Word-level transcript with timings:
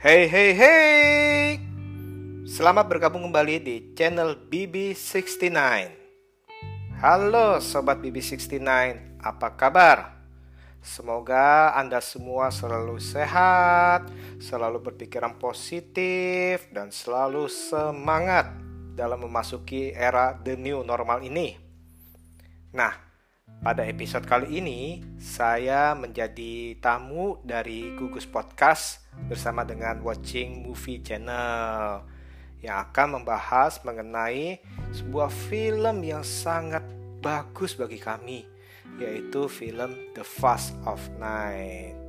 Hey 0.00 0.32
hey 0.32 0.56
hey. 0.56 1.60
Selamat 2.48 2.88
bergabung 2.88 3.28
kembali 3.28 3.60
di 3.60 3.76
channel 3.92 4.32
BB69 4.48 5.52
Halo 7.04 7.60
Sobat 7.60 8.00
BB69 8.00 8.64
Apa 9.20 9.60
kabar? 9.60 10.24
Semoga 10.80 11.76
Anda 11.76 12.00
semua 12.00 12.48
selalu 12.48 12.96
sehat 12.96 14.08
Selalu 14.40 14.88
berpikiran 14.88 15.36
positif 15.36 16.64
Dan 16.72 16.88
selalu 16.88 17.52
semangat 17.52 18.56
Dalam 18.96 19.28
memasuki 19.28 19.92
era 19.92 20.32
the 20.32 20.56
new 20.56 20.80
normal 20.80 21.20
ini. 21.20 21.60
Nah 22.72 23.09
pada 23.60 23.84
episode 23.84 24.24
kali 24.24 24.56
ini, 24.56 25.04
saya 25.20 25.92
menjadi 25.92 26.80
tamu 26.80 27.44
dari 27.44 27.92
Gugus 27.92 28.24
Podcast 28.24 29.04
bersama 29.28 29.68
dengan 29.68 30.00
Watching 30.00 30.64
Movie 30.64 31.04
Channel 31.04 32.00
yang 32.64 32.88
akan 32.88 33.20
membahas 33.20 33.84
mengenai 33.84 34.64
sebuah 34.96 35.28
film 35.28 36.00
yang 36.00 36.24
sangat 36.24 36.80
bagus 37.20 37.76
bagi 37.76 38.00
kami, 38.00 38.48
yaitu 38.96 39.44
film 39.44 39.92
The 40.16 40.24
Fast 40.24 40.72
of 40.88 41.00
Nine. 41.20 42.00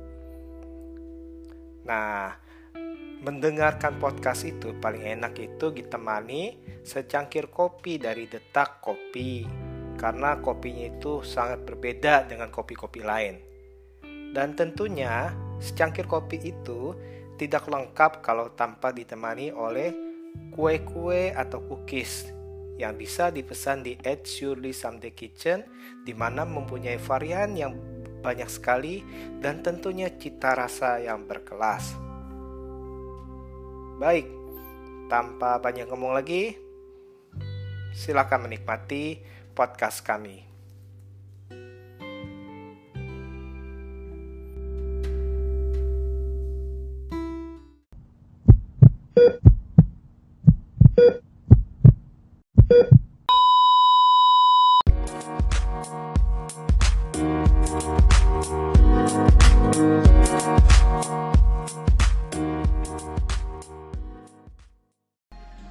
Nah, 1.84 2.32
mendengarkan 3.20 4.00
podcast 4.00 4.48
itu 4.48 4.72
paling 4.80 5.04
enak 5.04 5.36
itu 5.36 5.68
ditemani 5.68 6.56
secangkir 6.80 7.52
kopi 7.52 8.00
dari 8.00 8.24
Detak 8.24 8.80
Kopi 8.80 9.71
karena 10.02 10.42
kopinya 10.42 10.90
itu 10.90 11.22
sangat 11.22 11.62
berbeda 11.62 12.26
dengan 12.26 12.50
kopi-kopi 12.50 13.06
lain. 13.06 13.38
Dan 14.34 14.58
tentunya 14.58 15.30
secangkir 15.62 16.10
kopi 16.10 16.42
itu 16.42 16.98
tidak 17.38 17.70
lengkap 17.70 18.18
kalau 18.18 18.50
tanpa 18.50 18.90
ditemani 18.90 19.54
oleh 19.54 19.94
kue-kue 20.50 21.30
atau 21.30 21.62
cookies 21.70 22.34
yang 22.82 22.98
bisa 22.98 23.30
dipesan 23.30 23.86
di 23.86 23.94
Ed 24.02 24.26
Shirley 24.26 24.74
Someday 24.74 25.14
Kitchen 25.14 25.62
di 26.02 26.10
mana 26.18 26.42
mempunyai 26.42 26.98
varian 26.98 27.54
yang 27.54 27.78
banyak 28.26 28.50
sekali 28.50 29.06
dan 29.38 29.62
tentunya 29.62 30.10
cita 30.18 30.58
rasa 30.58 30.98
yang 30.98 31.30
berkelas. 31.30 31.94
Baik, 34.02 34.26
tanpa 35.06 35.62
banyak 35.62 35.86
ngomong 35.86 36.16
lagi, 36.16 36.58
silakan 37.94 38.48
menikmati 38.48 39.20
podcast 39.52 40.00
kami. 40.00 40.52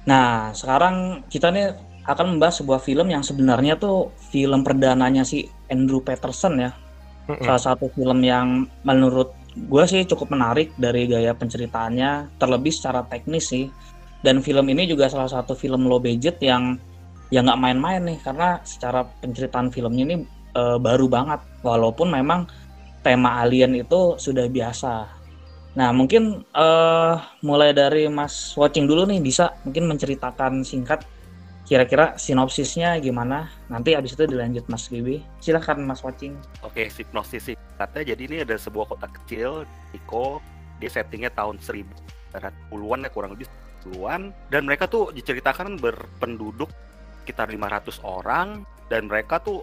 Nah, 0.02 0.50
sekarang 0.50 1.24
kita 1.30 1.54
nih 1.54 1.91
akan 2.02 2.36
membahas 2.36 2.62
sebuah 2.62 2.82
film 2.82 3.14
yang 3.14 3.22
sebenarnya 3.22 3.78
tuh 3.78 4.10
film 4.34 4.66
perdananya 4.66 5.22
si 5.22 5.46
Andrew 5.70 6.02
Peterson 6.02 6.58
ya. 6.58 6.70
Mm-hmm. 7.30 7.46
Salah 7.46 7.62
satu 7.62 7.86
film 7.94 8.18
yang 8.26 8.66
menurut 8.82 9.30
gue 9.54 9.84
sih 9.86 10.02
cukup 10.08 10.34
menarik 10.34 10.74
dari 10.74 11.06
gaya 11.06 11.30
penceritaannya, 11.36 12.40
terlebih 12.42 12.74
secara 12.74 13.06
teknis 13.06 13.54
sih. 13.54 13.70
Dan 14.22 14.42
film 14.42 14.66
ini 14.70 14.86
juga 14.86 15.10
salah 15.10 15.30
satu 15.30 15.54
film 15.54 15.86
low 15.86 15.98
budget 15.98 16.38
yang 16.42 16.78
ya 17.32 17.42
nggak 17.42 17.58
main-main 17.58 18.02
nih 18.06 18.18
karena 18.22 18.60
secara 18.62 19.02
penceritaan 19.18 19.72
filmnya 19.72 20.04
ini 20.04 20.16
e, 20.52 20.62
baru 20.78 21.08
banget 21.08 21.40
walaupun 21.64 22.12
memang 22.12 22.46
tema 23.02 23.42
alien 23.42 23.74
itu 23.74 24.14
sudah 24.20 24.46
biasa. 24.46 25.10
Nah 25.74 25.90
mungkin 25.90 26.44
e, 26.44 26.66
mulai 27.42 27.74
dari 27.74 28.06
Mas 28.06 28.54
watching 28.54 28.86
dulu 28.86 29.08
nih 29.08 29.18
bisa 29.18 29.58
mungkin 29.66 29.90
menceritakan 29.90 30.62
singkat 30.62 31.02
kira-kira 31.68 32.18
sinopsisnya 32.18 32.98
gimana? 32.98 33.50
Nanti 33.70 33.94
abis 33.94 34.18
itu 34.18 34.26
dilanjut 34.26 34.66
Mas 34.66 34.86
Bibi. 34.90 35.22
Silahkan 35.38 35.78
Mas 35.80 36.02
Watching. 36.02 36.34
Oke, 36.66 36.90
sinopsis 36.90 37.52
sih. 37.52 37.56
Katanya 37.78 38.14
jadi 38.14 38.22
ini 38.26 38.36
ada 38.42 38.56
sebuah 38.58 38.90
kota 38.92 39.06
kecil, 39.10 39.66
Iko, 39.94 40.42
dia 40.82 40.90
settingnya 40.90 41.30
tahun 41.30 41.62
1000 41.62 41.86
puluhan 42.72 43.04
ya 43.04 43.10
kurang 43.12 43.36
lebih 43.36 43.44
puluhan 43.84 44.32
dan 44.48 44.64
mereka 44.64 44.88
tuh 44.88 45.12
diceritakan 45.12 45.76
berpenduduk 45.76 46.70
sekitar 47.22 47.50
500 47.50 48.02
orang 48.02 48.64
dan 48.88 49.06
mereka 49.06 49.38
tuh 49.38 49.62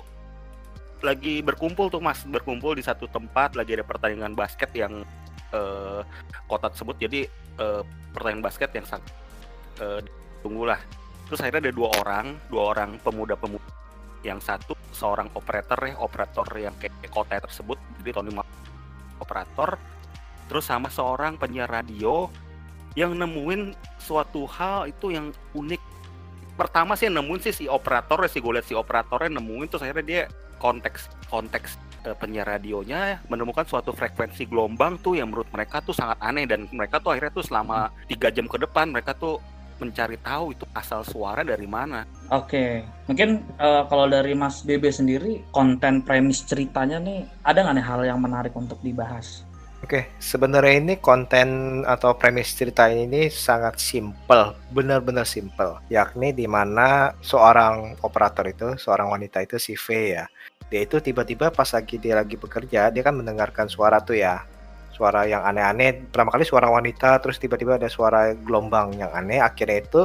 lagi 1.00 1.40
berkumpul 1.40 1.88
tuh 1.88 2.04
mas 2.04 2.24
berkumpul 2.28 2.76
di 2.76 2.84
satu 2.84 3.08
tempat 3.08 3.56
lagi 3.56 3.80
ada 3.80 3.88
pertandingan 3.88 4.36
basket 4.36 4.68
yang 4.76 5.08
uh, 5.56 6.04
kota 6.52 6.68
tersebut 6.72 6.96
jadi 7.00 7.22
uh, 7.60 7.81
pertandingan 8.12 8.44
basket 8.44 8.70
yang 8.76 8.86
sangat 8.88 9.08
uh, 9.80 10.00
tunggulah 10.44 10.80
terus 11.29 11.40
akhirnya 11.45 11.69
ada 11.69 11.73
dua 11.78 11.90
orang 12.01 12.25
dua 12.50 12.73
orang 12.73 12.97
pemuda-pemuda 13.06 13.69
yang 14.25 14.44
satu 14.44 14.75
seorang 14.91 15.31
operator 15.38 15.79
ya 15.88 15.95
operator 15.95 16.47
yang 16.59 16.75
kayak 16.75 17.07
kota 17.07 17.40
tersebut 17.40 17.79
jadi 18.01 18.19
tahun 18.19 18.35
lima 18.35 18.44
operator. 19.19 19.79
Terus 20.50 20.66
sama 20.66 20.89
seorang 20.89 21.38
penyiar 21.38 21.69
radio 21.69 22.28
yang 22.97 23.13
nemuin 23.13 23.78
suatu 24.01 24.50
hal 24.50 24.89
itu 24.89 25.13
yang 25.13 25.29
unik. 25.53 25.78
Pertama 26.57 26.97
sih 26.97 27.07
nemuin 27.07 27.41
sih 27.45 27.53
si 27.53 27.66
operator 27.69 28.19
si 28.28 28.41
gue 28.41 28.57
lihat 28.57 28.68
si 28.68 28.75
operatornya 28.75 29.39
nemuin 29.39 29.68
terus 29.69 29.85
akhirnya 29.85 30.06
dia 30.06 30.22
konteks 30.59 31.07
konteks 31.31 31.79
uh, 32.03 32.18
penyiar 32.19 32.50
radionya 32.50 33.23
menemukan 33.31 33.63
suatu 33.63 33.95
frekuensi 33.95 34.44
gelombang 34.50 35.00
tuh 35.00 35.16
yang 35.16 35.31
menurut 35.31 35.47
mereka 35.53 35.79
tuh 35.79 35.95
sangat 35.95 36.19
aneh. 36.19 36.50
Dan 36.50 36.68
mereka 36.73 37.00
tuh 37.00 37.16
akhirnya 37.16 37.31
tuh 37.31 37.45
selama 37.45 37.94
tiga 38.09 38.34
jam 38.34 38.50
ke 38.50 38.57
depan 38.59 38.91
mereka 38.91 39.16
tuh 39.16 39.39
mencari 39.79 40.19
tahu 40.19 40.53
itu 40.53 40.67
asal 40.75 41.01
suara 41.07 41.41
dari 41.41 41.66
mana. 41.66 42.03
Oke, 42.29 42.85
mungkin 43.07 43.41
uh, 43.57 43.88
kalau 43.88 44.06
dari 44.06 44.35
Mas 44.35 44.62
Bebe 44.62 44.91
sendiri, 44.91 45.41
konten 45.50 46.03
premis 46.03 46.44
ceritanya 46.45 47.00
nih, 47.00 47.25
ada 47.41 47.63
nggak 47.66 47.75
nih 47.79 47.88
hal 47.88 48.01
yang 48.06 48.19
menarik 48.22 48.53
untuk 48.53 48.78
dibahas? 48.85 49.47
Oke, 49.79 50.12
sebenarnya 50.19 50.75
ini 50.84 50.94
konten 51.00 51.81
atau 51.88 52.12
premis 52.12 52.51
cerita 52.51 52.91
ini 52.91 53.31
sangat 53.31 53.79
simple, 53.79 54.51
benar-benar 54.75 55.23
simple. 55.23 55.79
Yakni 55.88 56.35
di 56.35 56.51
mana 56.51 57.16
seorang 57.23 57.95
operator 58.03 58.44
itu, 58.44 58.75
seorang 58.75 59.07
wanita 59.16 59.39
itu 59.39 59.56
si 59.56 59.79
V 59.79 60.19
ya, 60.19 60.28
dia 60.68 60.84
itu 60.84 61.00
tiba-tiba 61.00 61.47
pas 61.50 61.72
lagi 61.72 61.95
dia 61.95 62.19
lagi 62.19 62.35
bekerja, 62.35 62.91
dia 62.91 63.03
kan 63.07 63.16
mendengarkan 63.16 63.72
suara 63.72 64.03
tuh 64.03 64.19
ya, 64.19 64.44
suara 65.00 65.24
yang 65.24 65.48
aneh-aneh. 65.48 66.12
Pertama 66.12 66.36
kali 66.36 66.44
suara 66.44 66.68
wanita 66.68 67.24
terus 67.24 67.40
tiba-tiba 67.40 67.80
ada 67.80 67.88
suara 67.88 68.36
gelombang 68.36 69.00
yang 69.00 69.08
aneh. 69.16 69.40
Akhirnya 69.40 69.80
itu 69.80 70.02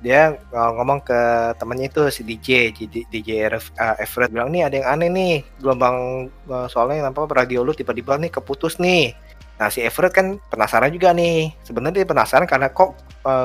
dia 0.00 0.32
uh, 0.56 0.72
ngomong 0.80 1.04
ke 1.04 1.20
temannya 1.60 1.92
itu 1.92 2.08
si 2.08 2.24
DJ 2.24 2.72
DJ, 2.72 3.04
DJ 3.12 3.52
uh, 3.52 4.00
Everett. 4.00 4.32
Bilang 4.32 4.48
nih 4.48 4.64
ada 4.64 4.74
yang 4.80 4.88
aneh 4.88 5.08
nih. 5.12 5.34
Gelombang 5.60 6.28
uh, 6.48 6.64
soalnya 6.72 7.12
apa 7.12 7.28
radio 7.28 7.60
lu 7.60 7.76
tiba-tiba 7.76 8.16
nih 8.16 8.32
keputus 8.32 8.80
nih. 8.80 9.12
Nah 9.60 9.68
si 9.68 9.84
Everett 9.84 10.16
kan 10.16 10.40
penasaran 10.48 10.88
juga 10.88 11.12
nih. 11.12 11.52
Sebenarnya 11.68 12.00
dia 12.00 12.08
penasaran 12.08 12.48
karena 12.48 12.72
kok 12.72 12.96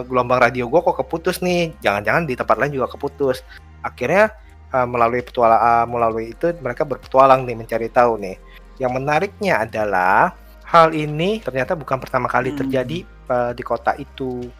gelombang 0.07 0.39
radio 0.39 0.71
gua 0.71 0.79
kok 0.79 1.03
keputus 1.03 1.43
nih? 1.43 1.75
Jangan-jangan 1.83 2.23
di 2.23 2.39
tempat 2.39 2.55
lain 2.55 2.71
juga 2.71 2.87
keputus. 2.87 3.43
Akhirnya 3.83 4.31
melalui 4.71 5.19
petualang 5.19 5.59
melalui 5.91 6.31
itu 6.31 6.55
mereka 6.63 6.87
berpetualang 6.87 7.43
nih 7.43 7.59
mencari 7.59 7.91
tahu 7.91 8.15
nih. 8.15 8.39
Yang 8.79 8.91
menariknya 8.95 9.67
adalah 9.67 10.31
hal 10.75 10.91
ini 10.91 11.39
ternyata 11.39 11.73
bukan 11.79 11.97
pertama 11.97 12.27
kali 12.27 12.51
hmm. 12.51 12.59
terjadi 12.59 12.97
uh, 13.31 13.51
di 13.55 13.63
kota 13.63 13.95
itu. 13.95 14.51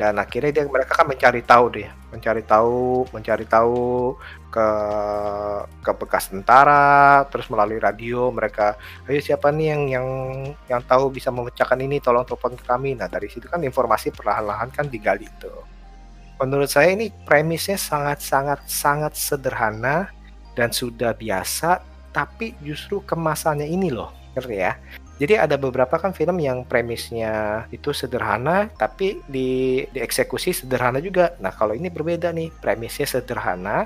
Dan 0.00 0.16
akhirnya 0.16 0.48
dia 0.48 0.64
mereka 0.64 0.96
kan 0.96 1.04
mencari 1.04 1.44
tahu 1.44 1.64
deh 1.76 1.84
mencari 2.08 2.40
tahu 2.40 3.04
mencari 3.12 3.44
tahu 3.44 4.16
ke 4.48 4.68
ke 5.84 5.92
bekas 5.92 6.32
tentara 6.32 7.20
terus 7.28 7.52
melalui 7.52 7.76
radio 7.76 8.32
mereka 8.32 8.80
ayo 9.04 9.20
siapa 9.20 9.52
nih 9.52 9.76
yang 9.76 9.82
yang 9.92 10.06
yang 10.72 10.80
tahu 10.88 11.12
bisa 11.12 11.28
memecahkan 11.28 11.76
ini 11.76 12.00
tolong 12.00 12.24
telepon 12.24 12.56
ke 12.56 12.64
kami. 12.64 12.96
Nah 12.96 13.12
dari 13.12 13.28
situ 13.28 13.44
kan 13.44 13.60
informasi 13.60 14.08
perlahan-lahan 14.16 14.72
kan 14.72 14.88
digali 14.88 15.28
itu 15.28 15.52
menurut 16.40 16.72
saya 16.72 16.96
ini 16.96 17.12
premisnya 17.28 17.76
sangat 17.76 18.24
sangat 18.24 18.64
sangat 18.64 19.12
sederhana 19.12 20.08
dan 20.56 20.72
sudah 20.72 21.12
biasa 21.12 21.84
tapi 22.16 22.56
justru 22.64 23.04
kemasannya 23.04 23.68
ini 23.68 23.92
loh 23.92 24.08
ngerti 24.32 24.56
ya 24.56 24.72
jadi 25.20 25.44
ada 25.44 25.60
beberapa 25.60 26.00
kan 26.00 26.16
film 26.16 26.40
yang 26.40 26.64
premisnya 26.64 27.68
itu 27.68 27.92
sederhana 27.92 28.72
tapi 28.72 29.20
di 29.28 29.84
dieksekusi 29.92 30.64
sederhana 30.64 30.96
juga. 30.96 31.36
Nah, 31.44 31.52
kalau 31.52 31.76
ini 31.76 31.92
berbeda 31.92 32.32
nih, 32.32 32.48
premisnya 32.56 33.04
sederhana 33.04 33.84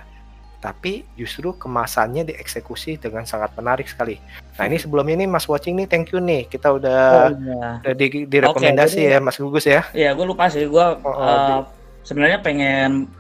tapi 0.63 1.05
justru 1.13 1.53
kemasannya 1.53 2.25
dieksekusi 2.25 2.97
dengan 2.97 3.29
sangat 3.29 3.53
menarik 3.53 3.85
sekali. 3.85 4.17
Nah 4.57 4.65
ini 4.65 4.81
sebelum 4.81 5.05
ini 5.13 5.29
Mas 5.29 5.45
Watching 5.45 5.77
nih, 5.77 5.85
thank 5.85 6.09
you 6.17 6.25
nih, 6.25 6.49
kita 6.49 6.73
udah, 6.73 7.29
oh, 7.29 7.37
iya. 7.37 7.69
udah 7.85 7.95
di, 8.01 8.25
direkomendasi 8.25 9.05
okay, 9.05 9.13
ya 9.13 9.21
Mas 9.21 9.37
Gugus 9.37 9.69
ya. 9.69 9.85
Iya, 9.93 10.17
gue 10.17 10.25
lupa 10.25 10.49
sih, 10.49 10.65
gue 10.65 10.87
oh, 11.05 11.13
uh, 11.21 11.69
sebenarnya 12.01 12.41
pengen 12.41 13.13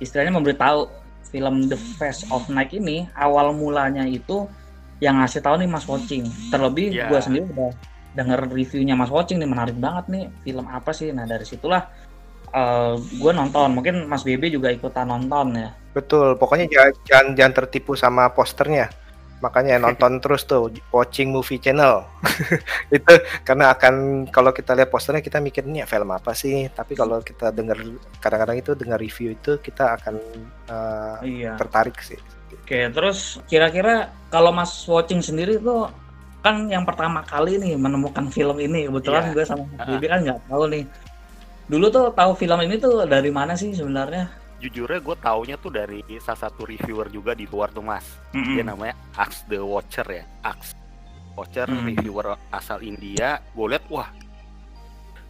istilahnya 0.00 0.32
memberitahu 0.32 0.88
film 1.28 1.68
The 1.68 1.76
Face 2.00 2.24
of 2.32 2.48
Night 2.48 2.72
ini 2.72 3.04
awal 3.12 3.52
mulanya 3.52 4.08
itu 4.08 4.48
yang 5.00 5.16
ngasih 5.18 5.40
tahu 5.40 5.64
nih 5.64 5.68
Mas 5.68 5.88
Watching. 5.88 6.28
Terlebih 6.52 6.92
yeah. 6.92 7.08
gue 7.08 7.20
sendiri 7.20 7.44
udah 7.50 7.72
denger 8.12 8.52
reviewnya 8.52 8.94
Mas 8.94 9.08
Watching 9.08 9.40
nih 9.40 9.48
menarik 9.48 9.76
banget 9.80 10.04
nih 10.12 10.24
film 10.44 10.68
apa 10.68 10.92
sih. 10.92 11.10
Nah 11.10 11.24
dari 11.24 11.48
situlah 11.48 11.88
uh, 12.52 12.94
gue 13.00 13.32
nonton. 13.32 13.72
Mungkin 13.72 14.04
Mas 14.06 14.22
Bebe 14.22 14.52
juga 14.52 14.68
ikutan 14.68 15.08
nonton 15.08 15.56
ya. 15.56 15.72
Betul. 15.96 16.36
Pokoknya 16.36 16.68
jangan 16.68 16.92
jangan, 17.08 17.26
jangan 17.34 17.54
tertipu 17.64 17.96
sama 17.96 18.28
posternya. 18.30 18.92
Makanya 19.40 19.80
nonton 19.88 20.20
terus 20.20 20.44
tuh 20.44 20.68
watching 20.92 21.32
movie 21.32 21.56
channel. 21.56 22.04
itu 22.94 23.14
karena 23.40 23.72
akan 23.72 24.28
kalau 24.28 24.52
kita 24.52 24.76
lihat 24.76 24.92
posternya 24.92 25.24
kita 25.24 25.40
mikir 25.40 25.64
ini 25.64 25.80
ya 25.80 25.88
film 25.88 26.12
apa 26.12 26.36
sih? 26.36 26.68
Tapi 26.68 26.92
kalau 26.92 27.24
kita 27.24 27.48
dengar 27.56 27.80
kadang-kadang 28.20 28.60
itu 28.60 28.76
dengar 28.76 29.00
review 29.00 29.32
itu 29.32 29.56
kita 29.64 29.96
akan 29.96 30.14
uh, 30.68 31.16
iya. 31.24 31.56
tertarik 31.56 31.96
sih. 32.04 32.20
Oke, 32.50 32.90
terus 32.90 33.38
kira-kira 33.46 34.10
kalau 34.30 34.50
Mas 34.50 34.82
watching 34.90 35.22
sendiri 35.22 35.58
tuh 35.62 35.90
kan 36.40 36.66
yang 36.72 36.88
pertama 36.88 37.20
kali 37.20 37.60
nih 37.60 37.76
menemukan 37.76 38.32
film 38.32 38.56
ini 38.58 38.88
kebetulan 38.88 39.28
yeah. 39.28 39.34
gue 39.36 39.44
sama 39.44 39.64
Mas 39.76 39.86
Bibi 39.86 40.06
kan 40.08 40.20
nggak 40.24 40.40
tahu 40.48 40.64
nih 40.72 40.84
dulu 41.68 41.86
tuh 41.92 42.06
tahu 42.16 42.32
film 42.34 42.58
ini 42.64 42.74
tuh 42.80 43.04
dari 43.04 43.30
mana 43.30 43.52
sih 43.54 43.70
sebenarnya 43.76 44.26
jujurnya 44.60 45.00
gue 45.00 45.16
taunya 45.20 45.56
tuh 45.56 45.72
dari 45.72 46.00
salah 46.20 46.48
satu 46.48 46.68
reviewer 46.68 47.08
juga 47.08 47.32
di 47.32 47.48
luar 47.48 47.72
tuh 47.72 47.84
mas 47.84 48.04
mm 48.32 48.40
-hmm. 48.40 48.52
dia 48.56 48.64
namanya 48.64 48.94
Ax 49.16 49.44
the 49.48 49.56
Watcher 49.56 50.04
ya 50.04 50.24
Ax 50.44 50.76
Watcher 51.36 51.68
mm 51.68 51.76
-hmm. 51.76 51.86
reviewer 51.92 52.26
asal 52.52 52.84
India 52.84 53.40
gue 53.52 53.66
liat 53.70 53.84
wah 53.88 54.08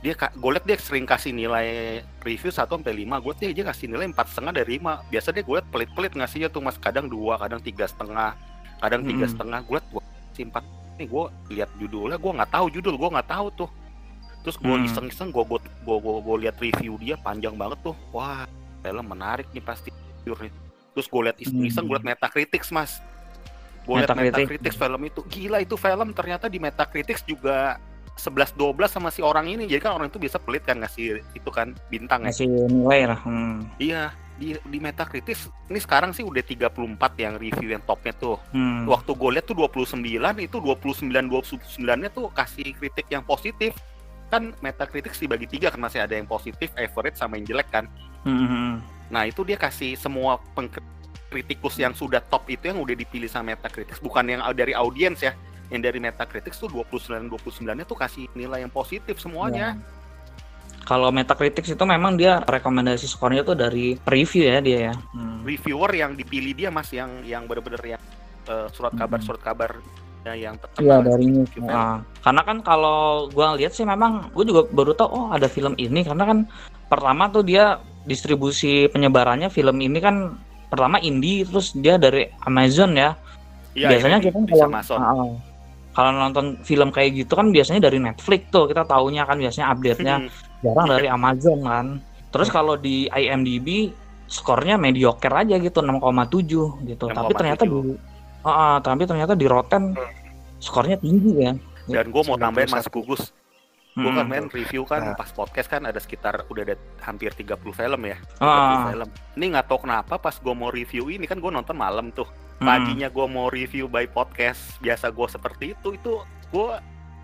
dia 0.00 0.16
gue 0.16 0.50
liat 0.56 0.64
dia 0.64 0.80
sering 0.80 1.04
kasih 1.04 1.28
nilai 1.36 2.00
review 2.24 2.48
1 2.48 2.64
sampai 2.64 2.96
lima 2.96 3.20
gue 3.20 3.36
dia, 3.36 3.52
dia 3.52 3.64
kasih 3.68 3.84
nilai 3.92 4.08
empat 4.08 4.32
setengah 4.32 4.56
dari 4.56 4.80
lima. 4.80 5.04
Biasa 5.12 5.28
dia 5.28 5.44
gue 5.44 5.54
liat 5.60 5.68
pelit-pelit 5.68 6.12
ngasihnya 6.16 6.48
tuh 6.48 6.64
mas. 6.64 6.80
Kadang 6.80 7.12
dua 7.12 7.36
kadang 7.36 7.60
tiga 7.60 7.84
setengah 7.84 8.32
kadang 8.80 9.04
tiga 9.04 9.28
setengah. 9.28 9.60
Gue 9.68 9.76
liat 9.76 9.88
gue 9.92 10.02
empat. 10.40 10.64
Nih 10.96 11.04
gue 11.08 11.24
lihat 11.52 11.70
judulnya 11.76 12.16
gue 12.16 12.32
nggak 12.32 12.52
tahu 12.52 12.66
judul 12.72 12.96
gue 12.96 13.10
nggak 13.12 13.28
tahu 13.28 13.46
tuh. 13.52 13.70
Terus 14.40 14.56
gue 14.56 14.72
hmm. 14.72 14.88
iseng-iseng 14.88 15.28
gue 15.28 15.44
gue 15.44 15.60
gue 15.84 15.96
gue 16.00 16.36
lihat 16.48 16.56
review 16.56 16.96
dia 16.96 17.20
panjang 17.20 17.52
banget 17.60 17.84
tuh. 17.84 17.96
Wah 18.16 18.48
film 18.80 19.04
menarik 19.04 19.52
nih 19.52 19.60
pasti. 19.60 19.92
Terus 20.24 21.06
gue 21.12 21.20
lihat 21.28 21.36
iseng-iseng 21.36 21.84
gue 21.84 22.00
lihat 22.00 22.08
hmm. 22.08 22.16
Metacritics 22.16 22.72
mas. 22.72 23.04
Gue 23.84 24.00
lihat 24.00 24.16
Metacritics 24.16 24.80
film 24.80 25.00
itu. 25.04 25.20
Gila 25.28 25.60
itu 25.60 25.76
film 25.76 26.08
ternyata 26.16 26.48
di 26.48 26.56
Metacritics 26.56 27.20
juga 27.28 27.76
11 28.20 28.54
12 28.54 28.76
sama 28.92 29.08
si 29.08 29.24
orang 29.24 29.48
ini 29.48 29.64
jadi 29.64 29.80
kan 29.88 29.96
orang 29.96 30.12
itu 30.12 30.20
bisa 30.20 30.36
pelit 30.36 30.62
kan 30.68 30.76
ngasih 30.76 31.24
itu 31.32 31.50
kan 31.50 31.72
bintang 31.88 32.22
ya. 32.22 32.28
ngasih 32.28 32.46
ya. 32.46 32.66
nilai 32.68 33.00
lah 33.08 33.20
hmm. 33.24 33.56
iya 33.80 34.12
di 34.40 34.56
di 34.56 34.78
Metacritic 34.80 35.36
ini 35.68 35.76
sekarang 35.76 36.16
sih 36.16 36.24
udah 36.24 36.40
34 36.40 36.72
yang 37.20 37.36
review 37.36 37.76
yang 37.76 37.84
topnya 37.84 38.16
tuh. 38.16 38.40
Hmm. 38.56 38.88
Waktu 38.88 39.12
gue 39.12 39.30
lihat 39.36 39.44
tuh 39.44 39.56
29 39.68 40.00
itu 40.40 40.56
29 40.56 41.12
29-nya 41.12 42.08
tuh 42.08 42.32
kasih 42.32 42.72
kritik 42.72 43.06
yang 43.12 43.20
positif. 43.20 43.76
Kan 44.32 44.56
Metacritic 44.64 45.12
dibagi 45.12 45.44
tiga 45.44 45.68
kan 45.68 45.84
masih 45.84 46.00
ada 46.00 46.16
yang 46.16 46.24
positif, 46.24 46.72
average 46.72 47.20
sama 47.20 47.36
yang 47.36 47.52
jelek 47.52 47.68
kan. 47.68 47.84
Hmm. 48.24 48.80
Nah, 49.12 49.28
itu 49.28 49.44
dia 49.44 49.60
kasih 49.60 50.00
semua 50.00 50.40
kritikus 51.30 51.78
yang 51.78 51.92
sudah 51.92 52.24
top 52.24 52.48
itu 52.48 52.72
yang 52.72 52.80
udah 52.80 52.96
dipilih 52.96 53.28
sama 53.28 53.52
Metacritic 53.54 54.00
bukan 54.00 54.24
yang 54.24 54.40
dari 54.56 54.72
audiens 54.72 55.20
ya. 55.20 55.36
Yang 55.70 55.80
dari 55.86 55.98
Metacritic 56.02 56.52
tuh 56.58 56.66
29 56.66 57.30
29-nya 57.30 57.86
tuh 57.86 57.98
kasih 57.98 58.26
nilai 58.34 58.66
yang 58.66 58.72
positif 58.72 59.22
semuanya. 59.22 59.78
Yeah 59.78 59.98
kalau 60.90 61.14
Metacritic 61.14 61.62
itu 61.70 61.84
memang 61.86 62.16
dia 62.18 62.42
rekomendasi 62.42 63.06
skornya 63.06 63.44
tuh 63.44 63.54
dari 63.54 63.94
review 64.10 64.42
ya 64.48 64.58
dia 64.58 64.78
ya. 64.90 64.94
Hmm. 65.14 65.46
Reviewer 65.46 65.92
yang 65.94 66.18
dipilih 66.18 66.52
dia 66.56 66.68
mas 66.72 66.90
yang 66.90 67.22
yang 67.22 67.44
bener-bener 67.46 67.96
yang 67.96 68.02
uh, 68.50 68.66
surat 68.74 68.90
kabar 68.96 69.22
hmm. 69.22 69.26
surat 69.30 69.38
kabar 69.38 69.70
ya, 70.26 70.34
yang 70.34 70.58
Iya 70.82 70.98
dari 71.04 71.24
ini. 71.30 71.44
Nah, 71.62 72.02
karena 72.24 72.42
kan 72.42 72.58
kalau 72.64 73.30
gua 73.30 73.54
lihat 73.54 73.70
sih 73.76 73.86
memang 73.86 74.34
gue 74.34 74.44
juga 74.44 74.66
baru 74.72 74.92
tahu 74.96 75.08
oh 75.08 75.26
ada 75.30 75.46
film 75.46 75.78
ini 75.78 76.02
karena 76.02 76.24
kan 76.26 76.38
pertama 76.90 77.30
tuh 77.30 77.46
dia 77.46 77.78
distribusi 78.08 78.88
penyebarannya 78.90 79.52
film 79.52 79.78
ini 79.78 80.02
kan 80.02 80.34
pertama 80.72 80.98
indie 81.02 81.46
terus 81.46 81.70
dia 81.76 82.00
dari 82.00 82.26
Amazon 82.42 82.96
ya. 82.96 83.14
Iya, 83.78 83.94
biasanya 83.94 84.18
kita 84.18 84.34
kalau 84.50 84.66
uh, 84.98 85.30
kalau 85.90 86.14
nonton 86.14 86.60
film 86.62 86.94
kayak 86.94 87.18
gitu 87.26 87.34
kan 87.34 87.50
biasanya 87.50 87.90
dari 87.90 87.98
Netflix 87.98 88.46
tuh 88.54 88.70
kita 88.70 88.86
taunya 88.86 89.26
kan 89.26 89.36
biasanya 89.36 89.74
update-nya 89.74 90.16
hmm 90.26 90.50
jarang 90.60 90.86
dari 90.88 91.08
Amazon 91.08 91.58
kan 91.64 91.86
terus 92.30 92.48
kalau 92.52 92.76
di 92.76 93.08
IMDb 93.10 93.90
skornya 94.30 94.78
mediocre 94.78 95.32
aja 95.34 95.58
gitu 95.58 95.82
6,7 95.82 96.86
gitu 96.86 97.04
6, 97.10 97.16
tapi 97.16 97.32
ternyata 97.34 97.62
di 97.66 97.74
uh, 98.46 98.78
tapi 98.78 99.02
ternyata 99.08 99.34
di 99.34 99.46
Rotten 99.50 99.96
hmm. 99.96 100.60
skornya 100.62 100.96
tinggi 101.00 101.32
ya 101.34 101.52
dan 101.90 102.06
gue 102.12 102.22
mau 102.22 102.38
tambahin 102.38 102.70
Mas 102.70 102.86
Gugus 102.86 103.34
gue 103.90 104.06
kan 104.06 104.22
hmm. 104.22 104.30
main 104.30 104.46
review 104.54 104.86
kan 104.86 105.02
nah. 105.02 105.18
pas 105.18 105.26
podcast 105.34 105.66
kan 105.66 105.82
ada 105.82 105.98
sekitar 105.98 106.46
udah 106.46 106.62
ada 106.62 106.76
hampir 107.02 107.34
30 107.34 107.58
film 107.58 108.00
ya 108.06 108.16
30 108.38 108.46
uh. 108.46 108.80
film 108.94 109.08
ini 109.34 109.44
nggak 109.50 109.66
tahu 109.66 109.78
kenapa 109.82 110.14
pas 110.22 110.36
gue 110.38 110.54
mau 110.54 110.70
review 110.70 111.10
ini 111.10 111.26
kan 111.26 111.42
gue 111.42 111.50
nonton 111.50 111.74
malam 111.74 112.14
tuh 112.14 112.28
hmm. 112.28 112.49
Paginya 112.60 113.08
gue 113.08 113.26
mau 113.26 113.48
review 113.48 113.88
by 113.88 114.04
podcast 114.04 114.76
biasa 114.84 115.08
gue 115.08 115.26
seperti 115.32 115.64
itu 115.72 115.96
itu 115.96 116.12
gue 116.52 116.70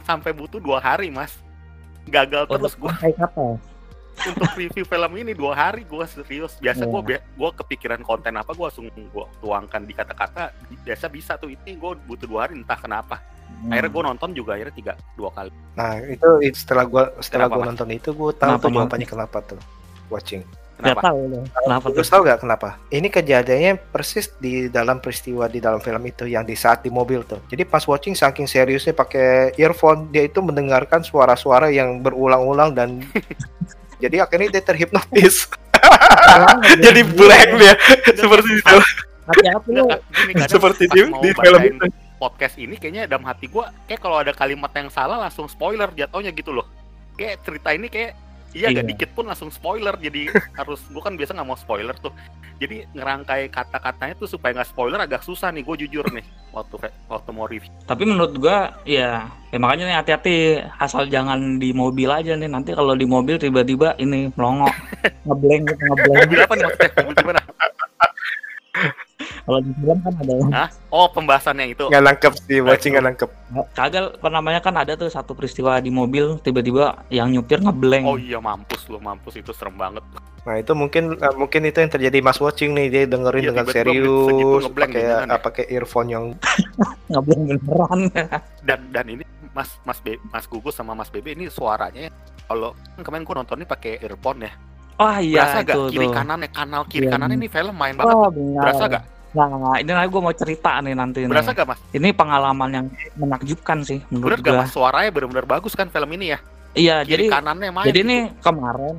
sampai 0.06 0.30
butuh 0.32 0.62
dua 0.62 0.80
hari 0.80 1.12
mas. 1.12 1.36
Gagal 2.06 2.46
oh, 2.46 2.56
terus 2.56 2.78
gue 2.78 2.92
untuk 4.16 4.48
review 4.56 4.84
film 4.86 5.12
ini 5.18 5.36
dua 5.36 5.52
hari 5.52 5.84
gue 5.84 6.04
serius. 6.08 6.56
Biasa 6.56 6.86
yeah. 6.86 6.90
gue 6.90 7.18
gue 7.20 7.50
kepikiran 7.60 8.00
konten 8.00 8.38
apa 8.38 8.54
gue 8.56 8.64
langsung 8.64 8.88
gue 8.88 9.26
tuangkan 9.42 9.82
di 9.84 9.92
kata-kata. 9.92 10.54
Biasa 10.86 11.06
bisa 11.12 11.36
tuh 11.36 11.52
ini 11.52 11.76
gue 11.76 11.92
butuh 12.06 12.26
dua 12.26 12.48
hari 12.48 12.56
entah 12.56 12.78
kenapa. 12.78 13.20
Hmm. 13.46 13.70
akhirnya 13.70 13.90
gue 13.94 14.02
nonton 14.10 14.30
juga 14.34 14.58
akhirnya 14.58 14.74
tiga 14.74 14.92
dua 15.14 15.30
kali. 15.30 15.54
Nah 15.78 16.02
itu 16.02 16.28
setelah 16.50 16.84
gue 16.84 17.04
setelah 17.22 17.46
gue 17.46 17.62
nonton 17.62 17.88
itu 17.94 18.10
gue 18.10 18.30
tahu 18.34 18.50
kenapa, 18.58 18.62
tuh 18.62 18.70
jawabannya 18.74 19.08
kenapa 19.08 19.38
tuh 19.46 19.60
watching 20.10 20.42
Kenapa? 20.76 21.00
Gak 21.00 21.08
tahu 21.08 21.20
Kenapa 21.64 21.86
Terus 21.88 22.08
tahu 22.12 22.20
gak 22.28 22.40
kenapa? 22.44 22.68
Ini 22.92 23.08
kejadiannya 23.08 23.72
persis 23.88 24.28
di 24.36 24.68
dalam 24.68 25.00
peristiwa 25.00 25.48
di 25.48 25.56
dalam 25.56 25.80
film 25.80 26.04
itu 26.04 26.28
yang 26.28 26.44
di 26.44 26.52
saat 26.52 26.84
di 26.84 26.92
mobil 26.92 27.24
tuh. 27.24 27.40
Jadi 27.48 27.64
pas 27.64 27.80
watching 27.88 28.12
saking 28.12 28.44
seriusnya 28.44 28.92
pakai 28.92 29.56
earphone 29.56 30.12
dia 30.12 30.28
itu 30.28 30.44
mendengarkan 30.44 31.00
suara-suara 31.00 31.72
yang 31.72 32.04
berulang-ulang 32.04 32.76
dan 32.76 33.00
jadi 34.02 34.28
akhirnya 34.28 34.60
dia 34.60 34.64
terhipnotis. 34.64 35.48
jadi 36.84 37.00
blank 37.08 37.50
dia 37.56 37.74
seperti 38.12 38.50
itu. 38.60 38.76
Hati-hati 39.26 39.70
lu. 39.72 39.88
Seperti 40.44 40.84
di, 40.92 41.00
di 41.08 41.30
film 41.32 41.60
itu. 41.64 41.86
Podcast 42.16 42.56
ini 42.56 42.80
kayaknya 42.80 43.04
dalam 43.04 43.28
hati 43.28 43.48
gua 43.48 43.68
kayak 43.84 44.00
kalau 44.00 44.16
ada 44.20 44.32
kalimat 44.32 44.72
yang 44.72 44.88
salah 44.88 45.20
langsung 45.20 45.48
spoiler 45.48 45.88
jatuhnya 45.96 46.32
gitu 46.36 46.52
loh. 46.52 46.68
Kayak 47.16 47.44
cerita 47.44 47.72
ini 47.72 47.88
kayak 47.88 48.25
Iya, 48.56 48.72
iya. 48.72 48.80
gak 48.80 48.88
dikit 48.88 49.10
pun 49.12 49.28
langsung 49.28 49.52
spoiler. 49.52 49.92
Jadi 50.00 50.32
harus 50.58 50.80
gue 50.88 51.02
kan 51.04 51.12
biasa 51.12 51.36
nggak 51.36 51.48
mau 51.48 51.58
spoiler 51.60 51.92
tuh. 52.00 52.12
Jadi 52.56 52.88
ngerangkai 52.96 53.52
kata-katanya 53.52 54.16
tuh 54.16 54.28
supaya 54.32 54.56
nggak 54.56 54.70
spoiler 54.72 55.00
agak 55.04 55.20
susah 55.20 55.52
nih. 55.52 55.60
Gue 55.60 55.76
jujur 55.84 56.08
nih 56.08 56.24
waktu 56.56 56.88
waktu 57.12 57.30
mau 57.36 57.44
review. 57.44 57.68
Tapi 57.84 58.02
menurut 58.08 58.32
gue 58.40 58.58
ya, 58.88 59.28
ya 59.52 59.58
makanya 59.60 59.84
nih 59.92 59.96
hati-hati 60.00 60.36
asal 60.80 61.04
jangan 61.04 61.60
di 61.60 61.76
mobil 61.76 62.08
aja 62.08 62.32
nih. 62.32 62.48
Nanti 62.48 62.72
kalau 62.72 62.96
di 62.96 63.04
mobil 63.04 63.36
tiba-tiba 63.36 63.92
ini 64.00 64.32
melongok 64.32 64.72
ngeblank 65.28 65.62
gitu 65.68 65.82
ngeblank. 65.92 66.18
Mobil 66.24 66.38
apa 66.40 66.52
nih 66.56 66.64
maksudnya? 66.64 66.90
Mobil 66.96 67.16
gimana? 67.20 67.40
Kalau 69.46 69.58
di 69.62 69.70
film 69.78 69.98
kan 70.02 70.12
ada. 70.18 70.34
Hah? 70.52 70.68
Oh, 70.90 71.06
pembahasannya 71.10 71.66
itu. 71.72 71.84
Nggak 71.86 72.04
nangkep 72.04 72.32
sih, 72.46 72.58
watching 72.62 72.92
nggak 72.96 73.06
nangkep. 73.12 73.30
Kagak, 73.74 74.18
apa 74.18 74.28
namanya 74.28 74.60
kan 74.60 74.74
ada 74.74 74.98
tuh 74.98 75.06
satu 75.06 75.32
peristiwa 75.36 75.78
di 75.78 75.90
mobil 75.90 76.38
tiba-tiba 76.42 77.06
yang 77.12 77.30
nyupir 77.30 77.62
ngeblank. 77.62 78.04
Oh 78.06 78.18
iya, 78.18 78.42
mampus 78.42 78.86
lu, 78.90 78.98
mampus 78.98 79.38
itu 79.38 79.54
serem 79.54 79.78
banget. 79.78 80.02
Nah, 80.46 80.62
itu 80.62 80.72
mungkin 80.78 81.18
uh, 81.18 81.34
mungkin 81.34 81.66
itu 81.66 81.82
yang 81.82 81.90
terjadi 81.90 82.18
Mas 82.22 82.38
watching 82.38 82.70
nih, 82.74 82.86
dia 82.86 83.02
dengerin 83.10 83.42
iya, 83.42 83.50
dengan 83.50 83.66
serius 83.66 84.62
pakai 84.70 85.02
ya. 85.02 85.38
pakai 85.42 85.64
earphone 85.74 86.08
yang 86.10 86.24
ngeblank 87.10 87.42
beneran. 87.50 88.00
dan 88.62 88.80
dan 88.94 89.06
ini 89.10 89.26
Mas 89.50 89.74
Mas 89.82 89.98
Be, 89.98 90.22
Mas 90.30 90.46
Gugus 90.46 90.78
sama 90.78 90.94
Mas 90.94 91.10
Bebe 91.10 91.34
ini 91.34 91.50
suaranya 91.50 92.12
kalau 92.46 92.78
kan 92.94 93.02
kemarin 93.02 93.26
gua 93.26 93.42
nonton 93.42 93.58
ini 93.58 93.66
pakai 93.66 93.98
earphone 94.04 94.46
ya 94.46 94.52
Oh 94.96 95.12
iya 95.20 95.44
Berasa 95.44 95.58
itu 95.60 95.68
gak 95.68 95.92
kiri 95.92 96.08
kanan 96.08 96.40
kanal 96.48 96.82
kiri 96.88 97.04
yeah. 97.04 97.12
kanan 97.12 97.30
ini 97.36 97.46
film 97.52 97.76
main 97.76 97.92
banget. 98.00 98.16
Oh, 98.16 98.32
Berasa 98.32 98.84
gak? 98.88 99.04
Nah, 99.36 99.76
ini 99.76 99.92
gue 99.92 100.20
mau 100.24 100.32
cerita 100.32 100.80
nih 100.80 100.96
nanti. 100.96 101.28
Berasa 101.28 101.52
nih. 101.52 101.60
gak 101.60 101.68
mas? 101.68 101.78
Ini 101.92 102.08
pengalaman 102.16 102.70
yang 102.72 102.86
menakjubkan 103.20 103.84
sih 103.84 104.00
menurut 104.08 104.40
gue. 104.40 104.56
mas? 104.56 104.72
Suaranya 104.72 105.12
benar-benar 105.12 105.44
bagus 105.44 105.76
kan 105.76 105.92
film 105.92 106.08
ini 106.16 106.32
ya? 106.32 106.38
Iya, 106.76 106.96
kiri 107.04 107.28
jadi 107.28 107.40
kanannya 107.40 107.70
main. 107.72 107.86
Jadi 107.88 108.00
gitu. 108.04 108.16
kemarin, 108.44 108.94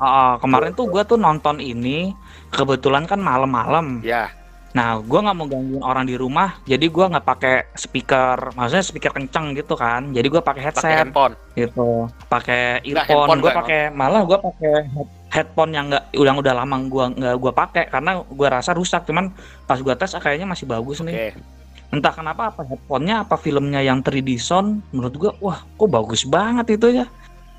uh, 0.00 0.36
kemarin 0.40 0.72
tuh 0.72 0.88
gue 0.88 1.02
tuh 1.04 1.16
nonton 1.20 1.60
ini 1.60 2.12
kebetulan 2.52 3.04
kan 3.08 3.20
malam-malam. 3.20 4.00
Ya. 4.00 4.32
Nah, 4.74 4.98
gue 4.98 5.20
nggak 5.22 5.36
mau 5.38 5.46
gangguin 5.46 5.84
orang 5.86 6.02
di 6.02 6.18
rumah, 6.18 6.58
jadi 6.66 6.82
gue 6.90 7.04
nggak 7.06 7.22
pakai 7.22 7.70
speaker, 7.78 8.50
maksudnya 8.58 8.82
speaker 8.82 9.14
kenceng 9.14 9.54
gitu 9.54 9.78
kan. 9.78 10.10
Jadi 10.10 10.26
gue 10.26 10.42
pakai 10.42 10.66
Pakai 10.66 10.74
headset 10.82 10.98
handphone. 10.98 11.34
gitu, 11.54 12.10
pakai 12.26 12.82
earphone. 12.82 13.38
Gue 13.38 13.52
pakai 13.54 13.80
malah 13.94 14.26
gue 14.26 14.34
pakai 14.34 14.74
headphone 15.34 15.74
yang 15.74 15.90
nggak 15.90 16.14
udah 16.14 16.32
udah 16.38 16.54
lama 16.54 16.76
gue 16.86 17.04
nggak 17.18 17.36
gue 17.42 17.52
pakai 17.52 17.84
karena 17.90 18.22
gue 18.22 18.48
rasa 18.48 18.70
rusak. 18.70 19.02
Cuman 19.02 19.34
pas 19.66 19.82
gue 19.82 19.94
tes 19.98 20.14
ah, 20.14 20.22
kayaknya 20.22 20.46
masih 20.46 20.70
bagus 20.70 21.02
nih. 21.02 21.34
Entah 21.90 22.14
kenapa 22.14 22.54
apa 22.54 22.62
headphonenya 22.62 23.26
apa 23.26 23.34
filmnya 23.34 23.82
yang 23.82 23.98
3D 23.98 24.38
sound, 24.38 24.78
menurut 24.94 25.14
gue 25.18 25.30
wah 25.42 25.66
kok 25.66 25.90
bagus 25.90 26.22
banget 26.22 26.78
itu 26.78 27.02
ya. 27.02 27.06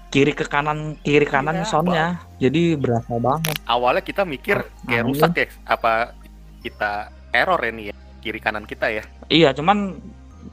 Kiri 0.08 0.32
ke 0.32 0.48
kanan 0.48 0.96
kiri 1.04 1.28
kanan 1.28 1.60
Iya, 1.60 1.68
soundnya, 1.68 2.06
jadi 2.40 2.80
berasa 2.80 3.20
banget. 3.20 3.60
Awalnya 3.68 4.04
kita 4.06 4.24
mikir 4.24 4.64
kayak 4.88 5.04
Nah, 5.04 5.08
rusak 5.12 5.32
ya. 5.36 5.48
Apa 5.68 6.16
kita 6.64 7.12
error 7.36 7.60
ini 7.68 7.92
ya 7.92 7.96
kiri 8.24 8.40
kanan 8.40 8.64
kita 8.64 8.88
ya. 8.88 9.04
Iya, 9.28 9.52
cuman 9.52 10.00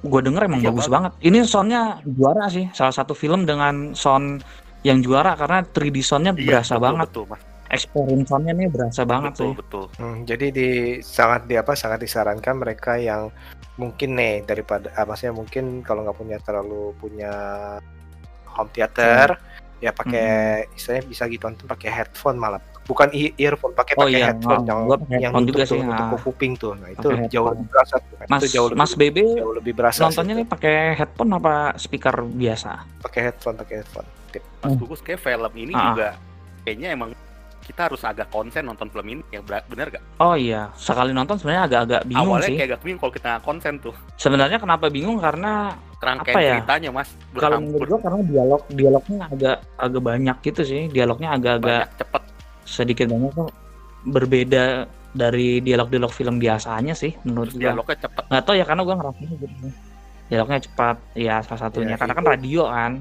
gue 0.02 0.20
denger 0.24 0.50
emang 0.50 0.60
Iya, 0.60 0.68
bagus 0.74 0.90
bagus. 0.90 0.92
banget. 0.92 1.12
Ini 1.22 1.38
soundnya 1.46 1.82
juara 2.02 2.50
sih, 2.50 2.66
salah 2.74 2.90
satu 2.90 3.14
film 3.14 3.46
dengan 3.46 3.94
sound 3.94 4.42
yang 4.82 4.98
juara 4.98 5.32
karena 5.34 5.62
3D 5.62 5.96
soundnya 6.00 6.34
Iya, 6.34 6.46
berasa 6.58 6.74
betul, 6.74 6.84
banget. 6.84 7.06
Betul, 7.10 7.24
Mas. 7.30 7.42
Experience 7.72 8.26
soundnya 8.28 8.52
nih 8.52 8.68
berasa 8.68 9.02
banget 9.02 9.32
betul, 9.32 9.46
sih. 9.48 9.52
betul. 9.56 9.84
Hmm, 9.96 10.16
jadi 10.22 10.46
di 10.52 10.68
sangat 11.00 11.48
di 11.48 11.54
apa 11.56 11.72
sangat 11.72 12.04
disarankan 12.04 12.54
mereka 12.60 13.00
yang 13.00 13.32
mungkin 13.74 14.12
nih 14.12 14.44
daripada 14.44 14.92
ah, 14.92 15.08
maksudnya 15.08 15.32
mungkin 15.32 15.80
kalau 15.80 16.04
nggak 16.04 16.18
punya 16.18 16.36
terlalu 16.44 16.92
punya 17.00 17.32
home 18.44 18.68
theater 18.70 19.40
ya 19.80 19.90
pakai 19.90 20.28
istilahnya 20.76 21.08
bisa 21.08 21.24
ditonton 21.24 21.64
pakai 21.64 21.88
headphone 21.90 22.36
malah 22.36 22.60
bukan 22.84 23.08
earphone 23.16 23.72
pakai 23.72 23.96
Oh 23.96 24.04
pakai 24.04 24.12
iya, 24.14 24.26
headphone 24.30 24.62
oh, 24.62 24.68
yang 24.68 24.80
yang 25.08 25.32
headphone 25.32 25.42
nutup 25.42 25.48
juga 25.48 25.62
tuh, 25.64 25.72
sih, 25.72 25.80
nutup 25.82 26.04
ah. 26.06 26.20
kuping 26.20 26.52
tuh 26.54 26.72
nah 26.76 26.88
itu 26.92 27.08
Pakai 27.08 27.26
jauh 27.32 27.48
headphone. 27.48 27.56
lebih 27.56 27.66
berasa 27.72 27.94
tuh. 27.98 28.16
Mas 28.28 28.40
itu 28.44 28.48
jauh 28.52 28.68
lebih 28.68 28.78
Mas 28.78 28.92
BB 28.92 29.16
jauh 29.40 29.54
lebih 29.56 29.72
berasa 29.72 30.00
nontonnya 30.04 30.34
sih 30.36 30.40
nih 30.44 30.46
pakai 30.46 30.74
headphone 30.94 31.30
apa 31.32 31.54
speaker 31.74 32.14
biasa? 32.22 32.70
pakai 33.00 33.20
headphone 33.26 33.56
pakai 33.56 33.74
headphone. 33.80 34.08
Mas 34.38 34.70
Hmm. 34.70 34.78
Gugus 34.78 35.00
kayak 35.00 35.20
film 35.20 35.52
ini 35.54 35.72
Ah. 35.72 35.84
juga 35.88 36.08
kayaknya 36.62 36.88
emang 36.90 37.10
kita 37.62 37.80
harus 37.84 38.02
agak 38.02 38.26
konsen 38.28 38.62
nonton 38.62 38.86
film 38.86 39.06
ini 39.08 39.22
ya 39.28 39.38
ber- 39.40 39.62
bener 39.66 39.86
gak? 39.88 40.02
Oh 40.18 40.34
iya, 40.34 40.66
sekali 40.74 41.10
nonton 41.10 41.36
sebenarnya 41.36 41.62
agak-agak 41.64 42.02
bingung 42.04 42.26
Awalnya 42.32 42.48
sih. 42.48 42.56
kayak 42.56 42.68
agak 42.68 42.80
bingung 42.82 43.00
kalau 43.00 43.14
kita 43.14 43.32
konsen 43.40 43.74
tuh 43.78 43.94
Sebenarnya 44.16 44.58
kenapa 44.58 44.86
bingung 44.88 45.16
karena 45.16 45.52
kerangkaian 45.96 46.34
Apa 46.34 46.40
ya? 46.42 46.54
ceritanya 46.56 46.90
mas 46.92 47.08
kalau 47.32 47.58
menurut 47.58 47.86
gua 47.88 48.00
karena 48.00 48.20
dialog 48.24 48.62
dialognya 48.68 49.18
agak 49.26 49.56
agak 49.76 50.02
banyak 50.02 50.36
gitu 50.42 50.62
sih. 50.64 50.82
Dialognya 50.88 51.28
agak-agak 51.32 51.82
cepet 51.96 52.22
sedikit 52.64 53.06
banyak 53.08 53.30
tuh 53.30 53.48
berbeda 54.04 54.64
dari 55.12 55.60
dialog-dialog 55.60 56.10
film 56.10 56.36
biasanya 56.36 56.92
sih 56.92 57.14
menurut 57.22 57.46
terus 57.48 57.58
gua. 57.58 57.64
dialognya 57.68 57.96
cepet 58.00 58.22
nggak 58.26 58.42
tahu 58.42 58.54
ya 58.56 58.64
karena 58.64 58.82
gua 58.82 58.94
ngerasanya 58.96 59.28
gitu 59.30 59.46
dialognya 60.24 60.58
cepat 60.62 60.96
ya 61.12 61.34
salah 61.38 61.60
satunya 61.62 61.94
Ya, 61.94 61.98
karena 62.00 62.12
kan 62.12 62.24
itu. 62.24 62.32
radio 62.32 62.62
kan 62.66 62.92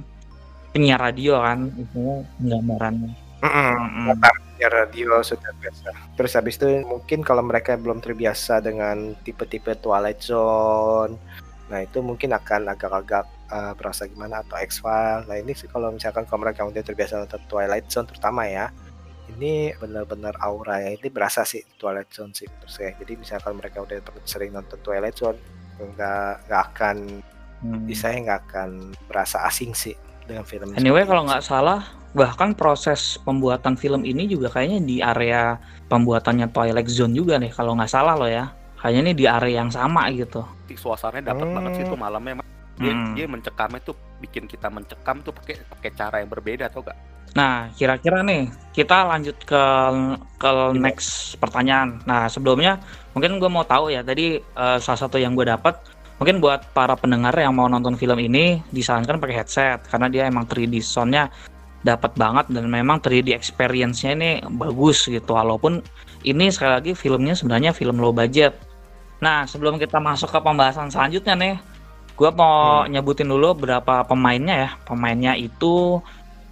penyiar 0.72 1.00
radio 1.00 1.40
kan 1.44 1.68
isinya 1.76 2.24
gambarannya 2.40 3.12
Mm-mm. 3.42 4.14
ya 4.62 4.70
radio 4.70 5.18
sudah 5.26 5.50
biasa. 5.58 5.90
Terus 6.14 6.32
habis 6.38 6.62
itu 6.62 6.86
mungkin 6.86 7.26
kalau 7.26 7.42
mereka 7.42 7.74
belum 7.74 7.98
terbiasa 7.98 8.62
dengan 8.62 9.18
tipe-tipe 9.26 9.74
Twilight 9.82 10.22
Zone, 10.22 11.18
nah 11.66 11.82
itu 11.82 12.06
mungkin 12.06 12.38
akan 12.38 12.70
agak-agak 12.70 13.26
uh, 13.50 13.74
berasa 13.74 14.06
gimana 14.06 14.46
atau 14.46 14.62
X-File. 14.62 15.26
Nah 15.26 15.42
ini 15.42 15.58
sih 15.58 15.66
kalau 15.66 15.90
misalkan 15.90 16.30
kalau 16.30 16.46
mereka 16.46 16.70
udah 16.70 16.86
terbiasa 16.86 17.18
nonton 17.18 17.42
Twilight 17.50 17.90
Zone 17.90 18.06
terutama 18.06 18.46
ya, 18.46 18.70
ini 19.34 19.74
benar-benar 19.82 20.38
aura 20.38 20.78
ya 20.78 20.94
ini 20.94 21.10
berasa 21.10 21.42
sih 21.42 21.66
Twilight 21.82 22.14
Zone 22.14 22.38
sih 22.38 22.46
menurut 22.46 22.70
saya. 22.70 22.94
Jadi 23.02 23.18
misalkan 23.18 23.58
mereka 23.58 23.82
udah 23.82 23.98
sering 24.30 24.54
nonton 24.54 24.78
Twilight 24.86 25.18
Zone, 25.18 25.42
nggak 25.82 26.46
nggak 26.46 26.64
akan 26.78 26.98
Hmm. 27.62 27.86
saya 27.94 28.18
nggak 28.26 28.42
akan 28.50 28.90
berasa 29.06 29.46
asing 29.46 29.78
sih 29.78 29.94
dengan 30.28 30.46
film. 30.46 30.68
anyway 30.76 31.04
kalau 31.04 31.26
nggak 31.26 31.44
salah 31.44 31.82
bahkan 32.12 32.52
proses 32.52 33.16
pembuatan 33.24 33.80
film 33.80 34.04
ini 34.04 34.28
juga 34.28 34.52
kayaknya 34.52 34.80
di 34.84 35.00
area 35.00 35.56
pembuatannya 35.88 36.52
Twilight 36.52 36.92
Zone 36.92 37.16
juga 37.16 37.40
nih 37.40 37.52
kalau 37.52 37.76
nggak 37.80 37.88
salah 37.88 38.20
loh 38.20 38.28
ya 38.28 38.52
kayaknya 38.84 39.02
ini 39.02 39.14
di 39.16 39.26
area 39.30 39.64
yang 39.64 39.72
sama 39.72 40.12
gitu 40.12 40.44
suasananya 40.72 41.36
dapat 41.36 41.48
Hmm. 41.48 41.56
banget 41.56 41.72
sih 41.80 41.86
tuh 41.88 42.00
malamnya 42.00 42.40
Mas. 42.40 42.48
dia, 42.80 42.94
Hmm. 42.96 43.14
dia 43.14 43.26
mencekamnya 43.28 43.80
tuh 43.84 43.94
bikin 44.20 44.48
kita 44.48 44.72
mencekam 44.72 45.22
tuh 45.22 45.36
pakai 45.36 45.60
pakai 45.70 45.90
cara 45.94 46.16
yang 46.24 46.32
berbeda 46.32 46.68
atau 46.68 46.82
enggak 46.82 46.98
Nah, 47.32 47.72
kira-kira 47.80 48.20
nih 48.28 48.52
kita 48.76 49.08
lanjut 49.08 49.40
ke 49.48 49.64
ke 50.36 50.52
next 50.76 51.40
pertanyaan. 51.40 52.04
Nah, 52.04 52.28
sebelumnya 52.28 52.84
mungkin 53.16 53.40
gue 53.40 53.48
mau 53.48 53.64
tahu 53.64 53.88
ya 53.88 54.04
tadi 54.04 54.36
eh, 54.36 54.78
salah 54.84 55.00
satu 55.00 55.16
yang 55.16 55.32
gue 55.32 55.48
dapat 55.48 55.80
mungkin 56.22 56.38
buat 56.38 56.70
para 56.78 56.94
pendengar 56.94 57.34
yang 57.34 57.58
mau 57.58 57.66
nonton 57.66 57.98
film 57.98 58.22
ini 58.22 58.62
disarankan 58.70 59.18
pakai 59.18 59.42
headset 59.42 59.82
karena 59.90 60.06
dia 60.06 60.30
emang 60.30 60.46
3D 60.46 60.78
soundnya 60.78 61.34
dapat 61.82 62.14
banget 62.14 62.46
dan 62.54 62.70
memang 62.70 63.02
3D 63.02 63.34
experience-nya 63.34 64.14
ini 64.14 64.32
bagus 64.54 65.10
gitu 65.10 65.34
walaupun 65.34 65.82
ini 66.22 66.54
sekali 66.54 66.78
lagi 66.78 66.92
filmnya 66.94 67.34
sebenarnya 67.34 67.74
film 67.74 67.98
low 67.98 68.14
budget. 68.14 68.54
Nah, 69.18 69.50
sebelum 69.50 69.82
kita 69.82 69.98
masuk 69.98 70.30
ke 70.30 70.38
pembahasan 70.38 70.94
selanjutnya 70.94 71.34
nih, 71.34 71.56
gue 72.14 72.30
mau 72.38 72.86
nyebutin 72.86 73.26
dulu 73.26 73.58
berapa 73.58 74.06
pemainnya 74.06 74.70
ya. 74.70 74.70
Pemainnya 74.86 75.34
itu 75.34 75.98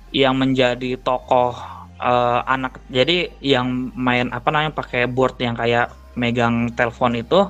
yang 0.09 0.33
menjadi 0.33 0.97
tokoh 0.97 1.53
eh, 2.01 2.41
anak 2.49 2.81
jadi 2.89 3.29
yang 3.45 3.93
main 3.93 4.33
apa 4.33 4.49
namanya 4.49 4.73
pakai 4.73 5.05
board 5.05 5.37
yang 5.37 5.53
kayak 5.53 5.93
megang 6.17 6.73
telepon 6.73 7.13
itu 7.13 7.45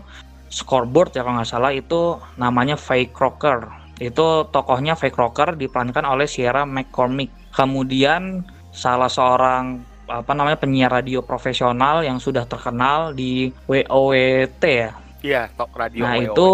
scoreboard 0.50 1.15
ya 1.15 1.22
kalau 1.24 1.39
nggak 1.39 1.50
salah 1.50 1.72
itu 1.74 2.18
namanya 2.36 2.75
Faye 2.75 3.10
Crocker 3.10 3.70
itu 4.01 4.48
tokohnya 4.50 4.98
Faye 4.98 5.13
Crocker 5.13 5.53
diperankan 5.56 6.06
oleh 6.06 6.25
Sierra 6.25 6.65
McCormick 6.65 7.29
kemudian 7.53 8.44
salah 8.74 9.10
seorang 9.10 9.82
apa 10.10 10.34
namanya 10.34 10.58
penyiar 10.58 10.89
radio 10.89 11.22
profesional 11.22 12.01
yang 12.01 12.18
sudah 12.18 12.50
terkenal 12.50 13.13
di 13.13 13.53
WOWT 13.70 14.63
ya 14.65 14.91
iya 15.22 15.41
talk 15.53 15.70
radio 15.77 16.10
Nah 16.10 16.18
WoW. 16.18 16.25
itu 16.25 16.50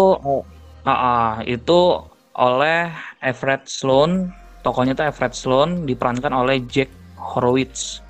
ah, 0.84 0.92
ah, 0.92 1.30
itu 1.42 1.80
oleh 2.36 2.92
Everett 3.24 3.64
Sloan, 3.64 4.28
tokohnya 4.60 4.92
itu 4.92 5.04
Everett 5.08 5.34
Sloan 5.34 5.88
diperankan 5.88 6.32
oleh 6.36 6.60
Jack 6.68 6.92
Horowitz. 7.16 8.04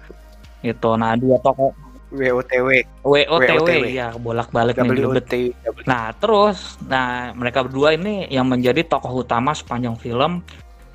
Itu. 0.66 0.98
Nah 0.98 1.14
dua 1.14 1.38
tokoh 1.40 1.70
WOTW, 2.16 2.68
WOTW 3.04 3.68
ya 3.92 4.16
bolak-balik 4.16 4.80
nih 4.80 4.88
belibet. 4.88 5.28
WOT, 5.28 5.34
Nah 5.86 6.10
terus, 6.16 6.80
nah 6.88 7.30
mereka 7.36 7.62
berdua 7.62 7.94
ini 7.94 8.26
yang 8.32 8.48
menjadi 8.48 8.82
tokoh 8.88 9.22
utama 9.22 9.52
sepanjang 9.52 9.94
film 10.00 10.40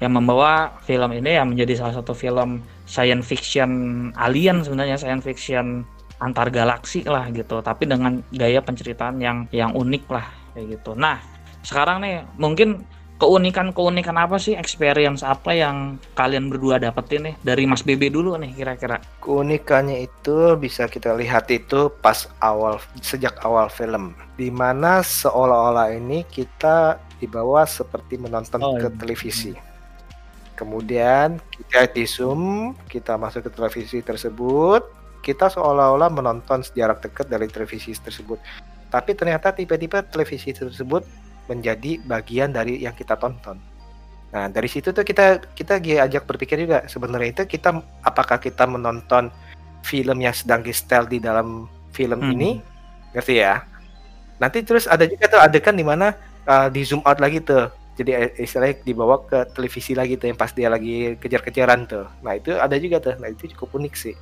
yang 0.02 0.18
membawa 0.18 0.74
film 0.82 1.14
ini 1.14 1.38
yang 1.38 1.54
menjadi 1.54 1.78
salah 1.78 2.02
satu 2.02 2.18
film 2.18 2.66
science 2.90 3.30
fiction 3.30 3.70
alien 4.18 4.66
sebenarnya 4.66 4.98
science 4.98 5.22
fiction 5.22 5.86
antar 6.18 6.50
galaksi 6.50 7.06
lah 7.06 7.30
gitu 7.30 7.62
tapi 7.62 7.86
dengan 7.86 8.22
gaya 8.34 8.66
penceritaan 8.66 9.22
yang 9.22 9.46
yang 9.54 9.78
unik 9.78 10.04
lah 10.10 10.26
kayak 10.58 10.78
gitu. 10.78 10.98
Nah 10.98 11.22
sekarang 11.62 12.02
nih 12.02 12.26
mungkin 12.42 12.82
keunikan-keunikan 13.22 14.18
apa 14.18 14.42
sih 14.42 14.58
experience 14.58 15.22
apa 15.22 15.54
yang 15.54 16.02
kalian 16.18 16.50
berdua 16.50 16.82
dapetin 16.82 17.30
nih 17.30 17.36
dari 17.46 17.70
Mas 17.70 17.86
Bebe 17.86 18.10
dulu 18.10 18.34
nih 18.42 18.58
kira-kira 18.58 18.98
Keunikannya 19.22 20.10
itu 20.10 20.58
bisa 20.58 20.90
kita 20.90 21.14
lihat 21.14 21.46
itu 21.54 21.94
pas 22.02 22.26
awal 22.42 22.82
sejak 23.06 23.38
awal 23.46 23.70
film, 23.70 24.18
di 24.34 24.50
mana 24.50 25.06
seolah-olah 25.06 25.94
ini 25.94 26.26
kita 26.26 26.98
dibawa 27.22 27.70
seperti 27.70 28.18
menonton 28.18 28.58
Oh, 28.58 28.74
ke 28.82 28.90
iya. 28.90 28.98
televisi. 28.98 29.54
Kemudian 30.58 31.38
kita 31.54 31.86
di 31.94 32.10
zoom, 32.10 32.74
kita 32.90 33.18
masuk 33.22 33.46
ke 33.46 33.52
televisi 33.54 34.02
tersebut, 34.02 34.82
kita 35.22 35.54
seolah-olah 35.54 36.10
menonton 36.10 36.66
sejarah 36.66 36.98
dekat 36.98 37.30
dari 37.30 37.46
televisi 37.46 37.94
tersebut. 37.94 38.42
Tapi 38.90 39.14
ternyata 39.14 39.54
tiba-tiba 39.54 40.02
televisi 40.02 40.52
tersebut 40.52 41.06
menjadi 41.52 42.00
bagian 42.08 42.56
dari 42.56 42.80
yang 42.80 42.96
kita 42.96 43.20
tonton. 43.20 43.60
Nah 44.32 44.48
dari 44.48 44.72
situ 44.72 44.96
tuh 44.96 45.04
kita 45.04 45.44
kita 45.52 45.84
diajak 45.84 46.24
berpikir 46.24 46.64
juga 46.64 46.88
sebenarnya 46.88 47.36
itu 47.36 47.44
kita 47.44 47.84
apakah 48.08 48.40
kita 48.40 48.64
menonton 48.64 49.28
film 49.84 50.24
yang 50.24 50.32
sedang 50.32 50.64
di 50.64 50.72
setel 50.72 51.04
di 51.04 51.20
dalam 51.20 51.68
film 51.92 52.24
Hmm. 52.24 52.32
ini, 52.40 52.64
ngerti 53.12 53.44
ya? 53.44 53.68
Nanti 54.40 54.64
terus 54.64 54.88
ada 54.88 55.04
juga 55.04 55.28
tuh 55.28 55.42
adegan 55.44 55.76
di 55.76 55.84
mana 55.84 56.16
uh, 56.48 56.72
di 56.72 56.82
zoom 56.88 57.04
out 57.04 57.20
lagi 57.20 57.44
tuh, 57.44 57.68
jadi 58.00 58.30
eh, 58.30 58.32
istilahnya 58.40 58.82
dibawa 58.88 59.20
ke 59.28 59.52
televisi 59.52 59.92
lagi 59.92 60.16
tuh 60.16 60.32
yang 60.32 60.40
pas 60.40 60.56
dia 60.56 60.72
lagi 60.72 61.20
kejar-kejaran 61.20 61.86
tuh. 61.86 62.08
Nah 62.24 62.34
itu 62.40 62.56
ada 62.56 62.74
juga 62.80 63.04
tuh, 63.04 63.20
nah 63.20 63.28
itu 63.28 63.52
cukup 63.54 63.84
unik 63.84 63.94
sih. 63.94 64.16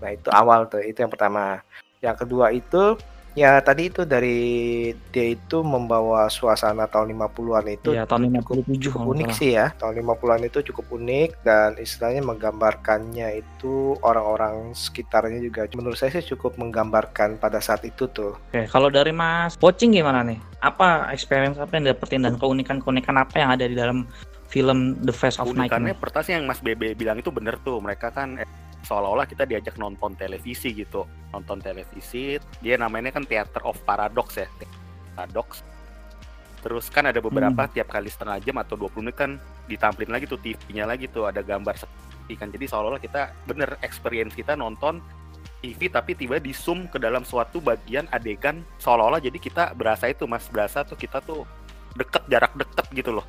Nah 0.00 0.14
itu 0.14 0.28
awal 0.30 0.70
tuh, 0.70 0.80
itu 0.80 0.96
yang 1.02 1.10
pertama. 1.10 1.60
Yang 2.00 2.16
kedua 2.24 2.46
itu 2.54 2.96
Ya 3.38 3.62
tadi 3.62 3.86
itu 3.92 4.02
dari 4.02 4.38
dia 5.14 5.26
itu 5.34 5.62
membawa 5.62 6.26
suasana 6.26 6.90
tahun 6.90 7.14
50-an 7.14 7.66
itu 7.70 7.90
Iya, 7.94 8.02
tahun 8.06 8.42
cukup 8.42 8.66
57 8.66 8.86
cukup 8.90 9.00
unik 9.14 9.28
sih 9.34 9.50
ya. 9.54 9.66
Tahun 9.78 9.94
50-an 10.02 10.42
itu 10.46 10.58
cukup 10.72 10.86
unik 10.98 11.30
dan 11.46 11.70
istilahnya 11.78 12.22
menggambarkannya 12.26 13.28
itu 13.38 13.94
orang-orang 14.02 14.74
sekitarnya 14.74 15.38
juga 15.38 15.70
menurut 15.78 15.94
saya 15.94 16.18
sih 16.18 16.34
cukup 16.34 16.58
menggambarkan 16.58 17.38
pada 17.38 17.62
saat 17.62 17.86
itu 17.86 18.10
tuh. 18.10 18.34
Oke, 18.50 18.66
kalau 18.66 18.90
dari 18.90 19.14
Mas 19.14 19.54
Pocing 19.54 19.94
gimana 19.94 20.26
nih? 20.26 20.38
Apa 20.60 21.08
experience 21.14 21.56
apa 21.56 21.78
yang 21.78 21.94
dapetin 21.94 22.26
dan 22.26 22.34
keunikan-keunikan 22.36 23.16
apa 23.16 23.34
yang 23.38 23.50
ada 23.54 23.64
di 23.64 23.78
dalam 23.78 24.10
film 24.50 24.98
The 25.06 25.14
Face 25.14 25.38
of 25.38 25.54
Night 25.54 25.70
Unikannya 25.70 25.94
sih 26.26 26.34
yang 26.34 26.44
Mas 26.50 26.58
Bebe 26.58 26.98
bilang 26.98 27.22
itu 27.22 27.30
bener 27.30 27.56
tuh. 27.62 27.78
Mereka 27.78 28.10
kan 28.10 28.42
seolah-olah 28.84 29.26
kita 29.28 29.44
diajak 29.44 29.76
nonton 29.76 30.16
televisi 30.16 30.72
gitu. 30.72 31.04
Nonton 31.30 31.62
televisi, 31.62 32.40
dia 32.58 32.74
namanya 32.74 33.14
kan 33.14 33.24
Theater 33.24 33.62
of 33.64 33.78
Paradox 33.86 34.38
ya. 34.40 34.48
Paradox. 35.14 35.62
Terus 36.60 36.92
kan 36.92 37.08
ada 37.08 37.24
beberapa 37.24 37.64
Hmm. 37.64 37.72
tiap 37.72 37.88
kali 37.88 38.12
setengah 38.12 38.36
jam 38.44 38.60
atau 38.60 38.76
20 38.76 39.00
menit 39.08 39.16
kan 39.16 39.40
ditampilin 39.64 40.12
lagi 40.12 40.28
tuh 40.28 40.36
TV-nya 40.36 40.84
lagi 40.84 41.08
tuh 41.08 41.24
ada 41.24 41.40
gambar 41.40 41.72
seperti 41.72 42.34
kan. 42.36 42.52
Jadi 42.52 42.64
seolah-olah 42.68 43.00
kita 43.00 43.32
bener 43.48 43.80
experience 43.80 44.36
kita 44.36 44.58
nonton 44.58 45.00
TV 45.60 45.92
tapi 45.92 46.16
tiba 46.16 46.40
di 46.40 46.56
zoom 46.56 46.88
ke 46.88 46.96
dalam 46.96 47.20
suatu 47.24 47.60
bagian 47.60 48.08
adegan 48.08 48.64
seolah-olah 48.80 49.20
jadi 49.20 49.36
kita 49.36 49.76
berasa 49.76 50.08
itu 50.08 50.24
mas 50.24 50.48
berasa 50.48 50.84
tuh 50.84 50.96
kita 50.96 51.20
tuh 51.20 51.44
deket 51.96 52.24
jarak 52.32 52.52
deket 52.56 52.86
gitu 52.96 53.12
loh 53.12 53.26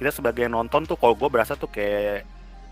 kita 0.00 0.08
sebagai 0.08 0.48
nonton 0.48 0.88
tuh 0.88 0.96
kalau 0.96 1.12
gue 1.12 1.28
berasa 1.28 1.52
tuh 1.52 1.68
kayak 1.68 2.24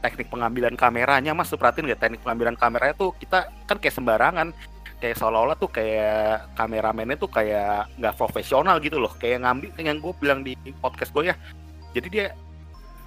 teknik 0.04 0.28
pengambilan 0.28 0.76
kameranya. 0.76 1.32
Mas 1.32 1.48
tuh 1.48 1.56
perhatiin 1.56 1.88
nggak 1.88 2.00
teknik 2.04 2.20
pengambilan 2.20 2.60
kameranya 2.60 2.92
tuh 2.92 3.16
kita 3.16 3.48
kan 3.64 3.80
kayak 3.80 3.96
sembarangan. 3.96 4.52
Kayak 5.00 5.16
seolah-olah 5.20 5.56
tuh 5.56 5.72
kayak 5.72 6.52
kameramennya 6.60 7.16
tuh 7.16 7.32
kayak 7.32 7.88
nggak 7.96 8.14
profesional 8.20 8.76
gitu 8.84 9.00
loh. 9.00 9.12
Kayak 9.16 9.48
ngambil 9.48 9.68
yang 9.80 9.98
gue 10.04 10.12
bilang 10.20 10.40
di 10.44 10.52
podcast 10.76 11.08
gue 11.16 11.32
ya. 11.32 11.36
Jadi 11.96 12.08
dia 12.12 12.26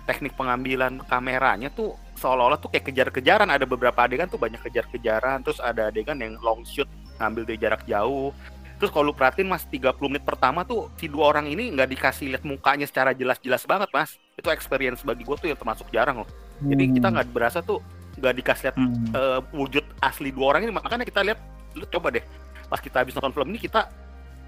teknik 0.09 0.33
pengambilan 0.33 1.05
kameranya 1.05 1.69
tuh 1.69 1.93
seolah-olah 2.17 2.57
tuh 2.57 2.73
kayak 2.73 2.89
kejar-kejaran. 2.89 3.53
Ada 3.53 3.69
beberapa 3.69 4.01
adegan 4.01 4.25
tuh 4.25 4.41
banyak 4.41 4.61
kejar-kejaran. 4.65 5.45
Terus 5.45 5.61
ada 5.61 5.93
adegan 5.93 6.17
yang 6.17 6.41
long 6.41 6.65
shoot 6.65 6.89
ngambil 7.21 7.45
dari 7.45 7.59
jarak 7.61 7.85
jauh. 7.85 8.33
Terus 8.77 8.93
kalau 8.93 9.09
lu 9.09 9.13
perhatiin 9.17 9.49
mas 9.49 9.65
30 9.65 9.97
menit 10.05 10.21
pertama 10.21 10.61
tuh 10.61 10.93
si 11.01 11.09
dua 11.09 11.33
orang 11.33 11.49
ini 11.49 11.73
nggak 11.73 11.97
dikasih 11.97 12.29
lihat 12.29 12.45
mukanya 12.45 12.85
secara 12.85 13.09
jelas-jelas 13.09 13.65
banget 13.65 13.89
mas. 13.89 14.21
Itu 14.37 14.53
experience 14.53 15.01
bagi 15.01 15.25
gue 15.25 15.33
tuh 15.33 15.49
yang 15.49 15.57
termasuk 15.57 15.89
jarang 15.89 16.21
loh 16.21 16.29
jadi 16.59 16.83
kita 16.91 17.07
nggak 17.09 17.27
berasa 17.29 17.59
tuh 17.59 17.79
nggak 18.15 18.33
dikasih 18.35 18.63
lihat 18.65 18.75
Hmm. 18.75 19.05
eh, 19.11 19.39
wujud 19.51 19.85
asli 19.99 20.29
dua 20.29 20.45
orang 20.51 20.65
ini 20.65 20.71
makanya 20.71 21.05
kita 21.05 21.21
lihat 21.21 21.39
lu 21.73 21.85
coba 21.87 22.09
deh 22.09 22.25
pas 22.65 22.77
kita 22.77 22.99
habis 22.99 23.13
nonton 23.13 23.31
film 23.31 23.49
ini 23.49 23.59
kita 23.59 23.85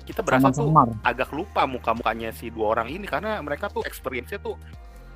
kita 0.03 0.25
berasa 0.25 0.49
tuh 0.49 0.65
Samar-samar. 0.67 1.05
agak 1.05 1.29
lupa 1.29 1.63
muka-mukanya 1.63 2.33
si 2.33 2.49
dua 2.49 2.73
orang 2.73 2.89
ini 2.89 3.05
karena 3.05 3.37
mereka 3.39 3.69
tuh 3.69 3.85
experience-nya 3.85 4.41
tuh 4.41 4.57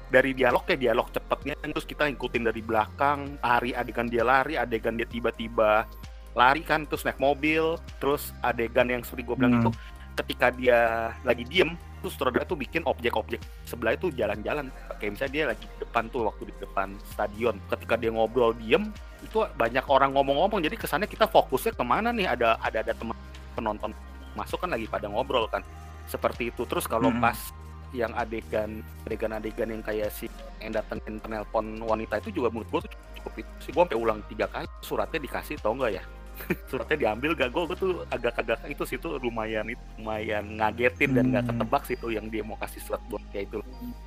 dari 0.08 0.32
dialog 0.32 0.62
kayak 0.62 0.78
dialog 0.80 1.10
cepetnya 1.10 1.58
terus 1.58 1.82
kita 1.84 2.06
ngikutin 2.06 2.46
dari 2.46 2.62
belakang 2.62 3.42
lari 3.42 3.74
adegan 3.74 4.06
dia 4.06 4.22
lari 4.22 4.54
adegan 4.54 4.94
dia 4.94 5.10
tiba-tiba 5.10 5.90
lari 6.34 6.62
kan 6.62 6.86
terus 6.86 7.02
naik 7.02 7.18
mobil 7.18 7.74
terus 7.98 8.30
adegan 8.40 8.86
yang 8.86 9.02
seperti 9.02 9.26
gue 9.26 9.36
bilang 9.36 9.54
Hmm. 9.56 9.62
itu 9.64 9.72
ketika 10.14 10.54
dia 10.54 10.80
lagi 11.26 11.42
diem 11.44 11.74
terus 12.04 12.20
sutradara 12.20 12.44
tuh 12.44 12.60
bikin 12.60 12.84
objek-objek 12.84 13.40
sebelah 13.64 13.96
itu 13.96 14.12
jalan-jalan. 14.12 14.68
Kayak 15.00 15.12
misalnya 15.16 15.32
dia 15.32 15.44
lagi 15.56 15.64
di 15.64 15.78
depan 15.80 16.04
tuh 16.12 16.28
waktu 16.28 16.52
di 16.52 16.56
depan 16.60 17.00
stadion. 17.08 17.56
Ketika 17.72 17.96
dia 17.96 18.12
ngobrol 18.12 18.52
diem 18.60 18.92
itu 19.24 19.48
banyak 19.56 19.88
orang 19.88 20.12
ngomong-ngomong. 20.12 20.60
Jadi 20.60 20.76
kesannya 20.76 21.08
kita 21.08 21.32
fokusnya 21.32 21.72
ke 21.80 21.84
mana 21.88 22.12
nih? 22.12 22.28
Ada 22.28 22.60
ada 22.60 22.84
ada 22.84 22.92
teman 22.92 23.16
penonton 23.56 23.96
masuk 24.36 24.60
kan 24.60 24.76
lagi 24.76 24.84
pada 24.92 25.08
ngobrol 25.08 25.48
kan. 25.48 25.64
Seperti 26.12 26.52
itu. 26.52 26.68
Terus 26.68 26.84
kalau 26.84 27.08
Hmm. 27.08 27.24
pas 27.24 27.40
yang 27.96 28.12
adegan 28.20 28.84
adegan-adegan 29.08 29.70
yang 29.70 29.84
kayak 29.86 30.10
si 30.12 30.28
yang 30.60 30.76
datengin 30.76 31.22
penelpon 31.24 31.80
wanita 31.86 32.20
itu 32.20 32.44
juga 32.44 32.52
menurut 32.52 32.68
gue 32.68 32.82
tuh 32.84 32.92
cukup 33.22 33.34
itu 33.40 33.52
sih. 33.64 33.72
Gue 33.72 33.88
sampai 33.88 33.96
ulang 33.96 34.20
tiga 34.28 34.52
kali 34.52 34.68
suratnya 34.84 35.24
dikasih 35.24 35.56
tau 35.64 35.78
nggak 35.78 35.94
ya 35.96 36.04
suratnya 36.70 36.98
diambil 37.00 37.32
gak 37.34 37.50
gue 37.50 37.76
tuh 37.76 37.92
agak-agak 38.08 38.66
itu 38.66 38.84
sih 38.84 38.98
tuh 38.98 39.18
lumayan 39.18 39.66
itu 39.66 39.82
lumayan 39.96 40.44
ngagetin 40.54 41.12
dan 41.12 41.26
nggak 41.28 41.44
Hmm. 41.44 41.52
ketebak 41.54 41.84
sih 41.84 41.96
tuh 41.96 42.10
yang 42.10 42.26
dia 42.28 42.42
mau 42.42 42.56
kasih 42.56 42.80
surat 42.80 43.02
buat 43.08 43.22
kayak 43.30 43.48
itu 43.48 43.60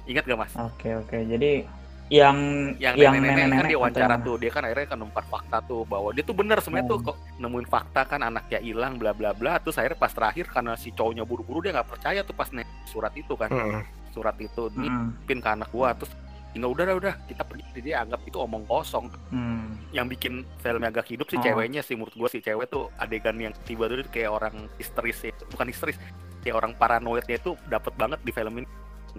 ingat 0.07 0.25
gak 0.25 0.39
mas 0.39 0.53
Oke 0.57 0.93
oke. 0.93 1.17
Jadi 1.17 1.65
yang 2.07 2.39
yang 2.79 2.95
yang 2.95 3.12
nenek-nenek 3.12 3.57
kan 3.57 3.67
dia 3.67 3.75
wawancara 3.77 4.15
atau 4.15 4.25
tuh 4.25 4.37
dia 4.39 4.47
kan 4.49 4.62
akhirnya 4.62 4.87
kan 4.87 4.99
nempat 5.01 5.25
fakta 5.27 5.59
tuh 5.61 5.83
bahwa 5.85 6.09
dia 6.11 6.23
tuh 6.23 6.35
bener 6.35 6.59
sebenarnya 6.61 6.87
tuh 6.87 6.99
Hmm. 6.99 7.09
kok 7.09 7.17
nemuin 7.37 7.67
fakta 7.67 8.01
kan 8.05 8.21
anaknya 8.23 8.59
hilang 8.61 8.95
bla 8.95 9.11
bla 9.11 9.31
bla 9.33 9.59
terus 9.59 9.75
akhirnya 9.75 9.99
pas 9.99 10.11
terakhir 10.11 10.47
karena 10.47 10.75
si 10.75 10.91
cowoknya 10.91 11.23
buru-buru 11.23 11.59
dia 11.61 11.75
nggak 11.75 11.91
percaya 11.91 12.23
tuh 12.23 12.31
pas 12.33 12.47
nih 12.49 12.62
surat 12.85 13.11
itu 13.12 13.35
kan 13.35 13.51
Mm-mm. 13.51 13.83
surat 14.09 14.39
itu 14.39 14.71
yang- 14.73 14.87
Hmm, 14.87 15.19
nipin 15.19 15.41
ke 15.41 15.49
anak 15.49 15.67
gua 15.69 15.93
terus 15.93 16.15
nggak 16.53 16.71
udah 16.71 16.85
udah, 16.87 16.97
udah 16.97 17.15
kita 17.27 17.43
Jadi 17.77 17.93
anggap 17.93 18.25
itu 18.25 18.41
omong 18.41 18.65
kosong 18.65 19.12
hmm. 19.29 19.93
yang 19.93 20.09
bikin 20.09 20.49
filmnya 20.65 20.89
agak 20.89 21.12
hidup 21.12 21.29
sih 21.29 21.37
Oh. 21.37 21.45
ceweknya 21.45 21.85
sih 21.85 21.93
menurut 21.93 22.17
gua 22.17 22.29
si 22.33 22.41
cewek 22.41 22.73
tuh 22.73 22.89
adegan 22.97 23.37
yang 23.37 23.53
tiba 23.69 23.85
tiba 23.85 24.09
kayak 24.09 24.31
orang 24.33 24.55
histeris 24.81 25.21
ya 25.29 25.33
bukan 25.53 25.69
histeris 25.69 26.01
kayak 26.41 26.57
orang 26.57 26.73
paranoidnya 26.81 27.37
itu 27.37 27.53
dapat 27.69 27.93
banget 28.01 28.17
di 28.25 28.33
film 28.33 28.65
ini 28.65 28.69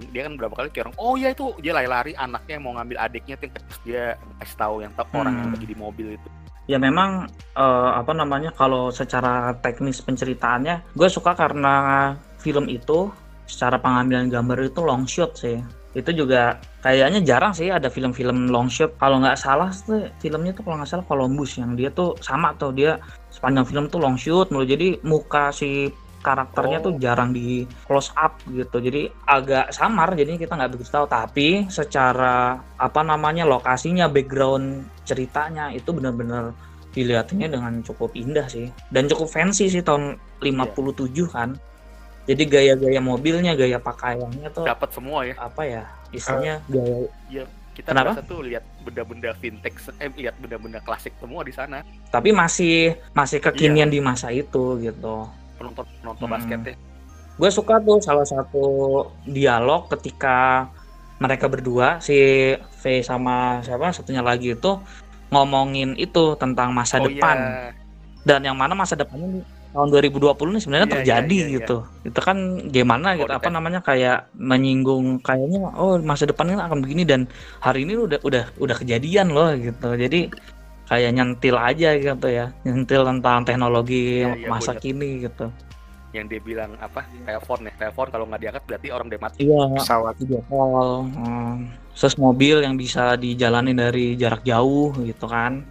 dia 0.09 0.25
kan 0.29 0.33
berapa 0.37 0.53
kali 0.53 0.67
kayak 0.73 0.89
orang 0.89 0.97
oh 0.97 1.13
ya 1.17 1.33
itu 1.33 1.53
dia 1.61 1.73
lari-lari 1.77 2.17
anaknya 2.17 2.57
mau 2.57 2.73
ngambil 2.77 2.97
adiknya 2.97 3.35
terus 3.37 3.77
dia 3.85 4.17
kasih 4.41 4.57
tahu 4.57 4.75
yang 4.81 4.93
tahu 4.97 5.05
orang 5.13 5.33
yang 5.37 5.47
Hmm. 5.49 5.55
lagi 5.57 5.67
di 5.69 5.77
mobil 5.77 6.07
itu 6.17 6.29
Ya 6.67 6.75
memang 6.75 7.31
eh, 7.55 7.91
apa 7.95 8.11
namanya 8.11 8.51
kalau 8.51 8.91
secara 8.91 9.55
teknis 9.63 10.03
penceritaannya 10.03 10.83
gue 10.99 11.07
suka 11.07 11.31
karena 11.31 12.11
film 12.43 12.67
itu 12.67 13.07
secara 13.47 13.79
pengambilan 13.79 14.27
gambar 14.27 14.67
itu 14.67 14.83
long 14.83 15.07
shot 15.07 15.39
sih. 15.39 15.63
Itu 15.97 16.13
juga 16.13 16.61
kayaknya 16.85 17.25
jarang 17.25 17.57
sih 17.57 17.73
ada 17.73 17.89
film-film 17.89 18.53
long 18.53 18.69
shot. 18.69 18.93
Kalau 19.01 19.17
nggak 19.17 19.33
salah 19.33 19.73
tuh 19.73 20.13
filmnya 20.21 20.53
tuh 20.53 20.61
kalau 20.61 20.77
nggak 20.77 20.89
salah 20.93 21.05
Columbus 21.09 21.57
yang 21.57 21.73
dia 21.73 21.89
tuh 21.89 22.13
sama 22.21 22.53
tuh 22.53 22.69
dia 22.69 23.01
sepanjang 23.33 23.65
film 23.65 23.85
tuh 23.89 23.97
long 23.97 24.13
shoot 24.13 24.53
mulu. 24.53 24.69
Jadi 24.69 25.01
muka 25.01 25.49
si 25.49 25.89
karakternya 26.21 26.83
tuh 26.83 26.93
Oh. 26.93 26.99
jarang 27.01 27.33
di 27.33 27.65
close 27.89 28.13
up 28.13 28.37
gitu. 28.45 28.77
Jadi 28.77 29.09
agak 29.25 29.73
samar 29.73 30.13
jadinya 30.13 30.37
kita 30.37 30.53
nggak 30.53 30.71
begitu 30.77 30.93
tahu. 30.93 31.09
Tapi 31.09 31.65
secara 31.73 32.61
apa 32.77 33.01
namanya 33.01 33.49
lokasinya 33.49 34.05
background 34.05 34.85
ceritanya 35.01 35.73
itu 35.73 35.89
benar-benar 35.89 36.53
dilihatnya 36.97 37.45
dengan 37.45 37.85
cukup 37.85 38.09
indah 38.17 38.49
sih 38.49 38.73
dan 38.89 39.05
cukup 39.05 39.29
fancy 39.29 39.69
sih 39.69 39.85
tahun 39.85 40.17
57 40.41 41.29
kan 41.29 41.53
jadi 42.27 42.43
gaya-gaya 42.43 42.99
mobilnya 42.99 43.55
gaya 43.55 43.79
pakaiannya 43.79 44.51
tuh 44.51 44.67
dapat 44.67 44.89
semua 44.91 45.23
ya. 45.23 45.33
apa 45.39 45.61
ya 45.63 45.83
istilahnya 46.11 46.59
gaya 46.67 47.43
kita 47.71 47.93
Kenapa? 47.93 48.25
tuh 48.25 48.41
lihat 48.41 48.65
benda-benda 48.81 49.31
vintage 49.37 49.77
eh 50.01 50.09
lihat 50.17 50.33
benda-benda 50.41 50.81
klasik 50.81 51.13
semua 51.21 51.45
di 51.45 51.53
sana. 51.53 51.85
Tapi 52.09 52.33
masih 52.33 52.97
masih 53.13 53.37
kekinian 53.37 53.93
di 53.93 54.01
masa 54.01 54.33
itu 54.33 54.81
gitu. 54.81 55.29
Penonton 55.61 55.85
penonton 56.01 56.25
Hmm. 56.25 56.33
basketnya 56.33 56.73
gue 57.37 57.49
suka 57.53 57.77
tuh 57.77 58.01
salah 58.01 58.25
satu 58.25 58.65
dialog 59.29 59.85
ketika 59.93 60.65
mereka 61.21 61.45
berdua 61.45 62.01
si 62.01 62.17
V 62.57 62.83
sama 63.05 63.61
siapa 63.61 63.93
satunya 63.93 64.25
lagi 64.25 64.57
itu 64.57 64.81
ngomongin 65.29 65.93
itu 66.01 66.33
tentang 66.41 66.73
masa 66.73 66.97
oh 66.97 67.05
depan. 67.05 67.37
iya. 67.37 67.71
Dan 68.25 68.41
yang 68.43 68.57
mana 68.57 68.73
masa 68.73 68.97
depannya 68.97 69.45
tahun 69.77 69.89
2020 69.93 70.33
ini 70.49 70.59
sebenarnya 70.59 70.87
Iya, 70.87 70.95
terjadi 70.97 71.37
iya, 71.37 71.45
iya, 71.45 71.55
gitu. 71.61 71.77
Itu 72.01 72.19
kan 72.19 72.37
gimana 72.67 73.13
Oh, 73.13 73.21
gitu 73.21 73.29
apa 73.29 73.45
depan. 73.45 73.53
namanya 73.53 73.79
kayak 73.79 74.17
menyinggung 74.33 75.21
kayaknya 75.21 75.69
oh 75.71 76.01
masa 76.01 76.25
depannya 76.25 76.57
akan 76.57 76.81
begini 76.81 77.05
dan 77.05 77.29
hari 77.59 77.85
ini 77.85 77.93
udah 77.95 78.17
udah 78.19 78.49
udah 78.57 78.75
kejadian 78.75 79.29
loh 79.29 79.53
gitu. 79.53 79.93
Jadi 79.93 80.33
kayak 80.83 81.11
nyentil 81.13 81.55
aja 81.55 81.89
gitu 81.93 82.27
ya. 82.27 82.49
Nyentil 82.63 83.05
tentang 83.05 83.43
teknologi 83.43 84.25
Iya, 84.25 84.33
iya, 84.35 84.47
masa 84.47 84.73
ingat. 84.73 84.81
kini 84.81 85.09
gitu. 85.21 85.47
yang 86.09 86.25
dia 86.25 86.39
bilang 86.39 86.71
apa 86.79 87.03
telepon 87.21 87.61
ya 87.61 87.73
telepon 87.77 88.07
kalau 88.09 88.25
nggak 88.25 88.41
diangkat 88.41 88.63
berarti 88.65 88.87
orang 88.89 89.05
udah 89.05 89.21
mati 89.21 89.39
Iya, 89.43 89.61
pesawat 89.75 90.13
video 90.17 90.41
call. 90.47 90.89
hmm. 91.05 91.55
Terus 91.93 92.15
mobil 92.15 92.55
yang 92.61 92.73
bisa 92.73 93.13
dijalani 93.13 93.71
dari 93.71 94.15
jarak 94.15 94.41
jauh 94.41 94.95
gitu 94.97 95.27
kan. 95.27 95.61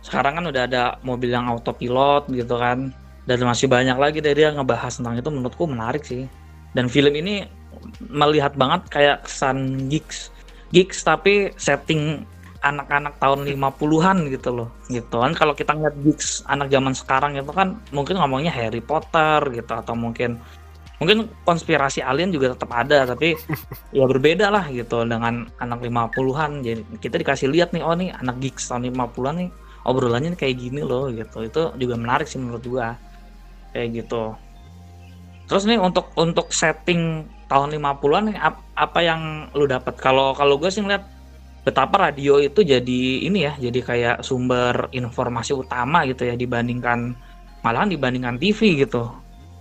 Sekarang 0.00 0.36
kan 0.36 0.44
udah 0.44 0.62
ada 0.64 0.84
mobil 1.00 1.28
yang 1.28 1.46
autopilot 1.46 2.26
gitu 2.28 2.56
kan. 2.56 2.90
Dan 3.24 3.40
masih 3.44 3.66
banyak 3.68 3.96
lagi 3.96 4.18
dari 4.20 4.44
dia 4.44 4.52
ngebahas 4.52 5.00
tentang 5.00 5.16
itu 5.16 5.28
menurutku 5.32 5.64
menarik 5.64 6.04
sih. 6.04 6.28
Dan 6.76 6.92
film 6.92 7.14
ini 7.16 7.48
melihat 8.12 8.52
banget 8.54 8.88
kayak 8.92 9.24
kesan 9.24 9.88
gigs. 9.88 10.28
Gigs 10.74 11.00
tapi 11.00 11.54
setting 11.56 12.28
anak-anak 12.64 13.20
tahun 13.20 13.44
50-an 13.44 14.28
gitu 14.32 14.50
loh. 14.52 14.68
Gitu 14.88 15.16
kan 15.16 15.32
kalau 15.32 15.56
kita 15.56 15.72
ngeliat 15.72 15.96
gigs 16.04 16.44
anak 16.48 16.68
zaman 16.68 16.92
sekarang 16.92 17.36
itu 17.36 17.52
kan 17.52 17.80
mungkin 17.92 18.20
ngomongnya 18.20 18.52
Harry 18.52 18.84
Potter 18.84 19.40
gitu 19.52 19.72
atau 19.72 19.96
mungkin 19.96 20.40
mungkin 21.02 21.26
konspirasi 21.42 22.00
alien 22.00 22.30
juga 22.30 22.54
tetap 22.54 22.70
ada 22.70 23.04
tapi 23.04 23.34
ya 23.96 24.06
berbeda 24.06 24.48
lah 24.48 24.64
gitu 24.70 25.02
dengan 25.04 25.50
anak 25.58 25.82
50-an 25.82 26.62
jadi 26.62 26.80
kita 27.02 27.18
dikasih 27.18 27.50
lihat 27.50 27.74
nih 27.74 27.82
oh 27.82 27.92
nih 27.98 28.14
anak 28.14 28.38
geeks 28.38 28.70
tahun 28.70 28.94
50-an 28.94 29.34
nih 29.42 29.50
obrolannya 29.84 30.32
kayak 30.38 30.56
gini 30.56 30.80
loh 30.80 31.10
gitu 31.12 31.44
itu 31.44 31.62
juga 31.76 31.94
menarik 31.98 32.30
sih 32.30 32.40
menurut 32.40 32.64
gua 32.64 32.96
kayak 33.74 34.06
gitu. 34.06 34.32
Terus 35.50 35.68
nih 35.68 35.76
untuk 35.76 36.08
untuk 36.16 36.54
setting 36.54 37.26
tahun 37.50 37.76
50-an 37.76 38.32
nih 38.32 38.38
ap, 38.40 38.64
apa 38.78 39.00
yang 39.04 39.52
lu 39.52 39.68
dapat 39.68 39.98
kalau 40.00 40.32
kalau 40.32 40.56
gue 40.56 40.72
sih 40.72 40.80
ngeliat 40.80 41.04
betapa 41.66 42.08
radio 42.08 42.40
itu 42.40 42.64
jadi 42.64 43.00
ini 43.28 43.44
ya 43.44 43.52
jadi 43.56 43.80
kayak 43.84 44.16
sumber 44.24 44.88
informasi 44.92 45.52
utama 45.52 46.08
gitu 46.08 46.24
ya 46.24 46.36
dibandingkan 46.38 47.12
malahan 47.60 47.92
dibandingkan 47.92 48.40
TV 48.40 48.86
gitu. 48.86 49.12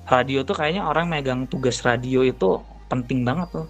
Radio 0.07 0.43
tuh 0.43 0.55
kayaknya 0.55 0.83
orang 0.87 1.07
megang 1.07 1.47
tugas 1.47 1.79
radio 1.83 2.23
itu 2.23 2.59
penting 2.87 3.23
banget 3.27 3.51
tuh. 3.51 3.67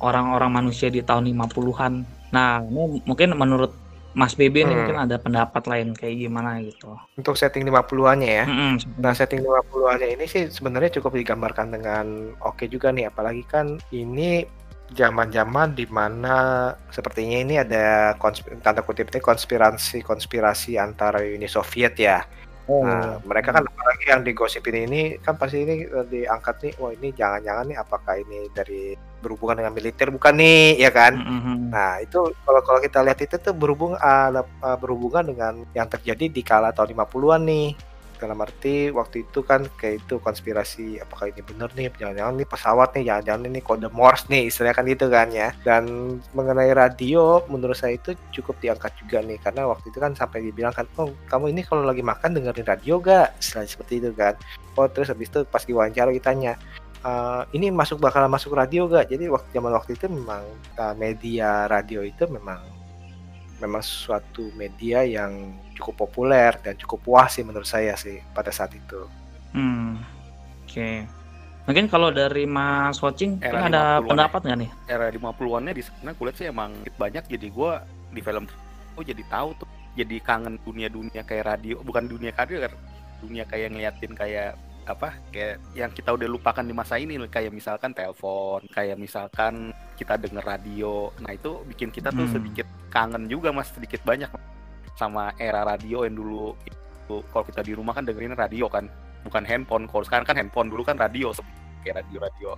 Orang-orang 0.00 0.64
manusia 0.64 0.88
di 0.88 1.04
tahun 1.04 1.28
50-an 1.28 1.92
nah 2.32 2.58
ini 2.64 3.04
mungkin 3.04 3.36
menurut 3.36 3.83
Mas 4.14 4.38
BB 4.38 4.62
hmm. 4.62 4.66
ini 4.66 4.74
mungkin 4.78 4.98
ada 4.98 5.16
pendapat 5.18 5.62
lain 5.66 5.90
kayak 5.92 6.16
gimana 6.22 6.62
gitu. 6.62 6.94
Untuk 7.18 7.34
setting 7.34 7.66
50-annya 7.66 8.30
ya. 8.30 8.44
Hmm, 8.46 8.76
nah, 9.02 9.12
setting 9.12 9.42
50-annya 9.42 10.08
ini 10.14 10.24
sih 10.30 10.46
sebenarnya 10.48 11.02
cukup 11.02 11.18
digambarkan 11.18 11.74
dengan 11.74 12.32
oke 12.40 12.62
okay 12.62 12.66
juga 12.70 12.94
nih 12.94 13.10
apalagi 13.10 13.42
kan 13.44 13.76
ini 13.90 14.46
zaman-zaman 14.94 15.74
di 15.74 15.88
mana 15.90 16.70
sepertinya 16.92 17.38
ini 17.40 17.54
ada 17.58 18.14
tanda 18.62 18.84
kutip 18.86 19.10
ini 19.10 19.18
konspirasi-konspirasi 19.18 20.78
antara 20.78 21.24
Uni 21.24 21.50
Soviet 21.50 21.98
ya. 21.98 22.22
Oh. 22.64 22.80
Nah, 22.80 23.20
mereka 23.28 23.52
kan 23.52 23.68
apalagi 23.68 24.08
yang 24.08 24.24
digosipin 24.24 24.88
ini 24.88 25.20
kan 25.20 25.36
pasti 25.36 25.60
ini 25.68 25.84
eh, 25.84 26.06
diangkat 26.08 26.56
nih, 26.64 26.72
wah 26.80 26.90
ini 26.96 27.08
jangan-jangan 27.12 27.64
nih 27.68 27.76
apakah 27.76 28.14
ini 28.16 28.48
dari 28.56 28.96
berhubungan 29.20 29.60
dengan 29.60 29.72
militer 29.76 30.08
bukan 30.08 30.34
nih, 30.36 30.80
ya 30.80 30.88
kan? 30.92 31.12
Mm-hmm. 31.16 31.58
Nah 31.72 32.00
itu 32.00 32.32
kalau 32.44 32.60
kalau 32.64 32.80
kita 32.80 33.04
lihat 33.04 33.20
itu 33.20 33.36
tuh 33.36 33.52
berhubung 33.52 33.96
uh, 33.96 34.44
berhubungan 34.80 35.24
dengan 35.28 35.54
yang 35.76 35.88
terjadi 35.88 36.28
di 36.32 36.40
kala 36.40 36.72
tahun 36.72 36.96
50-an 36.96 37.42
nih 37.44 37.68
dalam 38.16 38.38
arti 38.42 38.90
waktu 38.90 39.26
itu 39.26 39.42
kan 39.42 39.66
kayak 39.78 40.04
itu 40.04 40.16
konspirasi 40.20 40.98
apakah 41.02 41.30
ini 41.30 41.40
benar 41.42 41.70
nih 41.74 41.92
jangan-jangan 41.94 42.34
nih 42.40 42.48
pesawat 42.48 42.88
nih 42.94 43.04
jangan-jangan 43.10 43.42
ini 43.50 43.60
kode 43.60 43.88
Morse 43.90 44.26
nih 44.30 44.48
istilahnya 44.48 44.74
kan 44.76 44.84
gitu 44.88 45.06
kan 45.10 45.28
ya. 45.32 45.48
Dan 45.62 45.84
mengenai 46.32 46.72
radio 46.74 47.42
menurut 47.50 47.76
saya 47.78 47.98
itu 47.98 48.14
cukup 48.34 48.58
diangkat 48.62 48.92
juga 49.00 49.22
nih 49.22 49.38
karena 49.42 49.66
waktu 49.68 49.90
itu 49.90 49.98
kan 49.98 50.12
sampai 50.14 50.46
dibilang 50.46 50.74
kan 50.74 50.86
oh 50.98 51.10
kamu 51.28 51.54
ini 51.54 51.60
kalau 51.66 51.82
lagi 51.82 52.02
makan 52.02 52.36
dengerin 52.36 52.66
radio 52.66 53.00
gak 53.02 53.36
istilah 53.38 53.66
seperti 53.66 54.02
itu 54.02 54.10
kan. 54.14 54.34
Oh 54.74 54.86
terus 54.90 55.10
habis 55.10 55.30
itu 55.30 55.42
pas 55.46 55.62
diwawancara 55.62 56.10
ditanya 56.10 56.56
Uh, 57.04 57.44
ini 57.52 57.68
masuk 57.68 58.00
bakal 58.00 58.24
masuk 58.32 58.56
radio 58.56 58.88
gak? 58.88 59.12
Jadi 59.12 59.28
waktu 59.28 59.52
zaman 59.52 59.76
waktu 59.76 59.92
itu 59.92 60.08
memang 60.08 60.40
uh, 60.80 60.96
media 60.96 61.68
radio 61.68 62.00
itu 62.00 62.24
memang 62.24 62.64
memang 63.64 63.80
suatu 63.80 64.52
media 64.54 65.02
yang 65.02 65.56
cukup 65.74 66.06
populer 66.06 66.52
dan 66.60 66.76
cukup 66.76 67.00
puas 67.02 67.32
sih 67.32 67.42
menurut 67.42 67.66
saya 67.66 67.96
sih 67.96 68.20
pada 68.36 68.52
saat 68.52 68.76
itu. 68.76 69.08
Hmm. 69.56 69.98
Oke. 70.68 70.76
Okay. 70.76 70.96
Mungkin 71.64 71.88
kalau 71.88 72.12
dari 72.12 72.44
Mas 72.44 73.00
Watching 73.00 73.40
era 73.40 73.72
ada 73.72 74.04
pendapat 74.04 74.44
nggak 74.44 74.58
nih? 74.68 74.70
Era 74.84 75.08
50-annya 75.08 75.72
di 75.72 75.80
sana 75.80 76.12
kulihat 76.12 76.36
sih 76.36 76.46
emang 76.52 76.76
banyak 77.00 77.24
jadi 77.24 77.48
gue 77.48 77.72
di 78.12 78.20
film 78.20 78.44
oh 78.94 79.02
jadi 79.02 79.22
tahu 79.26 79.58
tuh 79.58 79.68
jadi 79.98 80.16
kangen 80.22 80.58
dunia-dunia 80.62 81.22
kayak 81.26 81.44
radio 81.56 81.82
bukan 81.82 82.06
dunia 82.06 82.30
radio 82.34 82.66
dunia 83.22 83.44
kayak 83.46 83.74
ngeliatin 83.74 84.12
kayak 84.14 84.58
apa 84.84 85.16
kayak 85.32 85.56
yang 85.72 85.88
kita 85.88 86.12
udah 86.12 86.28
lupakan 86.28 86.60
di 86.60 86.76
masa 86.76 87.00
ini 87.00 87.16
kayak 87.28 87.50
misalkan 87.50 87.96
telepon 87.96 88.60
kayak 88.68 89.00
misalkan 89.00 89.72
kita 89.96 90.20
denger 90.20 90.44
radio 90.44 91.08
nah 91.24 91.32
itu 91.32 91.64
bikin 91.64 91.88
kita 91.88 92.12
tuh 92.12 92.28
hmm. 92.28 92.34
sedikit 92.36 92.66
kangen 92.92 93.24
juga 93.26 93.48
mas 93.48 93.72
sedikit 93.72 94.04
banyak 94.04 94.28
sama 94.94 95.32
era 95.40 95.64
radio 95.64 96.04
yang 96.04 96.20
dulu 96.20 96.52
itu 96.68 97.16
kalau 97.32 97.44
kita 97.48 97.60
di 97.64 97.72
rumah 97.72 97.96
kan 97.96 98.04
dengerin 98.04 98.36
radio 98.36 98.68
kan 98.68 98.86
bukan 99.24 99.42
handphone 99.48 99.88
kalau 99.88 100.04
sekarang 100.04 100.26
kan 100.28 100.36
handphone 100.36 100.68
dulu 100.68 100.84
kan 100.84 101.00
radio 101.00 101.32
kayak 101.80 102.04
radio 102.04 102.18
radio 102.20 102.50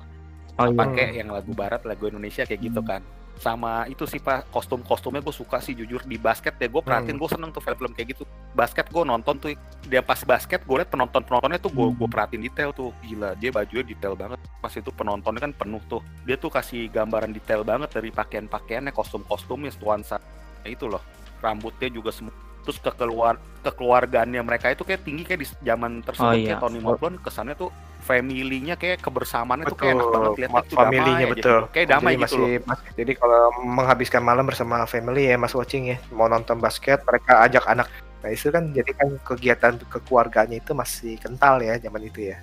oh, 0.59 0.67
iya. 0.67 0.75
pakai 0.75 1.07
yang 1.23 1.31
lagu 1.31 1.53
barat 1.55 1.83
lagu 1.87 2.11
Indonesia 2.11 2.43
kayak 2.43 2.61
gitu 2.61 2.83
hmm. 2.83 2.91
kan 2.91 3.03
sama 3.37 3.85
itu 3.87 4.09
sih 4.09 4.17
pak 4.17 4.49
kostum 4.49 4.81
kostumnya 4.81 5.21
gue 5.21 5.35
suka 5.35 5.61
sih 5.61 5.77
jujur 5.77 6.01
di 6.09 6.17
basket 6.17 6.57
ya 6.57 6.69
gue 6.73 6.81
perhatiin 6.81 7.17
hmm. 7.17 7.23
gue 7.23 7.31
seneng 7.31 7.51
tuh 7.53 7.61
film-film 7.61 7.93
kayak 7.93 8.17
gitu 8.17 8.25
basket 8.57 8.89
gue 8.89 9.05
nonton 9.05 9.37
tuh 9.37 9.51
dia 9.85 10.01
pas 10.01 10.17
basket 10.25 10.65
gue 10.65 10.77
liat 10.81 10.89
penonton 10.89 11.21
penontonnya 11.21 11.61
tuh 11.61 11.69
gue 11.69 11.87
hmm. 11.87 11.97
gue 12.01 12.09
perhatiin 12.09 12.43
detail 12.49 12.71
tuh 12.73 12.91
gila 13.05 13.37
dia 13.37 13.53
bajunya 13.53 13.85
detail 13.85 14.17
banget 14.17 14.41
pas 14.61 14.73
itu 14.73 14.89
penontonnya 14.89 15.41
kan 15.45 15.53
penuh 15.53 15.83
tuh 15.85 16.01
dia 16.25 16.41
tuh 16.41 16.49
kasih 16.49 16.89
gambaran 16.89 17.37
detail 17.37 17.61
banget 17.61 17.93
dari 17.93 18.09
pakaian 18.09 18.49
pakaiannya 18.49 18.93
kostum 18.97 19.21
kostumnya 19.29 19.69
nuansa 19.81 20.17
itu 20.65 20.89
loh 20.89 21.05
rambutnya 21.45 21.93
juga 21.93 22.11
semua 22.11 22.33
terus 22.67 22.83
ke 22.83 22.91
keluar 22.99 23.39
kekeluargaannya 23.63 24.43
mereka 24.43 24.75
itu 24.75 24.83
kayak 24.83 25.07
tinggi 25.07 25.23
kayak 25.23 25.41
di 25.47 25.49
zaman 25.63 26.03
tersebut 26.03 26.27
oh, 26.27 26.35
iya. 26.35 26.59
kayak 26.59 26.63
tahun 26.67 26.75
50-an 26.83 27.15
kesannya 27.23 27.55
tuh 27.55 27.71
family-nya 28.07 28.79
kayak 28.79 29.03
kebersamaan 29.03 29.67
itu 29.67 29.75
kayak 29.75 29.99
enak 29.99 30.09
banget 30.15 30.33
lihat 30.39 30.51
itu 30.63 30.75
family-nya 30.79 31.27
betul. 31.27 31.35
Gitu. 31.35 31.55
Kayak 31.75 31.87
damai 31.91 32.15
jadi 32.15 32.15
gitu 32.15 32.23
masih, 32.23 32.39
loh. 32.39 32.67
Mas, 32.71 32.81
jadi 32.95 33.13
kalau 33.19 33.43
menghabiskan 33.67 34.23
malam 34.23 34.45
bersama 34.47 34.77
family 34.87 35.23
ya 35.27 35.35
Mas 35.35 35.55
watching 35.59 35.91
ya, 35.91 35.97
mau 36.15 36.31
nonton 36.31 36.63
basket 36.63 37.03
mereka 37.03 37.43
ajak 37.43 37.67
anak. 37.67 37.91
Nah, 38.23 38.31
itu 38.31 38.49
kan 38.55 38.71
jadi 38.71 38.91
kan 38.95 39.09
kegiatan 39.27 39.73
kekeluarganya 39.91 40.57
itu 40.63 40.73
masih 40.73 41.19
kental 41.19 41.59
ya 41.59 41.75
zaman 41.83 42.07
itu 42.07 42.31
ya. 42.31 42.39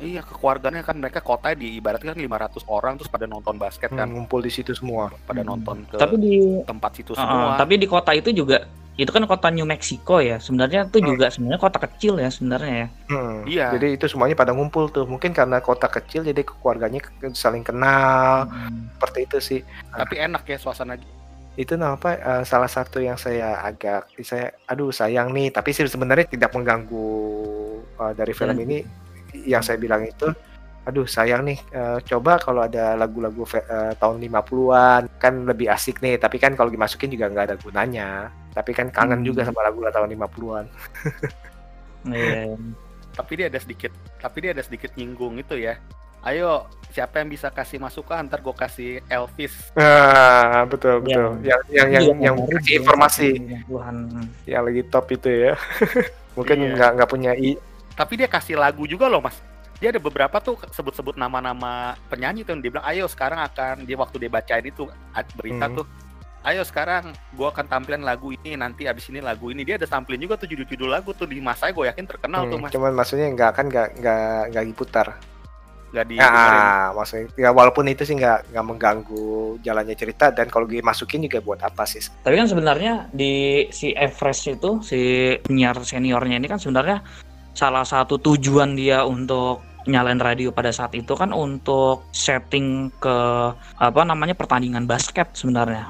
Iya, 0.00 0.24
kekeluarganya 0.24 0.80
kan 0.80 0.96
mereka 0.96 1.20
kota 1.20 1.52
di 1.52 1.76
ibaratnya 1.76 2.16
kan 2.16 2.20
500 2.24 2.64
orang 2.72 2.96
terus 2.96 3.12
pada 3.12 3.28
nonton 3.28 3.60
basket 3.60 3.92
kan. 3.92 4.08
Hmm, 4.08 4.24
ngumpul 4.24 4.40
di 4.40 4.48
situ 4.48 4.72
semua. 4.72 5.12
Pada 5.28 5.44
hmm. 5.44 5.48
nonton 5.48 5.76
ke 5.84 5.96
tapi 6.00 6.16
di 6.16 6.34
tempat 6.64 6.90
situ 6.96 7.12
uh, 7.12 7.20
semua. 7.20 7.60
Tapi 7.60 7.76
di 7.76 7.84
kota 7.84 8.16
itu 8.16 8.32
juga 8.32 8.64
itu 9.00 9.12
kan 9.16 9.24
kota 9.24 9.48
New 9.48 9.64
Mexico 9.64 10.20
ya. 10.20 10.36
Sebenarnya 10.36 10.84
itu 10.84 11.00
hmm. 11.00 11.08
juga 11.08 11.26
sebenarnya 11.32 11.60
kota 11.60 11.78
kecil 11.80 12.20
ya 12.20 12.28
sebenarnya 12.28 12.74
ya. 12.74 12.88
Hmm, 13.08 13.36
iya. 13.48 13.66
Jadi 13.72 13.96
itu 13.96 14.04
semuanya 14.06 14.36
pada 14.36 14.52
ngumpul 14.52 14.92
tuh. 14.92 15.08
Mungkin 15.08 15.32
karena 15.32 15.64
kota 15.64 15.88
kecil 15.88 16.22
jadi 16.22 16.44
keluarganya 16.44 17.00
saling 17.32 17.64
kenal. 17.64 18.46
Hmm. 18.46 18.92
Seperti 18.98 19.18
itu 19.24 19.38
sih. 19.40 19.60
Tapi 19.96 20.20
enak 20.20 20.44
ya 20.44 20.60
suasana 20.60 21.00
itu 21.58 21.74
apa 21.76 22.16
uh, 22.22 22.42
salah 22.46 22.70
satu 22.70 23.02
yang 23.02 23.18
saya 23.20 23.60
agak 23.60 24.08
saya 24.22 24.54
aduh 24.70 24.94
sayang 24.94 25.34
nih 25.34 25.50
tapi 25.52 25.74
sih 25.74 25.84
sebenarnya 25.84 26.30
tidak 26.30 26.54
mengganggu 26.56 27.10
uh, 28.00 28.12
dari 28.16 28.32
film 28.32 28.56
hmm. 28.56 28.64
ini 28.64 28.78
yang 29.44 29.60
saya 29.60 29.76
bilang 29.76 30.06
itu 30.06 30.30
aduh 30.88 31.04
sayang 31.04 31.44
nih 31.44 31.58
uh, 31.76 32.00
coba 32.00 32.40
kalau 32.40 32.64
ada 32.64 32.96
lagu-lagu 32.96 33.44
uh, 33.44 33.92
tahun 34.00 34.16
50-an 34.20 35.02
kan 35.20 35.34
lebih 35.44 35.68
asik 35.68 36.00
nih 36.00 36.16
tapi 36.16 36.40
kan 36.40 36.56
kalau 36.56 36.72
dimasukin 36.72 37.12
juga 37.12 37.28
nggak 37.28 37.46
ada 37.52 37.56
gunanya. 37.60 38.10
Tapi 38.50 38.74
kan 38.74 38.90
kangen 38.90 39.22
hmm. 39.22 39.28
juga 39.30 39.46
sama 39.46 39.62
lagu 39.62 39.78
tahun 39.86 40.10
50-an 40.18 40.64
yeah. 42.10 42.58
tapi 43.14 43.32
dia 43.38 43.46
ada 43.46 43.62
sedikit 43.62 43.94
tapi 44.18 44.42
dia 44.42 44.50
ada 44.50 44.64
sedikit 44.64 44.90
nyinggung 44.98 45.38
itu 45.38 45.56
ya. 45.56 45.78
Ayo 46.20 46.68
siapa 46.92 47.24
yang 47.24 47.32
bisa 47.32 47.48
kasih 47.48 47.80
masukan? 47.80 48.28
Ntar 48.28 48.44
gue 48.44 48.52
kasih 48.52 49.00
Elvis. 49.08 49.72
Ah 49.72 50.68
betul 50.68 51.00
betul. 51.00 51.40
Yang 51.40 51.62
yang 51.72 51.88
yang 51.88 52.04
yang, 52.04 52.18
yang 52.20 52.36
kasih 52.44 52.74
informasi. 52.84 53.28
yang 54.44 54.62
lagi 54.68 54.82
top 54.92 55.08
itu 55.16 55.32
ya. 55.32 55.56
Mungkin 56.36 56.56
iya. 56.60 56.68
nggak 56.76 56.90
iya. 56.92 56.96
nggak 57.00 57.08
punya 57.08 57.32
i 57.32 57.56
tapi 58.00 58.16
dia 58.16 58.28
kasih 58.32 58.56
lagu 58.56 58.88
juga 58.88 59.12
loh 59.12 59.20
mas 59.20 59.36
dia 59.80 59.88
ada 59.96 60.00
beberapa 60.00 60.36
tuh 60.44 60.60
sebut-sebut 60.76 61.16
nama-nama 61.16 61.96
penyanyi 62.12 62.44
tuh 62.44 62.52
yang 62.52 62.60
dia 62.60 62.70
bilang 62.76 62.86
ayo 62.86 63.08
sekarang 63.08 63.40
akan 63.40 63.88
dia 63.88 63.96
waktu 63.96 64.16
dia 64.20 64.30
bacain 64.30 64.64
itu 64.68 64.84
berita 65.40 65.66
hmm. 65.72 65.76
tuh 65.80 65.86
ayo 66.44 66.62
sekarang 66.64 67.12
gue 67.36 67.48
akan 67.48 67.66
tampilin 67.68 68.04
lagu 68.04 68.32
ini 68.32 68.56
nanti 68.56 68.88
abis 68.88 69.12
ini 69.12 69.20
lagu 69.20 69.52
ini. 69.52 69.64
Dia 69.64 69.76
ada 69.76 69.88
tampilin 69.88 70.24
juga 70.24 70.40
tuh 70.40 70.48
judul-judul 70.48 70.88
lagu 70.88 71.12
tuh 71.12 71.28
di 71.28 71.40
masa 71.40 71.68
gue 71.68 71.84
yakin 71.84 72.06
terkenal 72.08 72.48
hmm, 72.48 72.50
tuh 72.52 72.58
mas. 72.60 72.70
cuman 72.72 72.92
maksudnya 72.96 73.28
nggak 73.32 73.50
kan 73.52 73.66
nggak 73.68 73.88
nggak 74.00 74.40
nggak 74.52 74.64
diputar. 74.72 75.08
Nggak 75.90 76.06
di 76.06 76.16
nah, 76.22 76.94
maksudnya 76.94 77.26
ya 77.34 77.50
walaupun 77.50 77.84
itu 77.90 78.06
sih 78.06 78.14
nggak 78.16 78.54
nggak 78.54 78.64
mengganggu 78.64 79.58
jalannya 79.60 79.96
cerita 79.98 80.30
dan 80.30 80.46
kalau 80.48 80.64
masukin 80.80 81.26
juga 81.28 81.44
buat 81.44 81.60
apa 81.60 81.84
sih? 81.84 82.00
Tapi 82.24 82.34
kan 82.40 82.48
sebenarnya 82.48 83.12
di 83.12 83.66
si 83.74 83.92
Everest 83.92 84.48
itu 84.48 84.80
si 84.80 85.00
penyiar 85.44 85.76
seniornya 85.82 86.40
ini 86.40 86.48
kan 86.48 86.62
sebenarnya 86.62 87.04
salah 87.52 87.84
satu 87.84 88.16
tujuan 88.16 88.78
dia 88.78 89.04
untuk 89.04 89.69
nyalain 89.88 90.20
radio 90.20 90.52
pada 90.52 90.68
saat 90.68 90.92
itu 90.92 91.16
kan 91.16 91.32
untuk 91.32 92.04
setting 92.12 92.92
ke 93.00 93.16
apa 93.80 94.00
namanya 94.04 94.36
pertandingan 94.36 94.84
basket 94.84 95.32
sebenarnya 95.32 95.88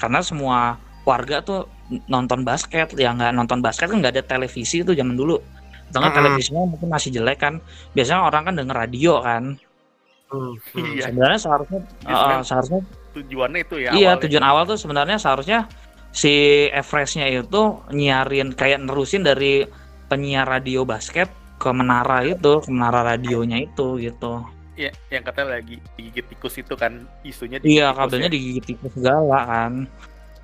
karena 0.00 0.20
semua 0.24 0.80
warga 1.04 1.44
tuh 1.44 1.68
nonton 2.08 2.44
basket 2.44 2.92
ya 2.96 3.12
nggak 3.12 3.32
nonton 3.36 3.60
basket 3.60 3.88
kan 3.92 4.00
nggak 4.00 4.20
ada 4.20 4.24
televisi 4.24 4.80
itu 4.80 4.92
zaman 4.92 5.16
dulu 5.16 5.40
dengan 5.88 6.12
mm-hmm. 6.12 6.16
televisinya 6.16 6.62
mungkin 6.68 6.88
masih 6.88 7.10
jelek 7.16 7.38
kan 7.40 7.54
biasanya 7.96 8.28
orang 8.28 8.42
kan 8.48 8.54
denger 8.56 8.76
radio 8.76 9.12
kan 9.24 9.56
hmm. 10.32 10.54
iya. 10.76 11.08
sebenarnya 11.08 11.40
seharusnya 11.40 11.80
uh, 12.04 12.40
seharusnya 12.44 12.80
tujuannya 13.16 13.60
itu 13.64 13.76
ya 13.80 13.90
iya 13.96 14.12
awalnya. 14.12 14.22
tujuan 14.28 14.44
awal 14.44 14.62
tuh 14.68 14.78
sebenarnya 14.80 15.16
seharusnya 15.16 15.58
si 16.12 16.66
Everestnya 16.72 17.28
itu 17.28 17.80
nyiarin 17.92 18.52
kayak 18.52 18.84
nerusin 18.84 19.24
dari 19.24 19.64
penyiar 20.08 20.48
radio 20.48 20.84
basket 20.84 21.28
ke 21.58 21.70
menara 21.74 22.22
itu, 22.22 22.62
ke 22.62 22.70
menara 22.70 23.02
radionya 23.14 23.58
itu 23.60 23.98
gitu. 23.98 24.46
Iya, 24.78 24.94
yang 25.10 25.26
kata 25.26 25.42
lagi 25.42 25.82
digigit 25.98 26.30
tikus 26.30 26.54
itu 26.54 26.78
kan 26.78 27.02
isunya 27.26 27.58
Iya, 27.66 27.90
kabelnya 27.98 28.30
ya. 28.30 28.34
digigit 28.38 28.64
tikus 28.64 28.94
segala 28.94 29.38
kan. 29.42 29.72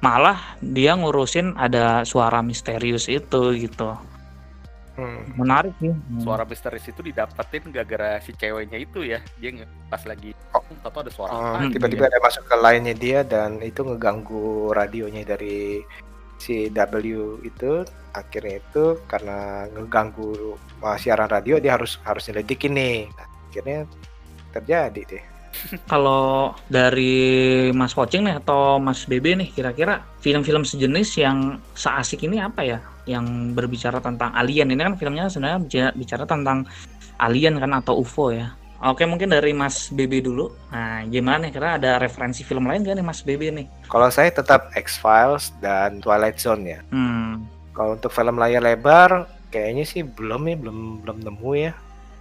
Malah 0.03 0.59
dia 0.59 0.99
ngurusin 0.99 1.55
ada 1.55 2.03
suara 2.03 2.43
misterius 2.43 3.07
itu 3.07 3.55
gitu. 3.55 3.95
hmm. 4.99 5.39
menarik 5.39 5.75
sih 5.83 5.91
hmm. 5.91 6.23
suara 6.23 6.47
misterius 6.47 6.87
itu 6.87 7.03
didapetin 7.03 7.67
gara-gara 7.75 8.23
si 8.23 8.31
ceweknya 8.35 8.79
itu 8.79 9.03
ya 9.03 9.19
dia 9.43 9.67
pas 9.91 10.03
lagi 10.07 10.31
oh 10.55 10.63
tahu 10.83 11.03
ada 11.03 11.11
suara 11.11 11.33
oh, 11.35 11.67
tiba-tiba 11.71 12.07
ada 12.07 12.23
masuk 12.23 12.47
ke 12.47 12.57
lainnya 12.59 12.95
dia 12.95 13.21
dan 13.27 13.59
itu 13.59 13.83
ngeganggu 13.83 14.71
radionya 14.71 15.27
dari 15.27 15.83
si 16.45 16.69
W 16.69 17.41
itu 17.41 17.73
akhirnya 18.13 18.61
itu 18.61 19.01
karena 19.09 19.65
ngeganggu 19.73 20.61
siaran 21.01 21.33
radio 21.33 21.57
dia 21.57 21.81
harus 21.81 21.97
harus 22.05 22.29
nyelidikin 22.29 22.77
nih. 22.77 23.09
Nah, 23.17 23.29
akhirnya 23.49 23.79
terjadi 24.53 25.03
deh. 25.09 25.25
Kalau 25.93 26.53
dari 26.69 27.71
Mas 27.73 27.97
Watching 27.97 28.29
nih 28.29 28.37
atau 28.45 28.77
Mas 28.77 29.09
BB 29.09 29.41
nih 29.41 29.49
kira-kira 29.55 30.05
film-film 30.21 30.67
sejenis 30.67 31.09
yang 31.17 31.57
seasik 31.73 32.21
ini 32.29 32.45
apa 32.45 32.61
ya? 32.61 32.79
Yang 33.09 33.57
berbicara 33.57 34.05
tentang 34.05 34.37
alien. 34.37 34.69
Ini 34.69 34.83
kan 34.85 34.95
filmnya 35.01 35.33
sebenarnya 35.33 35.65
bicara 35.97 36.29
tentang 36.29 36.69
alien 37.23 37.57
kan 37.57 37.73
atau 37.81 38.03
UFO 38.03 38.35
ya 38.35 38.53
Oke 38.85 39.09
mungkin 39.09 39.33
dari 39.33 39.57
Mas 39.57 39.89
BB 39.89 40.29
dulu. 40.29 40.53
Nah 40.69 41.01
gimana 41.09 41.49
nih 41.49 41.57
kira 41.57 41.81
ada 41.81 41.97
referensi 41.97 42.45
film 42.45 42.69
lain 42.69 42.85
gak 42.85 43.01
nih 43.01 43.07
Mas 43.07 43.25
BB 43.25 43.49
nih? 43.49 43.67
Kalau 43.89 44.13
saya 44.13 44.29
tetap 44.29 44.69
X 44.77 45.01
Files 45.01 45.57
dan 45.65 46.05
Twilight 46.05 46.37
Zone 46.37 46.63
ya. 46.69 46.81
Hmm. 46.93 47.49
Kalau 47.73 47.97
untuk 47.97 48.13
film 48.13 48.37
layar 48.37 48.61
lebar 48.61 49.25
kayaknya 49.49 49.89
sih 49.89 50.05
belum 50.05 50.51
ya 50.51 50.57
belum 50.61 50.79
belum 51.07 51.19
nemu 51.25 51.51
ya 51.55 51.73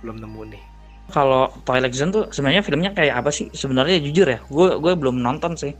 belum 0.06 0.22
nemu 0.22 0.42
nih 0.54 0.64
kalau 1.12 1.52
Twilight 1.68 1.98
Zone 1.98 2.16
tuh 2.16 2.24
sebenarnya 2.32 2.64
filmnya 2.64 2.92
kayak 2.96 3.20
apa 3.20 3.30
sih? 3.34 3.52
Sebenarnya 3.52 4.00
jujur 4.00 4.24
ya, 4.24 4.40
gue 4.40 4.70
gue 4.80 4.94
belum 4.96 5.20
nonton 5.20 5.60
sih. 5.60 5.76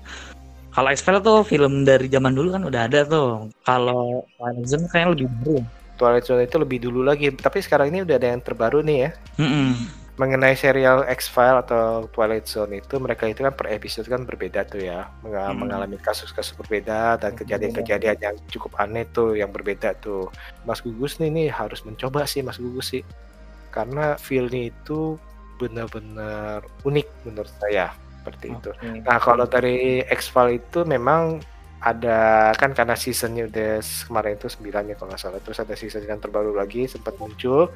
Kalau 0.74 0.90
X-Files 0.90 1.22
tuh 1.22 1.46
film 1.46 1.86
dari 1.86 2.10
zaman 2.10 2.34
dulu 2.34 2.58
kan 2.58 2.66
udah 2.66 2.82
ada 2.90 3.06
tuh. 3.08 3.48
Kalau 3.64 4.26
Twilight 4.36 4.68
Zone 4.68 4.86
kayaknya 4.92 5.10
lebih 5.16 5.28
baru. 5.40 5.58
Twilight 5.96 6.26
Zone 6.28 6.44
itu 6.44 6.58
lebih 6.60 6.80
dulu 6.84 7.06
lagi, 7.06 7.30
tapi 7.32 7.62
sekarang 7.62 7.94
ini 7.94 8.04
udah 8.04 8.16
ada 8.18 8.28
yang 8.36 8.42
terbaru 8.42 8.82
nih 8.82 8.98
ya. 9.08 9.10
Mm 9.40 9.48
-mm. 9.48 9.70
Mengenai 10.14 10.54
serial 10.54 11.10
X-File 11.10 11.66
atau 11.66 12.06
Twilight 12.14 12.46
Zone 12.46 12.78
itu, 12.78 13.02
mereka 13.02 13.26
itu 13.26 13.42
kan 13.42 13.54
per 13.58 13.74
episode 13.74 14.06
kan 14.06 14.30
berbeda 14.30 14.62
tuh 14.70 14.86
ya, 14.86 15.10
Meng 15.26 15.34
mm. 15.34 15.58
mengalami 15.58 15.98
kasus-kasus 15.98 16.54
berbeda 16.54 17.18
dan 17.18 17.34
kejadian-kejadian 17.34 18.18
yang 18.22 18.36
cukup 18.54 18.78
aneh 18.78 19.10
tuh, 19.10 19.34
yang 19.34 19.50
berbeda 19.50 19.98
tuh. 19.98 20.30
Mas 20.70 20.86
Gugus 20.86 21.18
nih, 21.18 21.34
nih 21.34 21.50
harus 21.50 21.82
mencoba 21.82 22.30
sih 22.30 22.46
Mas 22.46 22.62
Gugus 22.62 22.94
sih 22.94 23.02
karena 23.74 24.14
feelnya 24.22 24.70
itu 24.70 25.18
benar-benar 25.58 26.62
unik 26.86 27.08
menurut 27.26 27.50
saya 27.58 27.90
seperti 28.22 28.54
okay. 28.54 28.58
itu. 28.62 28.70
Nah 29.02 29.18
kalau 29.18 29.50
dari 29.50 30.06
X-File 30.06 30.62
itu 30.62 30.86
memang 30.86 31.42
ada 31.84 32.52
kan 32.56 32.72
karena 32.72 32.96
seasonnya 32.96 33.52
udah 33.52 33.84
kemarin 34.08 34.40
itu 34.40 34.48
sembilan 34.48 34.84
ya 34.88 34.96
kalau 34.96 35.12
nggak 35.12 35.20
salah 35.20 35.42
terus 35.44 35.60
ada 35.60 35.76
season 35.76 36.08
yang 36.08 36.24
terbaru 36.24 36.56
lagi 36.56 36.88
sempat 36.88 37.12
muncul 37.20 37.68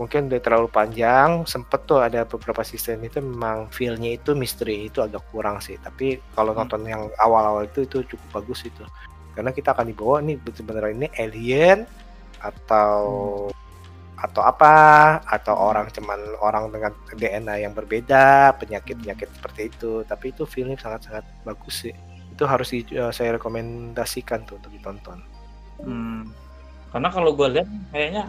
mungkin 0.00 0.32
udah 0.32 0.40
terlalu 0.40 0.72
panjang 0.72 1.44
sempet 1.44 1.84
tuh 1.84 2.00
ada 2.00 2.24
beberapa 2.24 2.64
season 2.64 3.04
itu 3.04 3.20
memang 3.20 3.68
feelnya 3.68 4.16
itu 4.16 4.32
misteri 4.32 4.88
itu 4.88 5.04
agak 5.04 5.20
kurang 5.28 5.60
sih. 5.60 5.76
Tapi 5.76 6.16
kalau 6.32 6.56
hmm. 6.56 6.58
nonton 6.64 6.88
yang 6.88 7.12
awal-awal 7.20 7.68
itu 7.68 7.84
itu 7.84 8.00
cukup 8.16 8.40
bagus 8.40 8.64
itu. 8.64 8.80
Karena 9.36 9.52
kita 9.52 9.76
akan 9.76 9.92
dibawa 9.92 10.24
nih 10.24 10.40
sebenarnya 10.40 10.92
ini 10.96 11.08
alien 11.20 11.84
atau 12.40 12.96
hmm. 13.52 14.24
atau 14.24 14.40
apa 14.40 14.74
atau 15.28 15.52
hmm. 15.52 15.68
orang 15.68 15.86
cuman 15.92 16.20
orang 16.40 16.64
dengan 16.72 16.92
DNA 17.12 17.54
yang 17.68 17.76
berbeda 17.76 18.56
penyakit 18.56 18.96
penyakit 18.96 19.28
seperti 19.36 19.68
itu. 19.68 20.00
Tapi 20.08 20.32
itu 20.32 20.48
filmnya 20.48 20.80
sangat 20.80 21.12
sangat 21.12 21.24
bagus 21.44 21.84
sih. 21.84 21.94
Itu 22.32 22.48
harus 22.48 22.72
di, 22.72 22.88
uh, 22.96 23.12
saya 23.12 23.36
rekomendasikan 23.36 24.48
tuh 24.48 24.56
untuk 24.56 24.72
ditonton. 24.72 25.20
Hmm. 25.80 26.28
karena 26.92 27.08
kalau 27.08 27.32
gue 27.32 27.48
lihat 27.56 27.64
kayaknya 27.88 28.28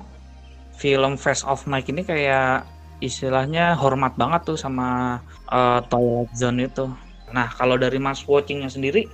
film 0.81 1.13
Face 1.13 1.45
of 1.45 1.61
Mike 1.69 1.93
ini 1.93 2.01
kayak 2.01 2.65
istilahnya 3.05 3.77
hormat 3.77 4.17
banget 4.17 4.49
tuh 4.49 4.57
sama 4.57 5.21
uh, 5.53 5.77
Twilight 5.85 6.33
Zone 6.33 6.65
itu 6.65 6.89
nah 7.29 7.45
kalau 7.53 7.77
dari 7.77 8.01
Mas 8.01 8.25
Watchingnya 8.25 8.67
sendiri 8.67 9.05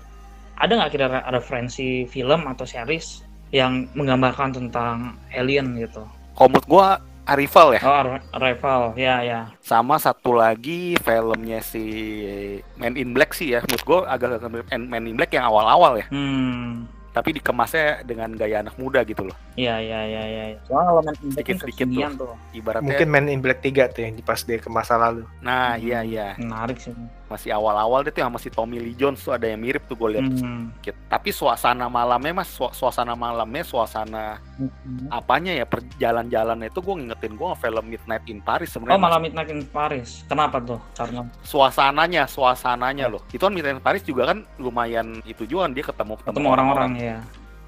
ada 0.56 0.80
nggak 0.80 0.92
kira 0.96 1.08
referensi 1.30 2.08
film 2.08 2.48
atau 2.48 2.64
series 2.64 3.28
yang 3.52 3.92
menggambarkan 3.94 4.56
tentang 4.56 5.20
alien 5.36 5.76
gitu 5.76 6.08
komut 6.40 6.64
gua 6.64 7.04
Arrival 7.28 7.76
ya. 7.76 7.84
Oh, 7.84 8.16
Arrival, 8.40 8.96
ya 8.96 9.20
ya. 9.20 9.52
Sama 9.60 10.00
satu 10.00 10.32
lagi 10.32 10.96
filmnya 11.04 11.60
si 11.60 11.84
Man 12.80 12.96
in 12.96 13.12
Black 13.12 13.36
sih 13.36 13.52
ya. 13.52 13.60
Menurut 13.68 13.84
gua 13.84 14.00
agak 14.08 14.40
Man 14.72 15.04
in 15.12 15.20
Black 15.20 15.36
yang 15.36 15.44
awal-awal 15.44 16.00
ya. 16.00 16.08
Hmm 16.08 16.88
tapi 17.18 17.34
dikemasnya 17.42 18.06
dengan 18.06 18.30
gaya 18.38 18.62
anak 18.62 18.78
muda 18.78 19.02
gitu 19.02 19.26
loh. 19.26 19.34
Iya 19.58 19.82
iya 19.82 20.00
iya 20.06 20.24
iya. 20.30 20.44
Soalnya 20.70 20.86
kalau 20.94 21.02
main 21.02 21.18
in 21.18 21.30
sedikit 21.34 21.56
sedikit 21.66 21.88
tuh, 21.90 22.14
tuh. 22.14 22.34
Ibaratnya 22.54 22.86
mungkin 22.86 23.08
main 23.10 23.26
in 23.26 23.42
black 23.42 23.66
3 23.66 23.90
tuh 23.90 24.02
yang 24.06 24.14
pas 24.22 24.38
dia 24.46 24.62
ke 24.62 24.70
masa 24.70 25.02
lalu. 25.02 25.26
Nah, 25.42 25.74
hmm. 25.74 25.82
iya 25.82 26.00
iya. 26.06 26.28
Menarik 26.38 26.78
sih. 26.78 26.94
Masih 27.28 27.52
awal-awal 27.52 28.08
dia 28.08 28.12
tuh 28.16 28.22
yang 28.24 28.32
masih 28.32 28.50
Tommy 28.52 28.80
Lee 28.80 28.96
Jones 28.96 29.20
tuh 29.20 29.36
ada 29.36 29.48
yang 29.48 29.60
mirip 29.60 29.84
tuh 29.86 30.00
gue 30.00 30.18
lihat. 30.18 30.28
Hmm. 30.40 30.72
Tapi 31.12 31.30
suasana 31.36 31.92
malamnya 31.92 32.44
mas 32.44 32.48
su 32.48 32.64
suasana 32.72 33.14
malamnya 33.20 33.68
suasana 33.68 34.40
hmm. 34.56 35.12
apanya 35.12 35.52
ya 35.52 35.68
perjalan-jalan 35.68 36.72
itu 36.72 36.80
gue 36.80 36.96
ngingetin 37.04 37.34
gue 37.36 37.48
film 37.60 37.86
Midnight 37.88 38.24
in 38.32 38.40
Paris 38.40 38.72
sebenarnya. 38.72 38.96
Oh, 38.96 39.04
malam 39.04 39.20
Midnight 39.20 39.50
in 39.52 39.62
Paris. 39.68 40.24
Kenapa 40.26 40.64
tuh? 40.64 40.80
Karena 40.96 41.28
suasananya, 41.44 42.24
suasananya 42.32 43.12
loh. 43.12 43.22
Itu 43.30 43.44
kan 43.44 43.54
Midnight 43.54 43.80
in 43.80 43.84
Paris 43.84 44.04
juga 44.08 44.32
kan 44.32 44.48
lumayan 44.58 45.20
itu 45.28 45.44
juga 45.44 45.68
kan 45.68 45.72
dia 45.76 45.84
ketemu 45.84 46.14
ketemu 46.24 46.48
orang-orang 46.48 46.92
ya. 46.96 47.18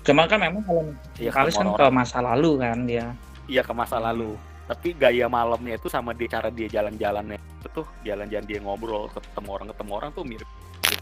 Cuma 0.08 0.26
kan 0.26 0.40
memang 0.40 0.64
kalau 0.64 0.84
ya, 1.20 1.32
Kalis 1.36 1.60
kan 1.60 1.70
ke 1.76 1.86
masa 1.92 2.24
lalu 2.24 2.52
kan 2.64 2.88
dia. 2.88 3.12
Iya 3.46 3.62
ke 3.66 3.74
masa 3.76 4.00
lalu. 4.00 4.40
Tapi 4.70 4.94
gaya 4.94 5.26
malamnya 5.26 5.82
itu 5.82 5.90
sama 5.90 6.14
dia 6.14 6.30
cara 6.30 6.54
dia 6.54 6.70
jalan-jalannya 6.70 7.42
itu 7.42 7.68
tuh 7.74 7.86
jalan-jalan 8.06 8.46
dia 8.46 8.62
ngobrol 8.62 9.10
ketemu 9.10 9.50
orang 9.50 9.68
ketemu 9.74 9.92
orang 9.98 10.10
tuh 10.14 10.24
mirip 10.24 10.50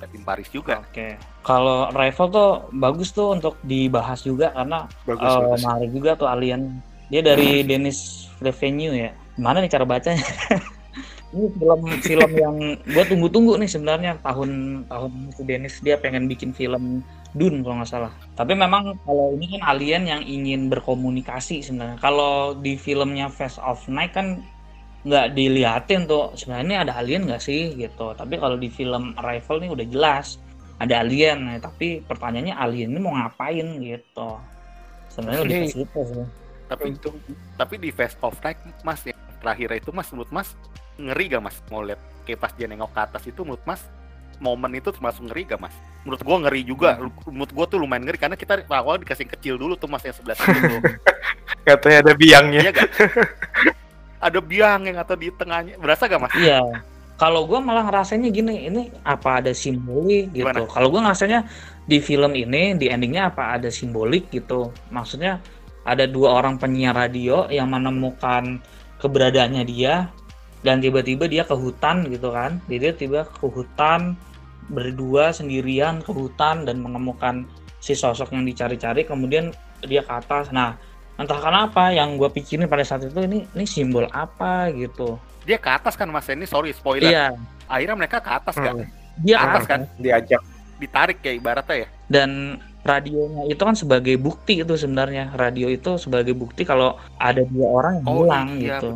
tim 0.06 0.24
Paris 0.24 0.50
juga. 0.54 0.84
Oke. 0.84 0.94
Okay. 0.94 1.12
Kalau 1.42 1.90
Rival 1.92 2.28
tuh 2.30 2.50
bagus 2.76 3.10
tuh 3.12 3.34
untuk 3.34 3.58
dibahas 3.66 4.22
juga 4.22 4.54
karena 4.54 4.86
bagus, 5.04 5.28
uh, 5.28 5.40
bagus. 5.42 5.60
menarik 5.64 5.90
juga 5.92 6.12
tuh 6.16 6.28
Alien. 6.30 6.62
Dia 7.08 7.22
dari 7.24 7.64
Dennis 7.64 8.30
Villeneuve 8.40 9.10
ya. 9.10 9.12
Mana 9.40 9.64
nih 9.64 9.72
cara 9.72 9.88
bacanya? 9.88 10.22
ini 11.36 11.52
film 11.60 11.82
film 12.00 12.32
yang 12.40 12.56
gue 12.88 13.04
tunggu-tunggu 13.04 13.60
nih 13.60 13.68
sebenarnya 13.68 14.12
tahun 14.24 14.84
tahun 14.88 15.12
itu 15.36 15.42
Dennis 15.44 15.76
dia 15.84 16.00
pengen 16.00 16.24
bikin 16.32 16.56
film 16.56 17.04
Dun 17.36 17.66
kalau 17.66 17.84
nggak 17.84 17.90
salah. 17.90 18.14
Tapi 18.38 18.54
memang 18.56 18.96
kalau 19.04 19.36
ini 19.36 19.58
kan 19.58 19.76
alien 19.76 20.04
yang 20.08 20.22
ingin 20.24 20.72
berkomunikasi 20.72 21.66
sebenarnya. 21.66 22.00
Kalau 22.00 22.56
di 22.56 22.80
filmnya 22.80 23.28
Face 23.28 23.60
of 23.60 23.84
Night 23.92 24.16
kan 24.16 24.40
nggak 25.08 25.40
dilihatin 25.40 26.04
tuh 26.04 26.36
sebenarnya 26.36 26.66
ini 26.66 26.76
ada 26.76 26.94
alien 27.00 27.28
nggak 27.28 27.44
sih 27.44 27.76
gitu. 27.76 28.16
Tapi 28.16 28.40
kalau 28.40 28.56
di 28.56 28.72
film 28.72 29.16
Arrival 29.20 29.64
nih 29.64 29.72
udah 29.72 29.86
jelas 29.88 30.40
ada 30.78 31.04
alien. 31.04 31.48
Nah, 31.48 31.58
tapi 31.60 32.02
pertanyaannya 32.06 32.56
alien 32.56 32.90
ini 32.94 33.00
mau 33.02 33.14
ngapain 33.18 33.68
gitu. 33.82 34.30
Sebenarnya 35.12 35.42
lebih 35.44 35.60
ke 35.66 35.74
situ 35.74 36.02
sih. 36.14 36.28
Tapi 36.68 36.88
itu 36.92 37.10
tapi 37.56 37.76
di 37.80 37.90
Face 37.96 38.20
of 38.20 38.36
Night 38.44 38.60
Mas 38.84 39.02
ya 39.08 39.16
terakhir 39.40 39.80
itu 39.80 39.90
Mas 39.96 40.10
menurut 40.12 40.32
Mas 40.34 40.50
ngeri 40.98 41.26
gak 41.30 41.44
Mas 41.46 41.58
mau 41.70 41.86
lihat 41.86 42.02
kayak 42.26 42.40
pas 42.42 42.52
dia 42.58 42.68
nengok 42.68 42.92
ke 42.92 43.00
atas 43.00 43.24
itu 43.30 43.46
menurut 43.46 43.64
Mas 43.64 43.86
momen 44.38 44.78
itu 44.78 44.90
termasuk 44.94 45.28
ngeri 45.30 45.44
gak 45.50 45.60
mas? 45.62 45.76
Menurut 46.06 46.22
gua 46.24 46.38
ngeri 46.46 46.62
juga. 46.64 46.98
Hmm. 46.98 47.12
Menurut 47.34 47.52
gua 47.52 47.66
tuh 47.68 47.78
lumayan 47.82 48.06
ngeri 48.06 48.18
karena 48.22 48.38
kita 48.40 48.64
awal 48.70 49.02
dikasih 49.02 49.28
kecil 49.28 49.56
dulu 49.60 49.76
tuh 49.76 49.90
mas 49.90 50.04
yang 50.06 50.16
sebelah 50.16 50.38
sini 50.38 50.60
tuh. 50.62 50.82
Katanya 51.68 51.98
ada 52.08 52.14
biangnya. 52.14 52.60
Iya 52.64 52.72
gak? 52.72 52.90
ada 54.18 54.40
biang 54.42 54.82
yang 54.88 54.98
atau 54.98 55.16
di 55.20 55.28
tengahnya. 55.34 55.76
Berasa 55.78 56.08
gak 56.08 56.22
mas? 56.22 56.34
Iya. 56.38 56.62
Kalau 57.18 57.50
gua 57.50 57.58
malah 57.58 57.82
ngerasanya 57.90 58.30
gini, 58.30 58.70
ini 58.70 58.94
apa 59.02 59.42
ada 59.42 59.50
simbolik 59.50 60.30
gitu. 60.38 60.64
Kalau 60.70 60.88
gua 60.94 61.10
ngerasanya 61.10 61.50
di 61.90 61.98
film 61.98 62.38
ini 62.38 62.78
di 62.78 62.94
endingnya 62.94 63.34
apa 63.34 63.58
ada 63.58 63.74
simbolik 63.74 64.30
gitu. 64.30 64.70
Maksudnya 64.94 65.42
ada 65.88 66.04
dua 66.06 66.36
orang 66.38 66.60
penyiar 66.60 66.94
radio 66.94 67.48
yang 67.48 67.72
menemukan 67.72 68.60
keberadaannya 69.00 69.64
dia 69.64 70.12
dan 70.68 70.84
tiba-tiba 70.84 71.32
dia 71.32 71.48
ke 71.48 71.56
hutan 71.56 72.04
gitu 72.12 72.36
kan. 72.36 72.60
Dia 72.68 72.92
tiba 72.92 73.24
ke 73.24 73.48
hutan 73.48 74.20
berdua 74.68 75.32
sendirian 75.32 76.04
ke 76.04 76.12
hutan 76.12 76.68
dan 76.68 76.84
menemukan 76.84 77.48
si 77.80 77.96
sosok 77.96 78.36
yang 78.36 78.44
dicari-cari 78.44 79.08
kemudian 79.08 79.56
dia 79.88 80.04
ke 80.04 80.12
atas. 80.12 80.52
Nah 80.52 80.76
entah 81.16 81.40
kenapa 81.40 81.96
yang 81.96 82.20
gue 82.20 82.28
pikirin 82.28 82.68
pada 82.68 82.84
saat 82.84 83.08
itu 83.08 83.16
ini 83.24 83.48
ini 83.56 83.64
simbol 83.64 84.12
apa 84.12 84.68
gitu. 84.76 85.16
Dia 85.48 85.56
ke 85.56 85.72
atas 85.72 85.96
kan 85.96 86.12
mas 86.12 86.28
ini 86.28 86.44
sorry 86.44 86.76
spoiler. 86.76 87.08
Iya. 87.08 87.32
akhirnya 87.72 87.96
mereka 87.96 88.20
ke 88.20 88.28
atas 88.28 88.56
kan? 88.60 88.76
Dia 89.24 89.40
atas 89.40 89.64
kan? 89.64 89.88
diajak. 89.96 90.44
Ditarik 90.84 91.24
ya 91.24 91.32
ibaratnya 91.32 91.88
ya? 91.88 91.88
Dan 92.12 92.60
radionya 92.84 93.48
itu 93.48 93.60
kan 93.64 93.76
sebagai 93.76 94.20
bukti 94.20 94.60
itu 94.68 94.76
sebenarnya. 94.76 95.32
Radio 95.32 95.72
itu 95.72 95.96
sebagai 95.96 96.36
bukti 96.36 96.68
kalau 96.68 97.00
ada 97.16 97.40
dua 97.48 97.68
orang 97.72 97.94
yang 98.04 98.08
oh, 98.08 98.16
hilang 98.28 98.48
iya, 98.60 98.80
gitu 98.84 98.92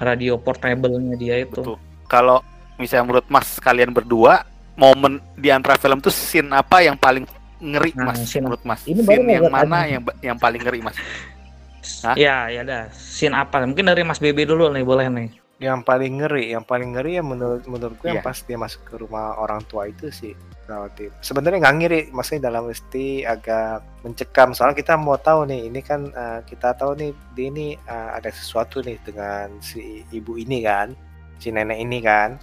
radio 0.00 0.40
portable-nya 0.40 1.14
dia 1.14 1.36
itu. 1.44 1.60
Betul. 1.60 1.76
Kalau 2.08 2.40
misalnya 2.80 3.04
menurut 3.06 3.26
Mas 3.28 3.60
kalian 3.60 3.92
berdua, 3.92 4.42
momen 4.74 5.20
di 5.36 5.52
antara 5.52 5.76
film 5.76 6.00
tuh 6.00 6.10
scene 6.10 6.48
apa 6.50 6.80
yang 6.80 6.96
paling 6.96 7.28
ngeri 7.60 7.92
nah, 7.92 8.10
Mas 8.10 8.24
scene, 8.24 8.48
menurut 8.48 8.64
Mas? 8.64 8.80
Ini 8.88 9.00
scene 9.04 9.30
yang 9.36 9.52
mana 9.52 9.78
yang 9.84 10.02
yang 10.24 10.38
paling 10.40 10.60
ngeri 10.64 10.80
Mas? 10.80 10.96
Hah? 12.04 12.16
Ya, 12.16 12.48
ya 12.48 12.64
dah. 12.64 12.88
Scene 12.92 13.36
apa? 13.36 13.60
Mungkin 13.64 13.88
dari 13.88 14.00
Mas 14.04 14.20
BB 14.20 14.48
dulu 14.48 14.72
nih, 14.72 14.84
boleh 14.84 15.06
nih. 15.12 15.28
Yang 15.60 15.84
paling 15.84 16.12
ngeri, 16.24 16.56
yang 16.56 16.64
paling 16.64 16.96
ngeri 16.96 17.20
ya 17.20 17.22
menurut 17.24 17.64
menurut 17.68 17.96
gue 18.00 18.08
yeah. 18.08 18.16
yang 18.16 18.24
iya. 18.24 18.28
pas 18.32 18.38
dia 18.40 18.56
masuk 18.56 18.80
ke 18.88 18.94
rumah 18.96 19.36
orang 19.36 19.60
tua 19.68 19.92
itu 19.92 20.08
sih 20.08 20.32
relatif. 20.70 21.10
Sebenarnya 21.18 21.58
nggak 21.66 21.76
ngiri, 21.82 22.00
maksudnya 22.14 22.46
dalam 22.46 22.70
mesti 22.70 23.26
agak 23.26 23.82
mencekam. 24.06 24.54
Soalnya 24.54 24.78
kita 24.78 24.94
mau 24.94 25.18
tahu 25.18 25.50
nih, 25.50 25.66
ini 25.66 25.80
kan 25.82 26.06
uh, 26.14 26.40
kita 26.46 26.78
tahu 26.78 26.94
nih 26.94 27.10
dia 27.34 27.46
ini 27.50 27.74
uh, 27.90 28.14
ada 28.14 28.30
sesuatu 28.30 28.78
nih 28.86 29.02
dengan 29.02 29.50
si 29.58 30.06
ibu 30.14 30.38
ini 30.38 30.62
kan, 30.62 30.94
si 31.42 31.50
nenek 31.50 31.82
ini 31.82 31.98
kan. 31.98 32.38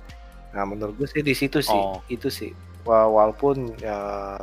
Nah 0.52 0.64
menurut 0.68 1.00
gue 1.00 1.08
sih 1.08 1.24
di 1.24 1.32
situ 1.32 1.64
sih, 1.64 1.80
oh. 1.80 2.04
itu 2.12 2.28
sih 2.28 2.52
walaupun 2.88 3.76
ya, 3.82 3.98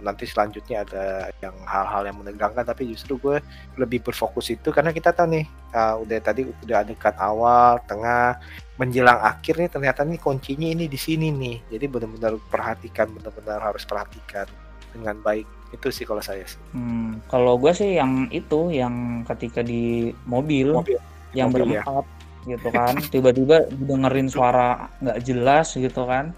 nanti 0.05 0.29
selanjutnya 0.29 0.85
ada 0.85 1.33
yang 1.41 1.57
hal-hal 1.65 2.05
yang 2.05 2.17
menegangkan 2.21 2.67
tapi 2.67 2.93
justru 2.93 3.17
gue 3.17 3.41
lebih 3.81 4.05
berfokus 4.05 4.53
itu 4.53 4.69
karena 4.69 4.93
kita 4.93 5.17
tahu 5.17 5.33
nih 5.33 5.47
uh, 5.73 5.97
udah 6.05 6.19
tadi 6.21 6.45
udah 6.45 6.85
dekat 6.85 7.17
awal 7.17 7.81
tengah 7.89 8.37
menjelang 8.77 9.21
akhir 9.23 9.57
nih 9.57 9.71
ternyata 9.71 10.05
nih 10.05 10.21
kuncinya 10.21 10.69
ini 10.69 10.85
di 10.91 10.99
sini 10.99 11.33
nih 11.33 11.57
jadi 11.73 11.85
benar-benar 11.89 12.37
perhatikan 12.51 13.09
benar-benar 13.17 13.63
harus 13.63 13.87
perhatikan 13.89 14.47
dengan 14.93 15.19
baik 15.25 15.47
itu 15.75 15.89
sih 15.91 16.07
kalau 16.07 16.23
saya 16.23 16.47
sih 16.47 16.61
hmm, 16.75 17.27
kalau 17.27 17.59
gue 17.59 17.73
sih 17.75 17.99
yang 17.99 18.31
itu 18.31 18.71
yang 18.71 19.27
ketika 19.27 19.63
di 19.63 20.15
mobil, 20.27 20.71
mobil. 20.85 20.99
yang 21.35 21.51
mobil, 21.51 21.75
ya. 21.75 21.83
berempat 21.83 22.07
ya. 22.07 22.51
gitu 22.55 22.69
kan 22.71 22.95
tiba-tiba 23.15 23.57
dengerin 23.73 24.29
suara 24.31 24.87
nggak 25.03 25.19
jelas 25.27 25.75
gitu 25.75 26.07
kan 26.07 26.31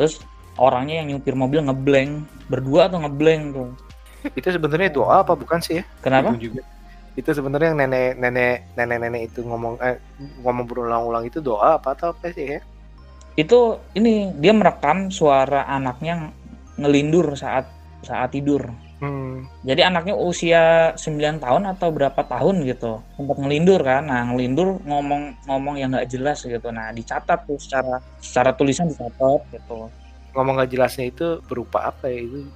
terus 0.00 0.24
orangnya 0.58 1.04
yang 1.04 1.16
nyupir 1.16 1.34
mobil 1.38 1.60
ngeblank 1.62 2.26
berdua 2.50 2.90
atau 2.90 2.98
ngeblank 2.98 3.42
tuh. 3.54 3.70
Itu 4.36 4.48
sebenarnya 4.50 4.90
doa 4.92 5.22
apa 5.22 5.32
bukan 5.38 5.62
sih 5.62 5.80
ya? 5.80 5.84
Kenapa? 6.02 6.34
Itu 6.34 6.50
juga. 6.50 6.62
Itu 7.14 7.30
sebenarnya 7.30 7.74
yang 7.74 7.78
nenek 7.86 8.10
nenek 8.18 8.56
nenek 8.74 8.98
nenek 8.98 9.22
itu 9.32 9.40
ngomong 9.46 9.78
eh, 9.80 9.98
ngomong 10.42 10.64
berulang-ulang 10.66 11.24
itu 11.26 11.38
doa 11.38 11.78
apa 11.78 11.94
atau 11.94 12.12
apa 12.12 12.32
sih 12.34 12.58
ya? 12.58 12.60
Itu 13.38 13.78
ini 13.94 14.34
dia 14.36 14.52
merekam 14.52 15.08
suara 15.08 15.64
anaknya 15.70 16.34
ngelindur 16.76 17.36
saat 17.38 17.68
saat 18.02 18.34
tidur. 18.34 18.66
Hmm. 19.00 19.48
jadi 19.64 19.88
anaknya 19.88 20.12
usia 20.12 20.92
9 20.92 21.40
tahun 21.40 21.64
atau 21.72 21.88
berapa 21.88 22.20
tahun 22.20 22.68
gitu 22.68 23.00
sempat 23.16 23.36
ngelindur 23.40 23.80
kan. 23.80 24.04
Nah 24.04 24.28
ngelindur 24.28 24.76
ngomong 24.84 25.40
ngomong 25.48 25.80
yang 25.80 25.96
nggak 25.96 26.12
jelas 26.12 26.44
gitu. 26.44 26.68
Nah 26.68 26.92
dicatat 26.92 27.48
tuh 27.48 27.56
secara 27.56 27.96
secara 28.20 28.52
tulisan 28.52 28.92
dicatat 28.92 29.40
gitu 29.56 29.88
ngomong 30.34 30.62
gak 30.62 30.70
jelasnya 30.70 31.10
itu 31.10 31.26
berupa 31.46 31.90
apa 31.90 32.10
ya 32.10 32.24
itu? 32.24 32.46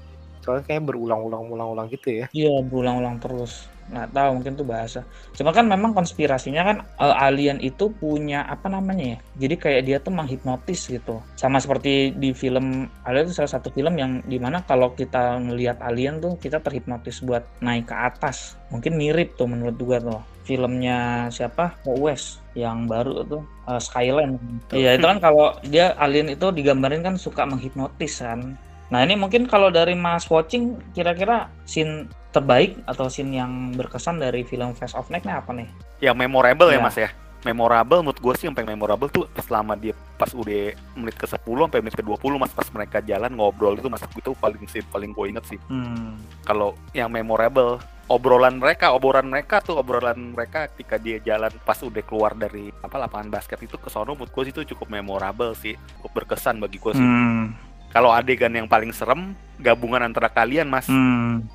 Soalnya 0.45 0.65
kayak 0.69 0.85
berulang-ulang 0.85 1.49
ulang-ulang 1.49 1.89
gitu 1.89 2.13
ya. 2.13 2.27
Iya 2.37 2.61
berulang-ulang 2.69 3.17
terus. 3.17 3.73
Nggak 3.85 4.17
tahu 4.17 4.31
mungkin 4.41 4.53
tuh 4.57 4.67
bahasa. 4.69 5.01
Cuma 5.33 5.53
kan 5.57 5.65
memang 5.65 5.97
konspirasinya 5.97 6.63
kan 6.65 6.77
uh, 7.01 7.17
alien 7.25 7.61
itu 7.65 7.89
punya 7.97 8.45
apa 8.45 8.69
namanya 8.69 9.17
ya? 9.17 9.19
Jadi 9.45 9.55
kayak 9.57 9.83
dia 9.89 9.97
tuh 10.01 10.13
menghipnotis 10.13 10.89
gitu. 10.89 11.25
Sama 11.37 11.61
seperti 11.61 12.13
di 12.13 12.37
film 12.37 12.89
ada 13.09 13.25
itu 13.25 13.33
salah 13.33 13.57
satu 13.57 13.73
film 13.73 13.97
yang 13.97 14.21
di 14.29 14.37
mana 14.37 14.61
kalau 14.65 14.93
kita 14.93 15.41
ngelihat 15.41 15.81
alien 15.81 16.21
tuh 16.21 16.37
kita 16.37 16.61
terhipnotis 16.61 17.25
buat 17.25 17.45
naik 17.65 17.89
ke 17.89 17.97
atas. 17.97 18.61
Mungkin 18.69 19.01
mirip 19.01 19.37
tuh 19.41 19.49
menurut 19.49 19.77
juga 19.81 19.97
tuh. 20.01 20.21
Filmnya 20.45 21.33
siapa? 21.33 21.81
West 21.89 22.44
yang 22.55 22.87
baru 22.87 23.27
tuh 23.27 23.43
uh, 23.67 23.83
Skyland. 23.83 24.38
Iya 24.71 24.97
itu 24.97 25.07
kan 25.07 25.19
kalau 25.19 25.59
dia 25.67 25.93
alien 25.99 26.31
itu 26.31 26.51
digambarin 26.55 27.03
kan 27.03 27.14
suka 27.19 27.43
menghipnotis 27.45 28.23
kan. 28.23 28.55
Nah 28.95 29.03
ini 29.03 29.19
mungkin 29.19 29.51
kalau 29.51 29.75
dari 29.75 29.99
Mas 29.99 30.31
watching 30.31 30.79
kira-kira 30.95 31.51
scene 31.67 32.07
terbaik 32.31 32.79
atau 32.87 33.11
scene 33.11 33.35
yang 33.35 33.75
berkesan 33.75 34.19
dari 34.23 34.47
film 34.47 34.75
Face 34.75 34.95
of 34.95 35.11
Neck 35.11 35.27
apa 35.27 35.51
nih? 35.55 35.69
Yang 36.03 36.17
memorable 36.27 36.71
ya, 36.71 36.79
ya 36.79 36.83
Mas 36.83 36.99
ya. 36.99 37.11
Memorable 37.45 38.01
menurut 38.01 38.21
gue 38.23 38.35
sih 38.40 38.49
yang 38.49 38.57
paling 38.57 38.73
memorable 38.73 39.11
tuh 39.12 39.29
selama 39.45 39.77
dia 39.77 39.93
pas 40.17 40.33
udah 40.33 40.73
menit 40.97 41.12
ke 41.12 41.29
10 41.29 41.45
sampai 41.45 41.85
menit 41.85 41.93
ke 41.93 42.01
20 42.01 42.40
mas 42.40 42.49
pas 42.57 42.64
mereka 42.73 43.05
jalan 43.05 43.29
ngobrol 43.37 43.77
itu 43.77 43.85
mas 43.93 44.01
itu 44.01 44.33
paling 44.40 44.64
sih 44.64 44.81
paling 44.88 45.12
gue 45.12 45.27
inget 45.29 45.45
sih. 45.45 45.61
Hmm. 45.69 46.17
Kalau 46.49 46.73
yang 46.97 47.12
memorable 47.12 47.85
obrolan 48.09 48.61
mereka, 48.61 48.93
obrolan 48.93 49.33
mereka 49.33 49.64
tuh 49.64 49.81
obrolan 49.81 50.37
mereka 50.37 50.69
ketika 50.73 51.01
dia 51.01 51.17
jalan 51.25 51.53
pas 51.64 51.81
udah 51.81 52.05
keluar 52.05 52.37
dari 52.37 52.69
apa 52.85 52.97
lapangan 53.01 53.33
basket 53.33 53.64
itu 53.64 53.81
ke 53.81 53.88
sono 53.88 54.12
menurut 54.12 54.29
gue 54.29 54.45
itu 54.53 54.61
cukup 54.77 54.93
memorable 54.93 55.57
sih, 55.57 55.77
cukup 56.01 56.25
berkesan 56.25 56.61
bagi 56.61 56.77
gue 56.77 56.93
sih. 56.93 57.05
Hmm. 57.05 57.57
Kalau 57.95 58.11
adegan 58.11 58.53
yang 58.53 58.69
paling 58.69 58.93
serem 58.93 59.33
gabungan 59.57 60.05
antara 60.05 60.29
kalian 60.29 60.69
mas, 60.69 60.90
hmm. 60.90 61.47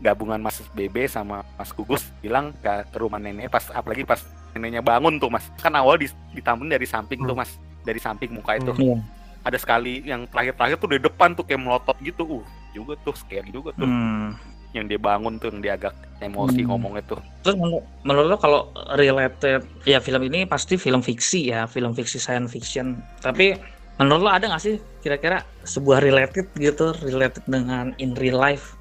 gabungan 0.00 0.38
Mas 0.38 0.62
Bebe 0.72 1.10
sama 1.10 1.42
Mas 1.58 1.74
Gugus 1.74 2.06
bilang 2.22 2.54
ke, 2.62 2.86
rumah 2.96 3.18
nenek 3.18 3.50
pas 3.50 3.66
apalagi 3.74 4.06
pas 4.06 4.22
neneknya 4.54 4.80
bangun 4.80 5.20
tuh 5.20 5.28
mas, 5.28 5.44
kan 5.60 5.74
awal 5.76 6.00
ditampun 6.32 6.70
dari 6.70 6.86
samping 6.88 7.20
hmm. 7.20 7.28
tuh 7.28 7.36
mas, 7.36 7.50
dari 7.84 8.00
samping 8.00 8.32
muka 8.32 8.56
itu. 8.56 8.72
Hmm. 8.72 9.04
Ada 9.44 9.60
sekali 9.60 10.06
yang 10.06 10.24
terakhir-terakhir 10.30 10.76
tuh 10.80 10.90
di 10.96 10.98
depan 11.02 11.36
tuh 11.36 11.44
kayak 11.44 11.60
melotot 11.60 11.98
gitu, 12.00 12.40
uh 12.40 12.44
juga 12.72 12.94
tuh 13.00 13.16
scary 13.16 13.50
juga 13.52 13.74
tuh. 13.74 13.84
Hmm 13.84 14.57
yang 14.76 14.84
dia 14.86 15.00
bangun 15.00 15.40
tuh 15.40 15.48
yang 15.52 15.60
dia 15.64 15.72
agak 15.76 15.94
emosi 16.20 16.60
hmm. 16.62 16.68
ngomong 16.68 16.94
itu. 16.98 17.16
Terus 17.46 17.56
menur 17.56 17.80
menurut 18.02 18.26
lo 18.34 18.36
kalau 18.36 18.60
related 18.98 19.64
ya 19.86 20.02
film 20.02 20.22
ini 20.26 20.44
pasti 20.44 20.76
film 20.76 21.00
fiksi 21.00 21.54
ya, 21.54 21.64
film 21.64 21.94
fiksi 21.94 22.18
science 22.20 22.52
fiction. 22.52 22.98
Tapi 23.22 23.54
menurut 23.96 24.22
lo 24.26 24.30
ada 24.30 24.50
nggak 24.50 24.62
sih 24.62 24.76
kira-kira 25.00 25.46
sebuah 25.64 26.02
related 26.02 26.50
gitu, 26.58 26.92
related 27.00 27.44
dengan 27.46 27.94
in 28.02 28.12
real 28.18 28.36
life? 28.36 28.76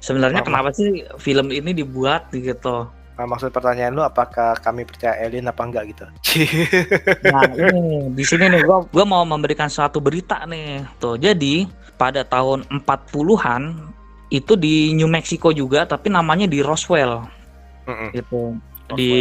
Sebenarnya 0.00 0.40
apa? 0.40 0.48
kenapa 0.48 0.68
sih 0.72 1.04
film 1.20 1.52
ini 1.52 1.76
dibuat 1.76 2.32
gitu? 2.32 2.88
Nah, 3.20 3.28
maksud 3.28 3.52
pertanyaan 3.52 3.92
lu 3.92 4.00
apakah 4.00 4.56
kami 4.64 4.88
percaya 4.88 5.12
alien 5.20 5.44
apa 5.44 5.60
enggak 5.60 5.92
gitu? 5.92 6.08
nah 7.28 7.44
ini 7.52 8.08
di 8.16 8.24
sini 8.24 8.48
nih 8.48 8.64
gua 8.64 8.80
gua 8.88 9.04
mau 9.04 9.20
memberikan 9.28 9.68
suatu 9.68 10.00
berita 10.00 10.48
nih. 10.48 10.88
Tuh 10.96 11.20
jadi 11.20 11.68
pada 12.00 12.24
tahun 12.24 12.64
40-an 12.80 13.92
itu 14.30 14.54
di 14.54 14.94
New 14.94 15.10
Mexico 15.10 15.50
juga 15.50 15.84
tapi 15.84 16.08
namanya 16.08 16.46
di 16.46 16.62
Roswell. 16.62 17.26
Mm-hmm. 17.90 18.08
gitu. 18.14 18.40
Roswell. 18.90 18.96
di 18.96 19.12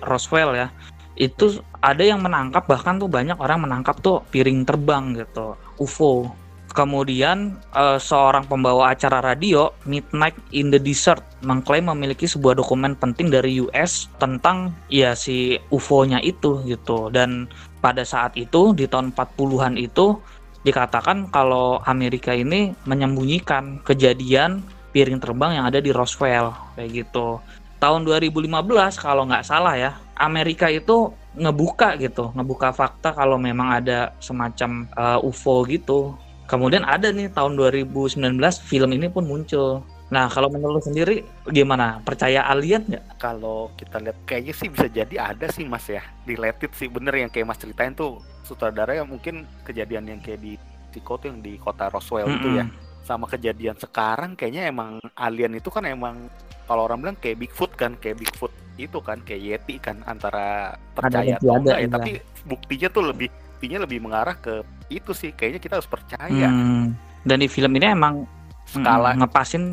Roswell 0.00 0.50
ya. 0.56 0.68
Itu 1.14 1.62
ada 1.84 2.02
yang 2.02 2.24
menangkap 2.24 2.66
bahkan 2.66 2.98
tuh 2.98 3.06
banyak 3.06 3.36
orang 3.38 3.68
menangkap 3.68 4.00
tuh 4.00 4.24
piring 4.32 4.64
terbang 4.64 5.14
gitu. 5.14 5.54
UFO 5.78 6.32
kemudian 6.74 7.54
uh, 7.72 7.96
seorang 7.96 8.44
pembawa 8.50 8.92
acara 8.92 9.22
radio 9.22 9.70
Midnight 9.86 10.34
in 10.50 10.74
the 10.74 10.80
Desert 10.82 11.22
mengklaim 11.46 11.86
memiliki 11.86 12.26
sebuah 12.26 12.58
dokumen 12.58 12.98
penting 12.98 13.30
dari 13.30 13.62
US 13.62 14.10
tentang 14.18 14.74
ya 14.90 15.14
si 15.14 15.56
UFO-nya 15.70 16.18
itu 16.20 16.60
gitu. 16.66 17.08
Dan 17.14 17.46
pada 17.78 18.02
saat 18.02 18.34
itu 18.34 18.74
di 18.74 18.90
tahun 18.90 19.14
40-an 19.14 19.78
itu 19.78 20.18
dikatakan 20.64 21.28
kalau 21.28 21.78
Amerika 21.84 22.32
ini 22.32 22.72
menyembunyikan 22.88 23.84
kejadian 23.84 24.64
piring 24.90 25.20
terbang 25.20 25.60
yang 25.60 25.64
ada 25.68 25.78
di 25.78 25.92
Roswell 25.92 26.56
kayak 26.74 26.90
gitu. 27.04 27.38
Tahun 27.78 28.00
2015 28.00 28.48
kalau 28.96 29.28
nggak 29.28 29.44
salah 29.44 29.76
ya, 29.76 29.92
Amerika 30.16 30.72
itu 30.72 31.12
ngebuka 31.36 32.00
gitu, 32.00 32.32
ngebuka 32.32 32.72
fakta 32.72 33.12
kalau 33.12 33.36
memang 33.36 33.76
ada 33.82 34.16
semacam 34.22 34.88
uh, 34.96 35.20
eh, 35.20 35.28
UFO 35.28 35.66
gitu. 35.68 36.16
Kemudian 36.48 36.84
ada 36.86 37.12
nih 37.12 37.28
tahun 37.28 37.60
2019 37.60 38.20
film 38.64 38.90
ini 38.96 39.08
pun 39.12 39.28
muncul. 39.28 39.84
Nah, 40.12 40.28
kalau 40.28 40.52
menurut 40.52 40.84
sendiri 40.84 41.24
gimana? 41.48 41.98
Percaya 42.04 42.44
alien 42.46 42.84
nggak? 42.86 43.18
Kalau 43.18 43.72
kita 43.74 43.98
lihat 43.98 44.16
kayaknya 44.28 44.54
sih 44.54 44.68
bisa 44.70 44.86
jadi 44.86 45.34
ada 45.34 45.48
sih 45.50 45.64
Mas 45.64 45.88
ya. 45.88 46.04
Related 46.28 46.70
sih 46.76 46.86
bener 46.86 47.16
yang 47.16 47.32
kayak 47.32 47.48
Mas 47.48 47.58
ceritain 47.58 47.96
tuh 47.96 48.20
sutradara 48.44 48.94
yang 48.94 49.08
mungkin 49.08 49.48
kejadian 49.64 50.06
yang 50.06 50.20
kayak 50.20 50.40
di 50.40 50.54
Tico 50.94 51.18
tuh 51.18 51.34
yang 51.34 51.42
di 51.42 51.58
kota 51.58 51.90
Roswell 51.90 52.28
mm 52.28 52.30
-hmm. 52.30 52.38
itu 52.38 52.48
ya. 52.54 52.64
Sama 53.04 53.26
kejadian 53.28 53.76
sekarang 53.76 54.38
kayaknya 54.38 54.70
emang 54.70 55.02
alien 55.18 55.58
itu 55.58 55.68
kan 55.68 55.84
emang 55.84 56.30
kalau 56.64 56.88
orang 56.88 57.00
bilang 57.04 57.16
kayak 57.20 57.44
Bigfoot 57.44 57.72
kan, 57.76 57.92
kayak 58.00 58.24
Bigfoot 58.24 58.52
itu 58.80 58.98
kan 59.04 59.20
kayak 59.22 59.42
Yeti 59.42 59.76
kan 59.78 60.00
antara 60.08 60.74
percaya 60.96 61.36
atau 61.38 61.60
enggak 61.60 61.78
ya, 61.78 61.88
tapi 61.92 62.10
buktinya 62.48 62.88
tuh 62.90 63.02
lebih 63.12 63.28
buktinya 63.30 63.78
lebih 63.86 63.98
mengarah 64.02 64.36
ke 64.36 64.66
itu 64.90 65.12
sih 65.14 65.30
kayaknya 65.30 65.60
kita 65.60 65.74
harus 65.78 65.88
percaya. 65.88 66.48
Hmm. 66.48 66.96
Dan 67.24 67.40
di 67.40 67.48
film 67.48 67.72
ini 67.76 67.92
emang 67.92 68.28
skala 68.68 69.14
mm, 69.14 69.18
ngepasin 69.22 69.64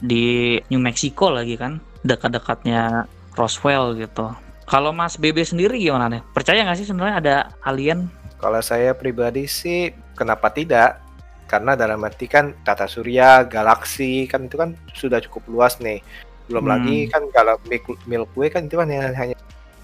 di 0.00 0.56
New 0.72 0.82
Mexico 0.82 1.32
lagi 1.32 1.56
kan 1.56 1.80
dekat-dekatnya 2.04 3.04
Roswell 3.36 3.96
gitu 3.96 4.32
kalau 4.70 4.94
Mas 4.94 5.18
BB 5.18 5.42
sendiri 5.42 5.82
gimana 5.82 6.06
nih? 6.06 6.22
Percaya 6.30 6.62
nggak 6.62 6.78
sih 6.78 6.86
sebenarnya 6.86 7.16
ada 7.18 7.36
alien? 7.66 8.06
Kalau 8.38 8.62
saya 8.62 8.94
pribadi 8.94 9.50
sih 9.50 9.90
kenapa 10.14 10.46
tidak? 10.54 11.02
Karena 11.50 11.74
dalam 11.74 11.98
arti 12.06 12.30
kan 12.30 12.54
tata 12.62 12.86
surya 12.86 13.42
galaksi 13.50 14.30
kan 14.30 14.46
itu 14.46 14.54
kan 14.54 14.78
sudah 14.94 15.18
cukup 15.26 15.42
luas 15.50 15.82
nih. 15.82 15.98
Belum 16.46 16.62
hmm. 16.62 16.70
lagi 16.70 16.98
kan 17.10 17.26
kalau 17.34 17.58
Milky 17.66 18.38
Way 18.38 18.54
kan 18.54 18.70
itu 18.70 18.78
kan 18.78 18.86
hanya 18.86 19.10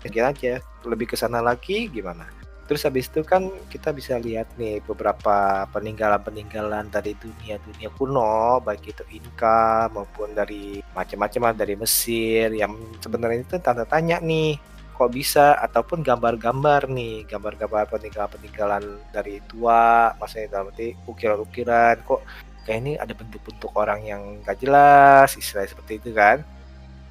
hanya 0.07 0.22
aja. 0.30 0.62
Lebih 0.87 1.11
ke 1.11 1.18
sana 1.18 1.43
lagi 1.43 1.91
gimana? 1.91 2.30
Terus 2.70 2.87
habis 2.87 3.11
itu 3.11 3.26
kan 3.26 3.51
kita 3.66 3.91
bisa 3.91 4.18
lihat 4.22 4.47
nih 4.55 4.82
beberapa 4.87 5.66
peninggalan-peninggalan 5.70 6.91
dari 6.95 7.14
dunia-dunia 7.18 7.91
kuno, 7.95 8.62
baik 8.62 8.95
itu 8.95 9.03
Inka 9.18 9.91
maupun 9.91 10.34
dari 10.34 10.78
macam-macam 10.95 11.55
dari 11.55 11.74
Mesir 11.74 12.55
yang 12.55 12.74
sebenarnya 13.03 13.43
itu 13.43 13.59
tanda 13.62 13.87
tanya 13.87 14.18
nih 14.18 14.76
kok 14.97 15.12
bisa 15.12 15.61
ataupun 15.61 16.01
gambar-gambar 16.01 16.88
nih 16.88 17.28
gambar-gambar 17.28 17.92
peninggalan-peninggalan 17.92 18.84
dari 19.12 19.44
tua 19.44 20.16
maksudnya 20.16 20.57
dalam 20.57 20.72
arti 20.72 20.97
ukiran-ukiran 21.05 22.01
kok 22.03 22.24
kayak 22.64 22.78
ini 22.80 22.92
ada 22.97 23.12
bentuk-bentuk 23.12 23.70
orang 23.76 24.01
yang 24.03 24.22
gak 24.42 24.59
jelas 24.59 25.36
istilah 25.36 25.68
seperti 25.68 26.01
itu 26.01 26.11
kan 26.16 26.40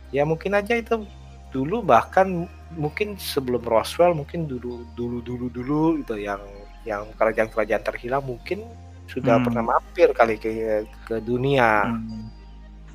ya 0.09 0.25
mungkin 0.25 0.57
aja 0.57 0.73
itu 0.73 1.05
dulu 1.53 1.85
bahkan 1.85 2.49
mungkin 2.75 3.15
sebelum 3.15 3.63
Roswell 3.63 4.17
mungkin 4.17 4.49
dulu 4.49 4.83
dulu 4.97 5.23
dulu 5.23 5.45
dulu 5.53 5.83
itu 6.01 6.17
yang 6.19 6.41
yang 6.83 7.07
kerajaan-kerajaan 7.15 7.83
terhilang 7.85 8.25
mungkin 8.25 8.65
sudah 9.09 9.37
hmm. 9.37 9.45
pernah 9.45 9.63
mampir 9.63 10.09
kali 10.13 10.35
ke 10.37 10.83
ke 11.05 11.15
dunia. 11.21 11.89
Hmm. 11.89 12.29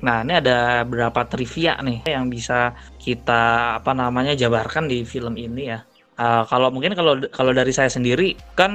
Nah, 0.01 0.25
ini 0.25 0.33
ada 0.37 0.81
beberapa 0.81 1.25
trivia 1.29 1.77
nih 1.81 2.01
yang 2.09 2.29
bisa 2.29 2.73
kita 2.97 3.77
apa 3.81 3.93
namanya 3.93 4.33
jabarkan 4.33 4.89
di 4.89 5.05
film 5.05 5.37
ini 5.37 5.69
ya. 5.69 5.79
Uh, 6.21 6.45
kalau 6.45 6.69
mungkin 6.69 6.93
kalau 6.93 7.17
kalau 7.33 7.49
dari 7.49 7.73
saya 7.73 7.89
sendiri 7.89 8.37
kan 8.53 8.73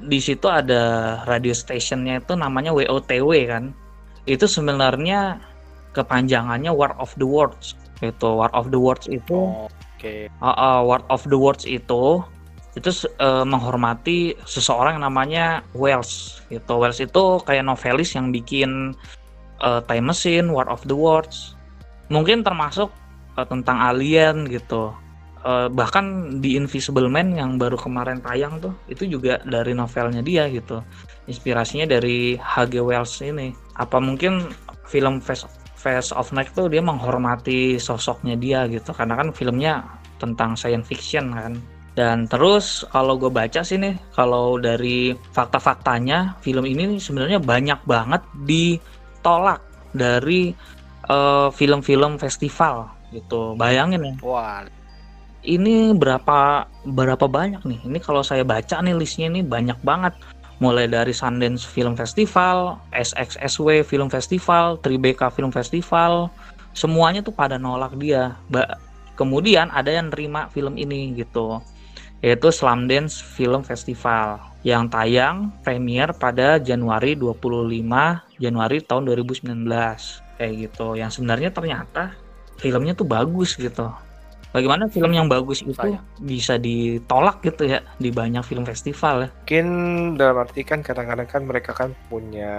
di 0.00 0.16
situ 0.22 0.48
ada 0.48 1.20
radio 1.28 1.52
stationnya 1.52 2.20
itu 2.20 2.36
namanya 2.36 2.72
WOTW 2.72 3.32
kan. 3.48 3.72
Itu 4.28 4.44
sebenarnya 4.48 5.40
kepanjangannya 5.96 6.72
War 6.72 6.92
of 7.00 7.16
the 7.16 7.26
Worlds. 7.28 7.76
Itu 8.04 8.36
War 8.36 8.52
of 8.52 8.68
the 8.68 8.80
Worlds 8.80 9.08
itu 9.08 9.36
oh 9.36 9.68
Oke. 9.96 10.28
Okay. 10.28 10.44
Uh, 10.44 10.52
uh, 10.52 10.78
Word 10.84 11.08
of 11.08 11.24
the 11.24 11.40
Words 11.40 11.64
itu 11.64 12.20
itu 12.76 12.90
uh, 13.16 13.48
menghormati 13.48 14.36
seseorang 14.44 15.00
yang 15.00 15.08
namanya 15.08 15.64
Wells 15.72 16.44
gitu. 16.52 16.76
Wells 16.76 17.00
itu 17.00 17.40
kayak 17.48 17.64
novelis 17.64 18.12
yang 18.12 18.28
bikin 18.28 18.92
uh, 19.60 19.80
Time 19.84 20.12
Machine, 20.12 20.48
War 20.50 20.68
of 20.68 20.84
the 20.84 20.96
Words. 20.96 21.56
Mungkin 22.12 22.46
termasuk 22.46 22.92
uh, 23.36 23.46
tentang 23.46 23.78
alien 23.80 24.48
gitu. 24.48 24.92
Uh, 25.46 25.70
bahkan 25.70 26.36
di 26.42 26.58
Invisible 26.58 27.06
Man 27.06 27.38
yang 27.38 27.54
baru 27.54 27.78
kemarin 27.78 28.18
tayang 28.18 28.58
tuh 28.58 28.74
itu 28.90 29.06
juga 29.06 29.38
dari 29.46 29.72
novelnya 29.76 30.24
dia 30.24 30.50
gitu. 30.50 30.82
Inspirasinya 31.30 31.86
dari 31.86 32.34
H.G. 32.34 32.82
Wells 32.82 33.22
ini. 33.22 33.54
Apa 33.78 34.02
mungkin 34.02 34.50
film 34.90 35.22
Face 35.22 35.46
Face 35.76 36.10
of 36.10 36.34
Night 36.34 36.50
tuh 36.56 36.66
dia 36.66 36.82
menghormati 36.82 37.78
sosoknya 37.78 38.34
dia 38.34 38.66
gitu 38.66 38.90
karena 38.90 39.14
kan 39.22 39.30
filmnya 39.30 39.86
tentang 40.18 40.58
science 40.58 40.88
fiction 40.88 41.30
kan 41.30 41.54
dan 41.96 42.28
terus 42.28 42.84
kalau 42.92 43.16
gue 43.16 43.32
baca 43.32 43.64
sih 43.64 43.80
nih 43.80 43.96
kalau 44.12 44.60
dari 44.60 45.16
fakta-faktanya 45.32 46.36
film 46.44 46.68
ini 46.68 47.00
sebenarnya 47.00 47.40
banyak 47.40 47.80
banget 47.88 48.20
ditolak 49.26 49.58
dari 49.90 50.54
film 50.54 51.10
eh, 51.10 51.50
film-film 51.50 52.12
festival 52.22 52.86
gitu. 53.10 53.58
Bayangin 53.58 54.06
ya. 54.06 54.14
Wah 54.22 54.62
ini 55.42 55.90
berapa 55.94 56.66
berapa 56.86 57.26
banyak 57.26 57.66
nih? 57.66 57.80
Ini 57.90 57.98
kalau 57.98 58.22
saya 58.22 58.46
baca 58.46 58.78
nih 58.78 58.94
listnya 58.94 59.26
ini 59.26 59.42
banyak 59.42 59.82
banget. 59.82 60.14
Mulai 60.56 60.88
dari 60.88 61.12
Sundance 61.12 61.68
Film 61.68 62.00
Festival, 62.00 62.80
SXSW 62.96 63.84
Film 63.84 64.08
Festival, 64.08 64.80
Tribeca 64.80 65.28
Film 65.28 65.52
Festival, 65.52 66.32
semuanya 66.72 67.20
tuh 67.20 67.34
pada 67.34 67.60
nolak 67.60 67.92
dia. 68.00 68.32
Ba 68.48 68.64
kemudian 69.20 69.68
ada 69.68 69.92
yang 69.92 70.08
nerima 70.08 70.48
film 70.48 70.80
ini 70.80 71.12
gitu, 71.12 71.60
yaitu 72.24 72.48
Slamdance 72.48 73.20
Film 73.20 73.68
Festival 73.68 74.40
yang 74.64 74.88
tayang 74.88 75.52
premier 75.60 76.16
pada 76.16 76.56
Januari 76.56 77.12
25 77.12 78.25
Januari 78.36 78.82
tahun 78.84 79.08
2019 79.08 79.46
kayak 80.36 80.52
gitu. 80.54 80.96
Yang 80.96 81.10
sebenarnya 81.20 81.50
ternyata 81.52 82.16
filmnya 82.56 82.96
tuh 82.96 83.08
bagus 83.08 83.56
gitu 83.56 83.92
bagaimana 84.56 84.88
film 84.88 85.12
yang 85.12 85.28
bagus 85.28 85.60
itu 85.60 85.76
Sayang. 85.76 86.00
bisa 86.24 86.56
ditolak 86.56 87.44
gitu 87.44 87.68
ya 87.68 87.84
di 88.00 88.08
banyak 88.08 88.40
film 88.40 88.64
festival 88.64 89.28
ya? 89.28 89.30
Mungkin 89.44 89.66
dalam 90.16 90.40
arti 90.40 90.64
kan 90.64 90.80
kadang-kadang 90.80 91.28
kan 91.28 91.42
mereka 91.44 91.76
kan 91.76 91.92
punya 92.08 92.52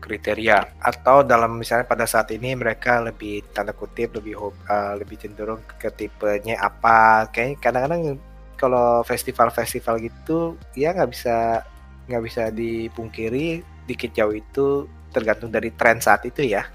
kriteria 0.00 0.80
atau 0.80 1.20
dalam 1.20 1.60
misalnya 1.60 1.84
pada 1.84 2.08
saat 2.08 2.32
ini 2.32 2.56
mereka 2.56 3.04
lebih 3.04 3.44
tanda 3.52 3.76
kutip 3.76 4.16
lebih 4.16 4.40
uh, 4.40 4.96
lebih 4.96 5.20
cenderung 5.20 5.60
ke 5.76 5.92
tipenya 5.92 6.56
apa 6.56 7.28
kayak 7.28 7.60
kadang-kadang 7.60 8.16
kalau 8.56 9.04
festival-festival 9.04 10.00
gitu 10.00 10.56
ya 10.72 10.96
nggak 10.96 11.12
bisa 11.12 11.60
nggak 12.08 12.24
bisa 12.24 12.48
dipungkiri 12.48 13.60
dikit 13.84 14.16
jauh 14.16 14.32
itu 14.32 14.88
tergantung 15.16 15.48
dari 15.48 15.72
tren 15.72 15.96
saat 16.04 16.28
itu 16.28 16.44
ya 16.44 16.68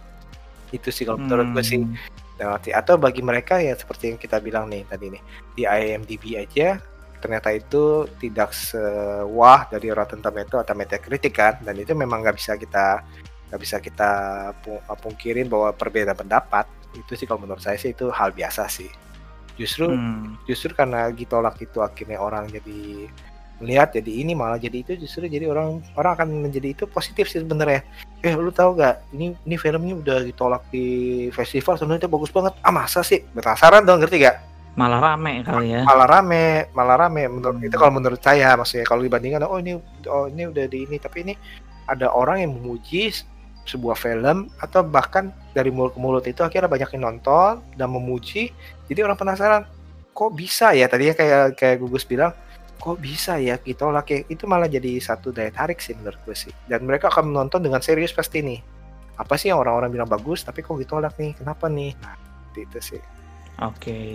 itu 0.73 0.89
sih 0.89 1.05
kalau 1.05 1.21
menurut 1.21 1.51
hmm. 1.51 1.55
gue 1.55 1.63
sih 1.63 1.79
lewati 2.41 2.73
atau 2.73 2.97
bagi 2.97 3.21
mereka 3.21 3.61
ya 3.61 3.77
seperti 3.77 4.09
yang 4.09 4.17
kita 4.17 4.41
bilang 4.41 4.65
nih 4.65 4.81
tadi 4.89 5.13
nih 5.13 5.21
di 5.53 5.63
IMDb 5.69 6.41
aja 6.41 6.81
ternyata 7.21 7.53
itu 7.53 8.09
tidak 8.17 8.49
sewah 8.49 9.69
dari 9.69 9.93
Rotten 9.93 10.25
Tomato 10.25 10.57
atau 10.57 10.73
Metacritic 10.73 11.37
kan 11.37 11.61
dan 11.61 11.77
itu 11.77 11.93
memang 11.93 12.25
nggak 12.25 12.35
bisa 12.41 12.57
kita 12.57 13.05
nggak 13.53 13.61
bisa 13.61 13.77
kita 13.77 14.11
pungkirin 14.97 15.45
bahwa 15.45 15.69
perbedaan 15.75 16.17
pendapat 16.17 16.65
itu 16.97 17.13
sih 17.13 17.29
kalau 17.29 17.45
menurut 17.45 17.61
saya 17.61 17.77
sih 17.77 17.93
itu 17.93 18.09
hal 18.09 18.33
biasa 18.33 18.65
sih 18.65 18.89
justru 19.59 19.91
hmm. 19.91 20.49
justru 20.49 20.73
karena 20.73 21.13
ditolak 21.13 21.61
itu 21.61 21.83
akhirnya 21.83 22.17
orang 22.17 22.49
jadi 22.49 23.05
melihat 23.62 23.93
jadi 23.93 24.12
ini 24.26 24.34
malah 24.34 24.57
jadi 24.57 24.82
itu 24.82 24.97
justru 24.97 25.30
jadi 25.30 25.47
orang 25.47 25.80
orang 25.93 26.12
akan 26.18 26.28
menjadi 26.49 26.74
itu 26.74 26.84
positif 26.89 27.30
sih 27.30 27.39
sebenarnya. 27.39 27.86
Eh 28.26 28.34
lu 28.34 28.49
tahu 28.49 28.82
gak 28.82 29.05
ini 29.14 29.38
ini 29.45 29.55
filmnya 29.55 29.95
udah 29.97 30.18
ditolak 30.26 30.66
di 30.74 31.30
festival 31.30 31.78
sebenarnya 31.78 32.09
bagus 32.09 32.34
banget. 32.34 32.57
Ah 32.66 32.74
masa 32.74 33.05
sih? 33.05 33.22
Penasaran 33.32 33.86
dong 33.86 34.01
ngerti 34.01 34.26
gak 34.26 34.38
malah 34.76 35.03
rame 35.03 35.43
kali 35.43 35.76
ya. 35.76 35.84
Malah 35.84 36.07
rame 36.07 36.72
malah 36.72 36.95
rame. 37.07 37.28
Menurut 37.28 37.59
hmm. 37.59 37.68
itu 37.68 37.76
kalau 37.76 37.93
menurut 37.93 38.22
saya 38.24 38.55
maksudnya 38.55 38.88
kalau 38.88 39.03
dibandingkan 39.03 39.43
oh 39.43 39.59
ini 39.59 39.78
oh 40.07 40.26
ini 40.32 40.47
udah 40.47 40.66
di 40.68 40.88
ini. 40.88 40.97
Tapi 40.97 41.18
ini 41.28 41.34
ada 41.88 42.12
orang 42.12 42.43
yang 42.47 42.51
memuji 42.55 43.12
sebuah 43.68 43.93
film 43.93 44.49
atau 44.57 44.82
bahkan 44.82 45.30
dari 45.53 45.70
mulut 45.70 45.93
ke 45.93 45.99
mulut 46.01 46.26
itu 46.26 46.41
akhirnya 46.41 46.72
banyak 46.72 46.89
yang 46.97 47.03
nonton 47.12 47.62
dan 47.76 47.88
memuji. 47.91 48.55
Jadi 48.88 48.99
orang 49.03 49.20
penasaran 49.20 49.68
kok 50.12 50.32
bisa 50.34 50.72
ya? 50.72 50.88
Tadinya 50.88 51.16
kayak 51.16 51.59
kayak 51.59 51.76
Gugus 51.84 52.07
bilang 52.07 52.32
kok 52.82 52.97
bisa 52.97 53.38
ya 53.38 53.61
ditolak 53.61 54.09
ya 54.09 54.19
itu 54.25 54.49
malah 54.49 54.65
jadi 54.65 54.97
satu 54.97 55.29
daya 55.29 55.53
tarik 55.53 55.77
sih 55.77 55.93
menurut 55.93 56.17
gue 56.25 56.34
sih. 56.34 56.53
Dan 56.65 56.89
mereka 56.89 57.13
akan 57.13 57.29
menonton 57.29 57.61
dengan 57.61 57.77
serius 57.79 58.09
pasti 58.09 58.41
nih. 58.41 58.59
Apa 59.21 59.38
sih 59.38 59.53
yang 59.53 59.61
orang-orang 59.61 59.93
bilang 59.93 60.09
bagus 60.09 60.41
tapi 60.41 60.65
kok 60.65 60.82
ditolak 60.82 61.13
nih? 61.21 61.38
Kenapa 61.38 61.69
nih? 61.69 61.93
Nah 62.01 62.17
itu 62.57 62.79
sih. 62.82 63.01
Oke. 63.61 63.77
Okay. 63.77 64.09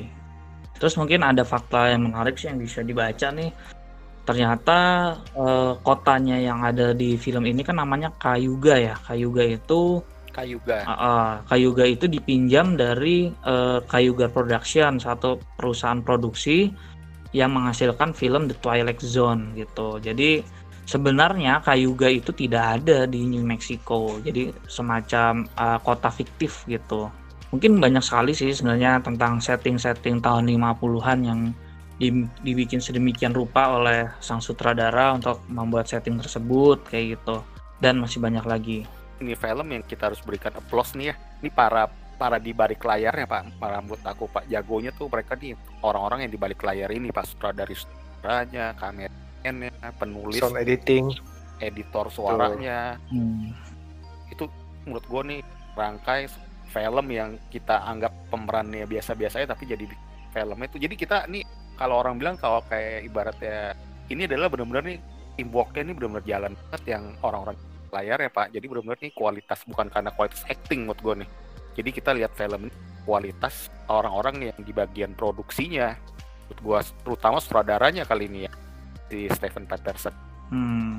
terus 0.76 0.92
mungkin 1.00 1.24
ada 1.24 1.40
fakta 1.40 1.88
yang 1.88 2.04
menarik 2.04 2.36
sih 2.36 2.52
yang 2.52 2.60
bisa 2.60 2.84
dibaca 2.84 3.32
nih. 3.32 3.48
Ternyata 4.26 4.78
eh, 5.32 5.72
kotanya 5.80 6.36
yang 6.36 6.60
ada 6.60 6.92
di 6.92 7.16
film 7.16 7.48
ini 7.48 7.64
kan 7.64 7.80
namanya 7.80 8.12
Kayuga 8.18 8.76
ya. 8.76 8.94
Kayuga 9.00 9.46
itu 9.46 10.04
Kayuga. 10.36 10.84
Uh, 10.84 10.92
uh, 10.92 11.28
Kayuga 11.48 11.88
itu 11.88 12.04
dipinjam 12.04 12.76
dari 12.76 13.32
uh, 13.48 13.80
Kayuga 13.88 14.28
Production, 14.28 15.00
satu 15.00 15.40
perusahaan 15.56 16.04
produksi 16.04 16.68
yang 17.36 17.52
menghasilkan 17.52 18.16
film 18.16 18.48
The 18.48 18.56
Twilight 18.64 19.04
Zone 19.04 19.52
gitu. 19.52 20.00
Jadi 20.00 20.40
sebenarnya 20.88 21.60
Cayuga 21.60 22.08
itu 22.08 22.32
tidak 22.32 22.80
ada 22.80 23.04
di 23.04 23.28
New 23.28 23.44
Mexico. 23.44 24.16
Jadi 24.24 24.56
semacam 24.64 25.44
uh, 25.52 25.78
kota 25.84 26.08
fiktif 26.08 26.64
gitu. 26.64 27.12
Mungkin 27.52 27.76
banyak 27.76 28.00
sekali 28.00 28.32
sih 28.32 28.56
sebenarnya 28.56 29.04
tentang 29.04 29.44
setting-setting 29.44 30.24
tahun 30.24 30.48
50-an 30.48 31.18
yang 31.20 31.40
dibikin 32.40 32.80
sedemikian 32.80 33.32
rupa 33.32 33.72
oleh 33.76 34.12
sang 34.20 34.40
sutradara 34.40 35.16
untuk 35.16 35.44
membuat 35.52 35.88
setting 35.92 36.16
tersebut 36.16 36.88
kayak 36.88 37.20
gitu. 37.20 37.44
Dan 37.76 38.00
masih 38.00 38.24
banyak 38.24 38.48
lagi. 38.48 38.88
Ini 39.20 39.36
film 39.36 39.68
yang 39.72 39.84
kita 39.84 40.08
harus 40.08 40.24
berikan 40.24 40.56
applause 40.56 40.96
nih 40.96 41.12
ya. 41.12 41.14
Ini 41.44 41.52
para 41.52 41.88
para 42.16 42.40
di 42.40 42.56
balik 42.56 42.80
layarnya 42.82 43.28
pak. 43.28 43.60
Para 43.60 43.78
menurut 43.84 44.02
aku 44.02 44.26
pak 44.26 44.48
jagonya 44.48 44.90
tuh 44.96 45.06
mereka 45.12 45.36
nih 45.36 45.54
orang-orang 45.84 46.26
yang 46.26 46.32
di 46.32 46.40
balik 46.40 46.60
layar 46.64 46.90
ini 46.90 47.12
pak. 47.12 47.28
Sutradara 47.28 47.70
sutranya 47.76 48.72
kameranya 48.74 49.92
penulis 50.00 50.40
sound 50.40 50.58
editing. 50.58 51.12
editor 51.60 52.12
suaranya. 52.12 53.00
Hmm. 53.08 53.52
itu 54.28 54.44
menurut 54.84 55.06
gue 55.08 55.22
nih 55.32 55.40
rangkai 55.72 56.28
film 56.68 57.06
yang 57.08 57.40
kita 57.48 57.80
anggap 57.88 58.12
pemerannya 58.28 58.84
biasa-biasa 58.84 59.40
ya 59.40 59.46
tapi 59.48 59.64
jadi 59.64 59.88
film 60.34 60.58
itu. 60.60 60.76
Jadi 60.76 60.94
kita 60.98 61.24
nih 61.30 61.46
kalau 61.80 62.02
orang 62.04 62.20
bilang 62.20 62.36
kalau 62.36 62.60
kayak 62.68 63.08
ibaratnya 63.08 63.72
ini 64.12 64.28
adalah 64.28 64.52
benar-benar 64.52 64.84
nih 64.84 64.98
teamworknya 65.40 65.80
ini 65.88 65.92
benar-benar 65.96 66.24
jalan 66.28 66.52
banget 66.56 66.82
yang 66.84 67.04
orang-orang 67.24 67.56
layar 67.94 68.18
ya 68.20 68.30
pak. 68.32 68.46
Jadi 68.52 68.66
benar-benar 68.68 68.98
nih 69.00 69.12
kualitas 69.16 69.60
bukan 69.64 69.86
karena 69.88 70.10
kualitas 70.12 70.42
acting 70.44 70.84
menurut 70.84 71.00
gue 71.00 71.14
nih 71.24 71.30
jadi 71.76 71.90
kita 71.90 72.10
lihat 72.10 72.32
film 72.32 72.72
kualitas 73.02 73.68
orang-orang 73.86 74.50
yang 74.50 74.58
di 74.58 74.72
bagian 74.72 75.12
produksinya, 75.12 75.94
menurut 76.42 76.60
gua 76.60 76.78
terutama 76.82 77.36
sutradaranya 77.36 78.02
kali 78.02 78.26
ini 78.26 78.40
ya. 78.42 78.52
si 79.06 79.30
Stephen 79.30 79.62
Patterson. 79.62 80.10
Hmm. 80.48 80.98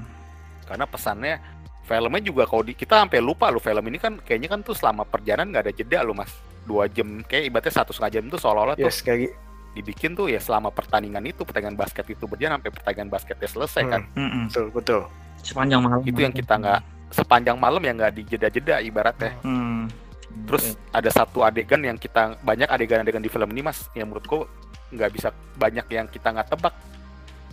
Karena 0.64 0.86
pesannya 0.86 1.44
filmnya 1.84 2.22
juga 2.22 2.44
kalau 2.44 2.62
di, 2.62 2.72
kita 2.72 2.96
sampai 2.98 3.20
lupa 3.20 3.48
lo 3.48 3.58
film 3.58 3.84
ini 3.84 3.96
kan 3.96 4.16
kayaknya 4.18 4.48
kan 4.50 4.60
tuh 4.62 4.72
selama 4.72 5.04
perjalanan 5.04 5.50
nggak 5.50 5.64
ada 5.64 5.74
jeda 5.74 6.00
lo 6.02 6.12
mas 6.12 6.32
dua 6.64 6.88
jam 6.88 7.20
kayak 7.22 7.48
ibaratnya 7.48 7.74
satu 7.74 7.92
setengah 7.92 8.12
jam 8.14 8.24
tuh 8.28 8.36
seolah-olah 8.38 8.76
tuh 8.76 8.84
Yes, 8.86 9.00
kayak 9.02 9.20
gi- 9.22 9.36
dibikin 9.74 10.12
tuh 10.14 10.28
ya 10.28 10.36
selama 10.38 10.68
pertandingan 10.70 11.24
itu 11.26 11.44
pertandingan 11.44 11.76
basket 11.76 12.08
itu 12.08 12.24
berjalan 12.24 12.60
sampai 12.60 12.72
pertandingan 12.72 13.08
basketnya 13.10 13.48
selesai 13.50 13.82
Hmm. 13.82 13.90
kan 13.90 14.02
Mm-mm. 14.14 14.44
betul 14.48 14.66
betul. 14.72 15.02
Sepanjang 15.40 15.80
malam. 15.82 16.00
itu 16.02 16.20
yang 16.20 16.32
kita 16.34 16.54
nggak 16.56 16.80
sepanjang 17.10 17.56
malam 17.56 17.80
ya 17.80 17.92
nggak 17.94 18.14
dijeda-jeda 18.14 18.76
ibaratnya 18.82 19.32
Hmm. 19.42 19.88
Terus 20.46 20.78
ada 20.92 21.10
satu 21.10 21.42
adegan 21.44 21.82
yang 21.82 21.98
kita 21.98 22.38
banyak 22.44 22.68
adegan-adegan 22.68 23.24
di 23.24 23.32
film 23.32 23.50
ini 23.56 23.66
mas 23.66 23.88
yang 23.96 24.12
menurutku 24.12 24.46
nggak 24.92 25.12
bisa 25.12 25.30
banyak 25.60 25.88
yang 25.92 26.08
kita 26.08 26.32
nggak 26.32 26.50
tebak. 26.54 26.74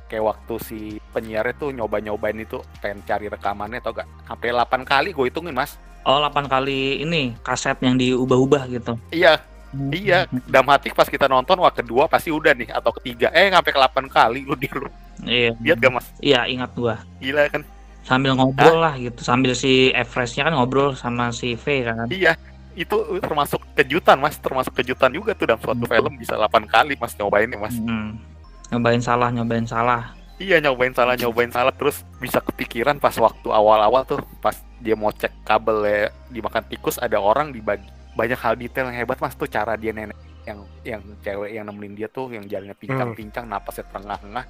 Kayak 0.05 0.37
waktu 0.37 0.55
si 0.63 0.79
penyiarnya 1.11 1.55
tuh 1.57 1.73
nyoba-nyobain 1.73 2.37
itu 2.37 2.61
pengen 2.79 3.01
cari 3.09 3.27
rekamannya 3.27 3.81
atau 3.81 3.97
gak 3.97 4.07
sampai 4.29 4.53
8 4.53 4.85
kali 4.85 5.09
gue 5.17 5.27
hitungin 5.33 5.57
mas. 5.57 5.81
Oh, 6.05 6.21
8 6.21 6.45
kali 6.45 7.01
ini 7.01 7.33
kaset 7.41 7.81
yang 7.81 7.97
diubah-ubah 7.97 8.69
gitu. 8.69 8.95
iya. 9.11 9.41
Iya. 9.75 10.31
Dalam 10.47 10.71
hati 10.71 10.95
pas 10.95 11.09
kita 11.09 11.27
nonton 11.27 11.59
wah 11.59 11.73
kedua 11.73 12.07
pasti 12.07 12.31
udah 12.31 12.55
nih 12.55 12.71
atau 12.71 12.95
ketiga. 13.01 13.33
Eh 13.35 13.51
sampai 13.51 13.73
ke 13.75 13.81
8 13.81 14.07
kali 14.13 14.41
lu 14.47 14.55
di 14.55 14.69
lu. 14.71 14.87
Iya. 15.25 15.57
lihat 15.59 15.79
gak 15.81 15.93
mas? 15.97 16.07
Iya, 16.21 16.47
ingat 16.47 16.71
gua. 16.77 17.01
gila 17.19 17.49
kan? 17.49 17.65
Sambil 18.05 18.37
ngobrol 18.37 18.85
lah 18.85 18.95
gitu, 19.01 19.25
sambil 19.25 19.57
si 19.57 19.89
Everest-nya 19.97 20.53
kan 20.53 20.53
ngobrol 20.53 20.93
sama 20.93 21.33
si 21.33 21.57
V 21.57 21.89
kan. 21.89 22.05
iya 22.13 22.37
itu 22.75 22.95
termasuk 23.19 23.63
kejutan 23.73 24.19
mas 24.19 24.37
termasuk 24.37 24.75
kejutan 24.75 25.11
juga 25.11 25.33
tuh 25.33 25.47
dalam 25.47 25.61
suatu 25.61 25.79
Hmm. 25.81 25.91
film 25.91 26.13
bisa 26.15 26.35
8 26.35 26.67
kali 26.67 26.95
mas 26.95 27.15
nyobainnya 27.15 27.57
mas 27.57 27.75
Hmm. 27.75 28.19
Nyobain 28.67 28.99
salah, 28.99 29.29
nyobain 29.29 29.63
salah. 29.65 30.17
Iya 30.35 30.59
nyobain 30.59 30.91
salah 30.91 31.15
nyobain 31.15 31.47
salah 31.49 31.71
terus 31.71 32.03
bisa 32.19 32.43
kepikiran 32.43 32.99
pas 32.99 33.15
waktu 33.15 33.47
awal-awal 33.47 34.03
tuh 34.03 34.19
pas 34.41 34.53
dia 34.79 34.93
mau 34.93 35.09
cek 35.09 35.31
kabel 35.45 35.79
ya 35.81 36.01
dimakan 36.29 36.67
tikus 36.67 36.99
ada 36.99 37.17
orang 37.17 37.49
dibagi 37.49 37.87
banyak 38.13 38.35
hal 38.37 38.55
detail 38.55 38.91
yang 38.91 38.99
hebat 39.01 39.19
mas 39.19 39.33
tuh 39.33 39.47
cara 39.47 39.75
dia 39.75 39.95
nenek 39.95 40.19
yang 40.43 40.59
yang 40.83 41.01
cewek 41.21 41.55
yang 41.55 41.65
nemenin 41.65 41.95
dia 41.95 42.09
tuh 42.09 42.29
yang 42.29 42.43
jalannya 42.45 42.75
pincang-pincang 42.75 43.47
napasnya 43.47 43.87
tengah-tengah 43.89 44.45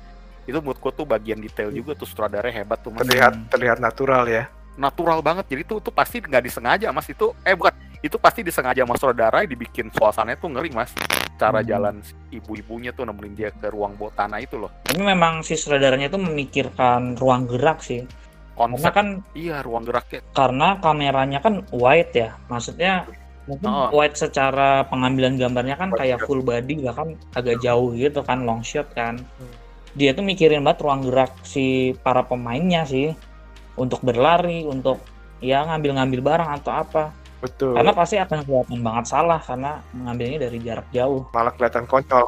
itu 0.44 0.56
menurut 0.56 0.78
gua 0.78 0.90
tuh 0.90 1.04
bagian 1.04 1.38
detail 1.38 1.68
juga 1.68 1.92
tuh 1.92 2.04
sutradaranya 2.04 2.64
hebat 2.64 2.80
tuh 2.80 2.88
mas 2.88 3.04
Terlihat 3.04 3.32
Hmm. 3.34 3.46
terlihat 3.48 3.78
natural 3.78 4.24
ya. 4.24 4.48
Natural 4.74 5.22
banget 5.22 5.46
jadi 5.46 5.62
tuh 5.64 5.78
tuh 5.78 5.94
pasti 5.94 6.18
nggak 6.18 6.44
disengaja 6.44 6.90
mas 6.90 7.06
itu 7.06 7.30
eh 7.42 7.54
bukan 7.54 7.70
itu 8.02 8.16
pasti 8.18 8.44
disengaja 8.44 8.84
sama 8.84 8.98
sutradara 8.98 9.46
dibikin 9.46 9.88
suasananya 9.88 10.36
tuh 10.36 10.50
ngeri 10.52 10.70
mas 10.74 10.92
cara 11.34 11.62
Hmm. 11.62 11.68
jalan 11.68 11.94
si 12.02 12.12
ibu-ibunya 12.30 12.90
tuh 12.90 13.06
nemenin 13.06 13.34
dia 13.34 13.50
ke 13.50 13.70
ruang 13.70 13.94
bawah 13.96 14.12
tanah 14.14 14.38
itu 14.38 14.54
loh 14.54 14.70
Tapi 14.84 15.00
memang 15.00 15.40
si 15.40 15.54
sutradaranya 15.54 16.06
itu 16.06 16.18
memikirkan 16.18 17.16
ruang 17.16 17.50
gerak 17.50 17.82
sih. 17.82 18.06
Karena 18.54 18.70
konsep 18.70 18.92
kan 18.94 19.08
iya 19.34 19.58
ruang 19.66 19.82
geraknya 19.82 20.22
karena 20.30 20.78
kameranya 20.78 21.42
kan 21.42 21.66
wide 21.74 22.14
ya. 22.14 22.38
Maksudnya 22.46 23.02
mungkin 23.50 23.66
Oh. 23.66 23.90
wide 23.90 24.14
secara 24.14 24.86
pengambilan 24.86 25.34
gambarnya 25.34 25.74
kan 25.74 25.90
kayak 25.90 26.22
full 26.22 26.38
body 26.38 26.86
bahkan 26.86 27.18
agak 27.34 27.58
jauh 27.58 27.90
gitu 27.94 28.22
kan 28.22 28.46
long 28.46 28.62
shot 28.62 28.86
kan. 28.94 29.18
Hmm. 29.18 29.54
Dia 29.98 30.14
tuh 30.14 30.22
mikirin 30.22 30.62
banget 30.62 30.86
ruang 30.86 31.02
gerak 31.02 31.34
si 31.42 31.94
para 31.98 32.22
pemainnya 32.22 32.86
sih 32.86 33.10
untuk 33.74 34.00
berlari, 34.00 34.62
untuk 34.62 35.02
ya 35.38 35.64
ngambil-ngambil 35.64 36.20
barang 36.20 36.50
atau 36.54 36.72
apa. 36.72 37.04
Betul. 37.38 37.76
Karena 37.76 37.92
pasti 37.92 38.16
akan 38.16 38.40
kelihatan 38.40 38.80
banget 38.80 39.04
salah 39.04 39.36
karena 39.36 39.76
mengambilnya 39.92 40.48
dari 40.48 40.56
jarak 40.58 40.88
jauh. 40.88 41.28
malah 41.28 41.52
kelihatan 41.52 41.84
konyol 41.84 42.24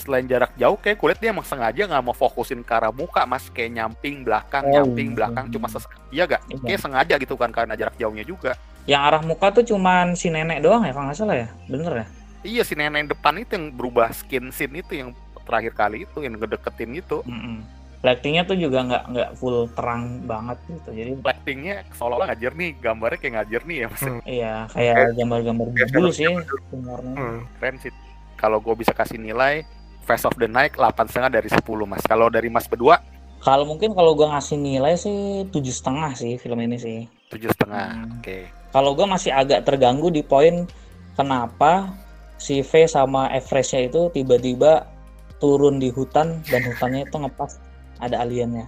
selain 0.00 0.24
jarak 0.24 0.56
jauh 0.56 0.80
kayak 0.80 0.96
kulit 0.96 1.20
dia 1.20 1.36
emang 1.36 1.44
sengaja 1.44 1.84
nggak 1.84 2.00
mau 2.00 2.16
fokusin 2.16 2.64
ke 2.64 2.72
arah 2.72 2.88
muka 2.88 3.28
mas 3.28 3.52
kayak 3.52 3.76
nyamping 3.76 4.24
belakang 4.24 4.64
Oh, 4.64 4.72
nyamping 4.72 5.12
iya. 5.12 5.16
belakang 5.20 5.52
cuma 5.52 5.68
ses 5.68 5.84
iya 6.08 6.24
gak 6.24 6.40
Iya. 6.48 6.64
kayak 6.64 6.80
sengaja 6.80 7.14
gitu 7.20 7.36
kan 7.36 7.52
karena 7.52 7.76
jarak 7.76 7.92
jauhnya 8.00 8.24
juga 8.24 8.56
Yang 8.88 9.00
arah 9.04 9.20
muka 9.20 9.46
tuh 9.52 9.64
cuman 9.68 10.16
si 10.16 10.32
nenek 10.32 10.64
doang 10.64 10.80
ya 10.80 10.96
kalau 10.96 11.12
nggak 11.12 11.18
salah 11.18 11.36
ya, 11.36 11.48
bener 11.68 11.92
ya? 12.00 12.06
iya 12.40 12.62
si 12.64 12.72
nenek 12.72 13.12
depan 13.12 13.36
itu 13.36 13.52
yang 13.52 13.68
berubah 13.68 14.16
skin 14.16 14.48
scene 14.48 14.80
itu 14.80 14.92
yang 14.96 15.12
terakhir 15.44 15.76
kali 15.76 16.08
itu 16.08 16.24
yang 16.24 16.40
ngedeketin 16.40 16.96
itu 16.96 17.20
Mm-mm. 17.28 17.60
Lightingnya 18.04 18.44
tuh 18.44 18.52
juga 18.54 18.84
nggak 18.84 19.04
nggak 19.08 19.30
full 19.34 19.64
terang 19.72 20.20
banget 20.22 20.60
gitu, 20.68 20.92
jadi 20.92 21.10
lightingnya 21.16 21.88
seolah-olah 21.90 22.28
nggak 22.28 22.40
jernih 22.42 22.70
gambarnya 22.76 23.16
kayak 23.16 23.32
nggak 23.32 23.48
jernih 23.50 23.76
ya 23.76 23.86
mas 23.88 24.02
Hmm. 24.04 24.20
iya 24.28 24.54
kayak 24.68 24.96
gambar-gambar 25.16 25.66
Kayak 25.72 25.88
dulu 25.90 26.08
sih 26.12 26.28
sebenarnya. 26.68 27.14
Hmm. 27.16 27.38
keren 27.56 27.76
sih 27.80 27.92
kalau 28.34 28.60
gue 28.60 28.74
bisa 28.76 28.92
kasih 28.92 29.16
nilai 29.16 29.64
Face 30.04 30.22
of 30.22 30.36
the 30.36 30.44
Night 30.44 30.76
8 30.76 30.92
setengah 31.08 31.32
dari 31.32 31.48
10 31.48 31.64
mas 31.82 32.04
kalau 32.04 32.28
dari 32.28 32.46
mas 32.46 32.68
berdua 32.68 33.00
Kalau 33.40 33.64
mungkin 33.64 33.92
kalau 33.92 34.12
gua 34.12 34.32
ngasih 34.32 34.56
nilai 34.56 34.96
sih 34.96 35.16
tujuh 35.48 35.68
setengah 35.70 36.12
sih 36.12 36.36
film 36.36 36.56
ini 36.58 36.76
sih. 36.76 36.98
tujuh 37.28 37.48
setengah 37.50 37.88
Hmm. 37.98 38.20
oke 38.20 38.38
Kalau 38.68 38.92
gua 38.92 39.06
masih 39.06 39.32
agak 39.32 39.64
terganggu 39.64 40.08
di 40.08 40.20
poin 40.20 40.68
kenapa 41.14 41.88
si 42.36 42.60
V 42.60 42.84
sama 42.84 43.30
Everest-nya 43.30 43.86
itu 43.86 44.10
tiba-tiba 44.10 44.92
turun 45.36 45.76
di 45.76 45.88
hutan 45.88 46.44
dan 46.44 46.60
hutannya 46.62 47.04
itu 47.04 47.16
ngepas 47.16 47.56
ada 47.98 48.22
aliennya. 48.22 48.66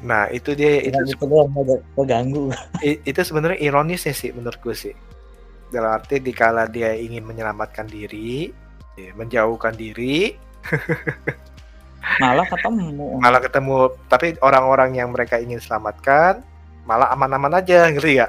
Nah 0.00 0.26
itu 0.28 0.56
dia 0.56 0.80
itu 0.80 0.96
Itu, 0.96 1.28
terganggu. 1.94 2.50
Itu 2.82 3.20
sebenarnya 3.20 3.60
ironisnya 3.60 4.12
sih 4.12 4.32
menurut 4.32 4.58
gue 4.58 4.72
sih 4.74 4.94
dalam 5.72 5.96
arti 5.96 6.20
dikala 6.20 6.68
dia 6.68 6.92
ingin 6.92 7.24
menyelamatkan 7.24 7.88
diri 7.88 8.52
ya, 8.92 9.08
menjauhkan 9.16 9.72
diri 9.72 10.36
Malah 12.20 12.44
ketemu. 12.44 13.16
malah 13.22 13.40
ketemu 13.40 13.88
tapi 14.10 14.34
orang-orang 14.42 14.98
yang 14.98 15.14
mereka 15.14 15.38
ingin 15.38 15.62
selamatkan 15.62 16.42
malah 16.84 17.08
aman-aman 17.08 17.56
aja 17.56 17.88
ngerti 17.88 18.20
ya 18.20 18.28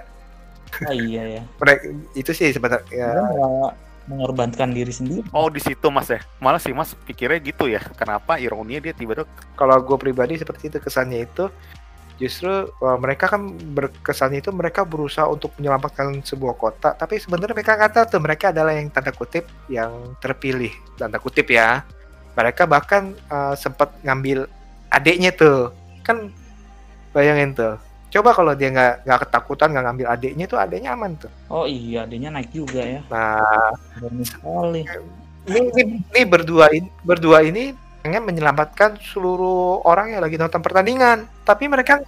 Oh 0.87 0.93
iya 0.93 1.21
ya. 1.35 1.43
mereka 1.59 1.83
itu 2.15 2.31
sih 2.31 2.53
sebenarnya 2.53 2.85
ya, 2.93 3.11
malah 3.11 3.73
mengorbankan 4.09 4.75
diri 4.75 4.91
sendiri. 4.91 5.23
oh 5.31 5.47
di 5.47 5.63
situ 5.63 5.87
mas 5.87 6.11
ya? 6.11 6.19
Malah 6.43 6.59
sih 6.59 6.75
mas 6.75 6.91
pikirnya 7.07 7.39
gitu 7.39 7.71
ya? 7.71 7.79
Kenapa 7.95 8.35
ironinya 8.37 8.89
dia 8.89 8.93
tiba-tiba 8.95 9.27
kalau 9.55 9.79
gue 9.79 9.97
pribadi 9.99 10.35
seperti 10.35 10.69
itu 10.71 10.77
kesannya 10.79 11.23
itu 11.23 11.47
justru 12.21 12.69
wah, 12.77 12.95
mereka 12.99 13.25
kan 13.25 13.57
berkesannya 13.73 14.45
itu 14.45 14.53
mereka 14.53 14.85
berusaha 14.85 15.25
untuk 15.25 15.49
menyelamatkan 15.57 16.21
sebuah 16.21 16.55
kota 16.61 16.93
tapi 16.93 17.17
sebenarnya 17.17 17.57
mereka 17.57 17.73
nggak 17.73 17.91
tahu 17.91 18.05
tuh 18.05 18.21
mereka 18.21 18.45
adalah 18.53 18.69
yang 18.77 18.93
tanda 18.93 19.09
kutip 19.09 19.49
yang 19.65 20.13
terpilih 20.19 20.71
tanda 20.99 21.17
kutip 21.17 21.49
ya. 21.49 21.81
Mereka 22.33 22.65
bahkan 22.65 23.13
eh, 23.13 23.55
sempat 23.57 23.93
ngambil 24.01 24.49
adiknya 24.89 25.29
tuh. 25.33 25.69
Kan 26.01 26.33
bayangin 27.13 27.53
tuh 27.53 27.77
coba 28.13 28.29
kalau 28.29 28.53
dia 28.53 28.69
nggak 28.69 29.09
nggak 29.09 29.19
ketakutan 29.25 29.73
nggak 29.73 29.85
ngambil 29.89 30.07
adiknya 30.13 30.45
tuh 30.45 30.59
adiknya 30.61 30.93
aman 30.93 31.17
tuh. 31.17 31.31
Oh 31.49 31.65
iya, 31.65 32.05
adanya 32.05 32.29
naik 32.37 32.53
juga 32.53 32.85
ya. 32.85 33.01
nah. 33.09 33.73
Sekali. 34.21 34.85
ini, 35.49 35.59
ini, 35.75 35.93
ini 35.99 36.21
berdua 36.23 36.69
ini 36.69 36.87
berdua 37.01 37.41
ini 37.41 37.73
pengen 38.05 38.23
menyelamatkan 38.23 39.01
seluruh 39.01 39.81
orang 39.83 40.13
yang 40.13 40.21
lagi 40.21 40.37
nonton 40.37 40.61
pertandingan. 40.61 41.25
Tapi 41.41 41.65
mereka 41.65 42.05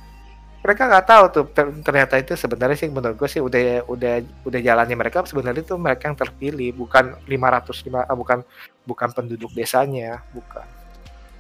mereka 0.62 0.82
nggak 0.86 1.06
tahu 1.10 1.24
tuh 1.34 1.46
ter- 1.50 1.74
ternyata 1.82 2.22
itu 2.22 2.34
sebenarnya 2.38 2.78
sih 2.78 2.90
menurut 2.90 3.18
gue 3.18 3.30
sih 3.30 3.42
udah 3.42 3.86
udah 3.90 4.14
udah 4.46 4.60
jalannya 4.62 4.98
mereka 4.98 5.26
sebenarnya 5.26 5.62
itu 5.62 5.78
mereka 5.78 6.10
yang 6.10 6.18
terpilih 6.18 6.70
bukan 6.74 7.18
500 7.26 7.86
lima, 7.86 8.02
ah, 8.06 8.18
bukan 8.18 8.46
bukan 8.86 9.10
penduduk 9.10 9.50
desanya 9.58 10.22
bukan. 10.30 10.66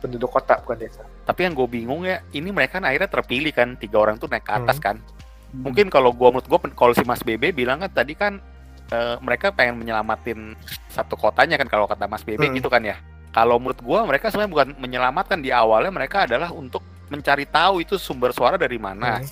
Penduduk 0.02 0.30
kota 0.34 0.58
bukan 0.62 0.78
desa 0.82 1.06
Tapi 1.26 1.40
yang 1.42 1.58
gue 1.58 1.68
bingung 1.68 2.06
ya, 2.06 2.22
ini 2.32 2.54
mereka 2.54 2.78
kan 2.78 2.86
akhirnya 2.86 3.10
terpilih 3.10 3.50
kan, 3.50 3.74
tiga 3.76 3.98
orang 3.98 4.16
tuh 4.16 4.30
naik 4.30 4.46
ke 4.46 4.54
atas 4.54 4.78
kan. 4.78 5.02
Hmm. 5.50 5.66
Mungkin 5.66 5.90
kalau 5.90 6.14
gue 6.14 6.30
menurut 6.30 6.46
gue, 6.46 6.60
kalau 6.78 6.94
si 6.94 7.02
Mas 7.02 7.26
BB 7.26 7.50
bilang 7.52 7.82
kan 7.82 7.90
tadi 7.90 8.14
kan 8.14 8.38
eh, 8.86 9.18
mereka 9.18 9.50
pengen 9.50 9.82
menyelamatin 9.82 10.54
satu 10.88 11.18
kotanya 11.18 11.58
kan 11.58 11.66
kalau 11.66 11.90
kata 11.90 12.06
Mas 12.06 12.22
BB 12.22 12.46
Hmm. 12.46 12.54
gitu 12.54 12.70
kan 12.70 12.86
ya. 12.86 13.02
Kalau 13.34 13.58
menurut 13.58 13.82
gue 13.82 14.00
mereka 14.06 14.30
sebenarnya 14.30 14.52
bukan 14.54 14.68
menyelamatkan 14.78 15.42
di 15.42 15.50
awalnya 15.50 15.90
mereka 15.90 16.30
adalah 16.30 16.54
untuk 16.54 16.86
mencari 17.10 17.50
tahu 17.50 17.82
itu 17.82 17.98
sumber 17.98 18.30
suara 18.30 18.56
dari 18.56 18.78
mana. 18.78 19.18
Hmm. 19.18 19.28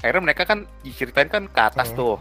Akhirnya 0.00 0.32
mereka 0.32 0.48
kan 0.48 0.64
diceritain 0.80 1.28
kan 1.28 1.44
ke 1.44 1.60
atas 1.60 1.92
Hmm. 1.92 1.98
tuh. 2.00 2.16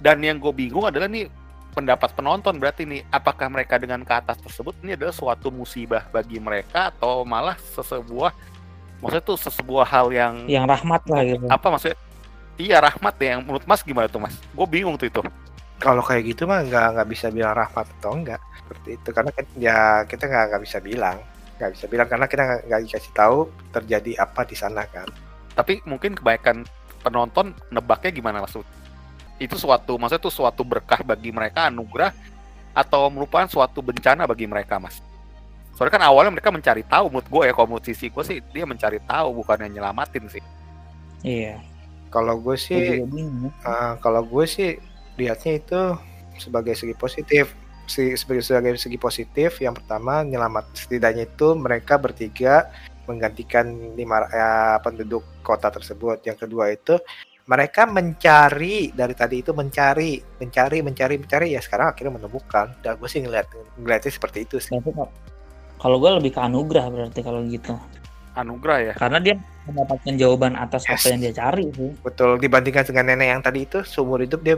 Dan 0.00 0.24
yang 0.24 0.40
gue 0.40 0.48
bingung 0.50 0.88
adalah 0.88 1.04
nih 1.04 1.28
pendapat 1.70 2.10
penonton 2.14 2.58
berarti 2.58 2.82
nih 2.84 3.06
apakah 3.10 3.46
mereka 3.48 3.78
dengan 3.78 4.02
ke 4.02 4.12
atas 4.12 4.38
tersebut 4.42 4.74
ini 4.82 4.98
adalah 4.98 5.14
suatu 5.14 5.48
musibah 5.54 6.04
bagi 6.10 6.36
mereka 6.42 6.90
atau 6.90 7.22
malah 7.22 7.54
sesebuah 7.74 8.34
maksudnya 9.00 9.24
tuh 9.24 9.38
sesebuah 9.40 9.86
hal 9.88 10.06
yang 10.12 10.34
Yang 10.44 10.66
rahmat 10.68 11.02
lah 11.08 11.22
gitu. 11.24 11.46
apa 11.48 11.66
maksudnya? 11.72 11.98
Iya 12.60 12.76
rahmat 12.84 13.14
ya 13.16 13.26
yang 13.36 13.40
menurut 13.48 13.64
mas 13.64 13.80
gimana 13.80 14.06
tuh 14.10 14.20
mas? 14.20 14.36
Gue 14.52 14.66
bingung 14.68 15.00
tuh 15.00 15.08
itu. 15.08 15.20
Kalau 15.80 16.04
kayak 16.04 16.28
gitu 16.28 16.44
mah 16.44 16.60
nggak 16.60 16.86
nggak 16.98 17.08
bisa 17.08 17.32
bilang 17.32 17.56
rahmat 17.56 17.88
atau 17.98 18.12
enggak 18.12 18.40
seperti 18.60 19.00
itu 19.00 19.08
karena 19.16 19.30
kan 19.32 19.44
ya 19.56 19.78
kita 20.04 20.28
nggak 20.28 20.44
nggak 20.52 20.62
bisa 20.68 20.78
bilang. 20.84 21.16
Nggak 21.56 21.70
bisa 21.72 21.84
bilang 21.88 22.08
karena 22.12 22.26
kita 22.28 22.42
nggak 22.44 22.60
nggak 22.68 22.80
dikasih 22.84 23.12
tahu 23.16 23.38
terjadi 23.72 24.12
apa 24.20 24.40
di 24.44 24.56
sana 24.58 24.84
kan. 24.92 25.08
Tapi 25.56 25.80
mungkin 25.88 26.12
kebanyakan 26.20 26.68
penonton 27.00 27.56
nebaknya 27.72 28.12
gimana 28.12 28.44
maksud 28.44 28.60
itu 29.40 29.56
suatu 29.56 29.96
maksudnya 29.96 30.22
tuh 30.22 30.34
suatu 30.34 30.62
berkah 30.62 31.00
bagi 31.00 31.32
mereka 31.32 31.72
anugerah 31.72 32.12
atau 32.76 33.10
merupakan 33.10 33.48
suatu 33.50 33.82
bencana 33.82 34.28
bagi 34.28 34.46
mereka 34.46 34.78
mas 34.78 35.02
Soalnya 35.80 35.96
kan 35.96 36.04
awalnya 36.12 36.36
mereka 36.36 36.52
mencari 36.52 36.84
tahu 36.84 37.08
mood 37.08 37.24
gue 37.24 37.48
ya, 37.48 37.56
kalau 37.56 37.80
sisi 37.80 38.12
gue 38.12 38.20
sih 38.20 38.44
dia 38.52 38.68
mencari 38.68 39.00
tahu 39.00 39.40
bukan 39.40 39.64
yang 39.64 39.80
nyelamatin 39.80 40.28
sih. 40.28 40.44
Iya. 41.24 41.56
Kalau 42.12 42.36
gue 42.36 42.52
sih, 42.52 43.00
uh, 43.64 43.96
kalau 44.04 44.20
gue 44.20 44.44
sih 44.44 44.76
lihatnya 45.16 45.56
itu 45.56 45.80
sebagai 46.36 46.76
segi 46.76 46.92
positif. 46.92 47.56
Si, 47.88 48.12
sebagai 48.12 48.44
sebagai 48.44 48.76
segi 48.76 49.00
positif, 49.00 49.56
yang 49.64 49.72
pertama 49.72 50.20
nyelamat 50.20 50.68
setidaknya 50.76 51.24
itu 51.24 51.56
mereka 51.56 51.96
bertiga 51.96 52.68
menggantikan 53.08 53.96
lima 53.96 54.28
ya, 54.28 54.76
penduduk 54.84 55.24
kota 55.40 55.72
tersebut. 55.72 56.20
Yang 56.28 56.44
kedua 56.44 56.76
itu 56.76 57.00
mereka 57.50 57.82
mencari 57.82 58.94
dari 58.94 59.10
tadi 59.10 59.42
itu 59.42 59.50
mencari, 59.50 60.22
mencari, 60.38 60.86
mencari, 60.86 61.14
mencari 61.18 61.46
ya 61.50 61.58
sekarang 61.58 61.90
akhirnya 61.90 62.22
menemukan. 62.22 62.78
Dan 62.78 62.94
gue 62.94 63.10
sih 63.10 63.18
ngeliat 63.26 63.50
ngeliatnya 63.74 64.12
seperti 64.14 64.46
itu 64.46 64.62
sih. 64.62 64.78
Kalau 65.82 65.96
gue 65.98 66.10
lebih 66.22 66.30
ke 66.30 66.40
anugerah 66.40 66.86
berarti 66.94 67.20
kalau 67.26 67.42
gitu. 67.50 67.74
Anugerah 68.38 68.78
ya? 68.86 68.92
Karena 68.94 69.18
dia 69.18 69.34
mendapatkan 69.66 70.14
jawaban 70.14 70.54
atas 70.54 70.86
yes. 70.86 71.02
apa 71.02 71.06
yang 71.10 71.20
dia 71.26 71.34
cari 71.34 71.66
sih. 71.74 71.90
Betul, 72.06 72.38
dibandingkan 72.38 72.86
dengan 72.86 73.04
nenek 73.10 73.28
yang 73.34 73.42
tadi 73.42 73.66
itu 73.66 73.82
seumur 73.82 74.22
hidup 74.22 74.46
dia 74.46 74.56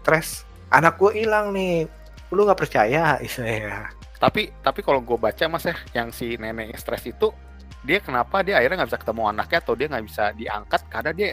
stres. 0.00 0.48
Anak 0.72 0.96
gue 0.96 1.20
hilang 1.20 1.52
nih, 1.52 1.84
lu 2.32 2.48
nggak 2.48 2.56
percaya 2.56 3.20
istilahnya. 3.20 3.92
Tapi 4.22 4.52
tapi 4.64 4.80
kalau 4.84 5.00
gue 5.00 5.16
baca 5.16 5.44
mas 5.48 5.64
ya, 5.64 5.76
yang 5.96 6.12
si 6.12 6.36
nenek 6.36 6.76
stres 6.76 7.04
itu 7.08 7.32
dia 7.80 8.04
kenapa 8.04 8.44
dia 8.44 8.60
akhirnya 8.60 8.84
nggak 8.84 8.90
bisa 8.92 9.00
ketemu 9.00 9.22
anaknya 9.32 9.58
atau 9.64 9.72
dia 9.72 9.86
nggak 9.88 10.04
bisa 10.04 10.24
diangkat 10.36 10.82
karena 10.92 11.12
dia 11.16 11.28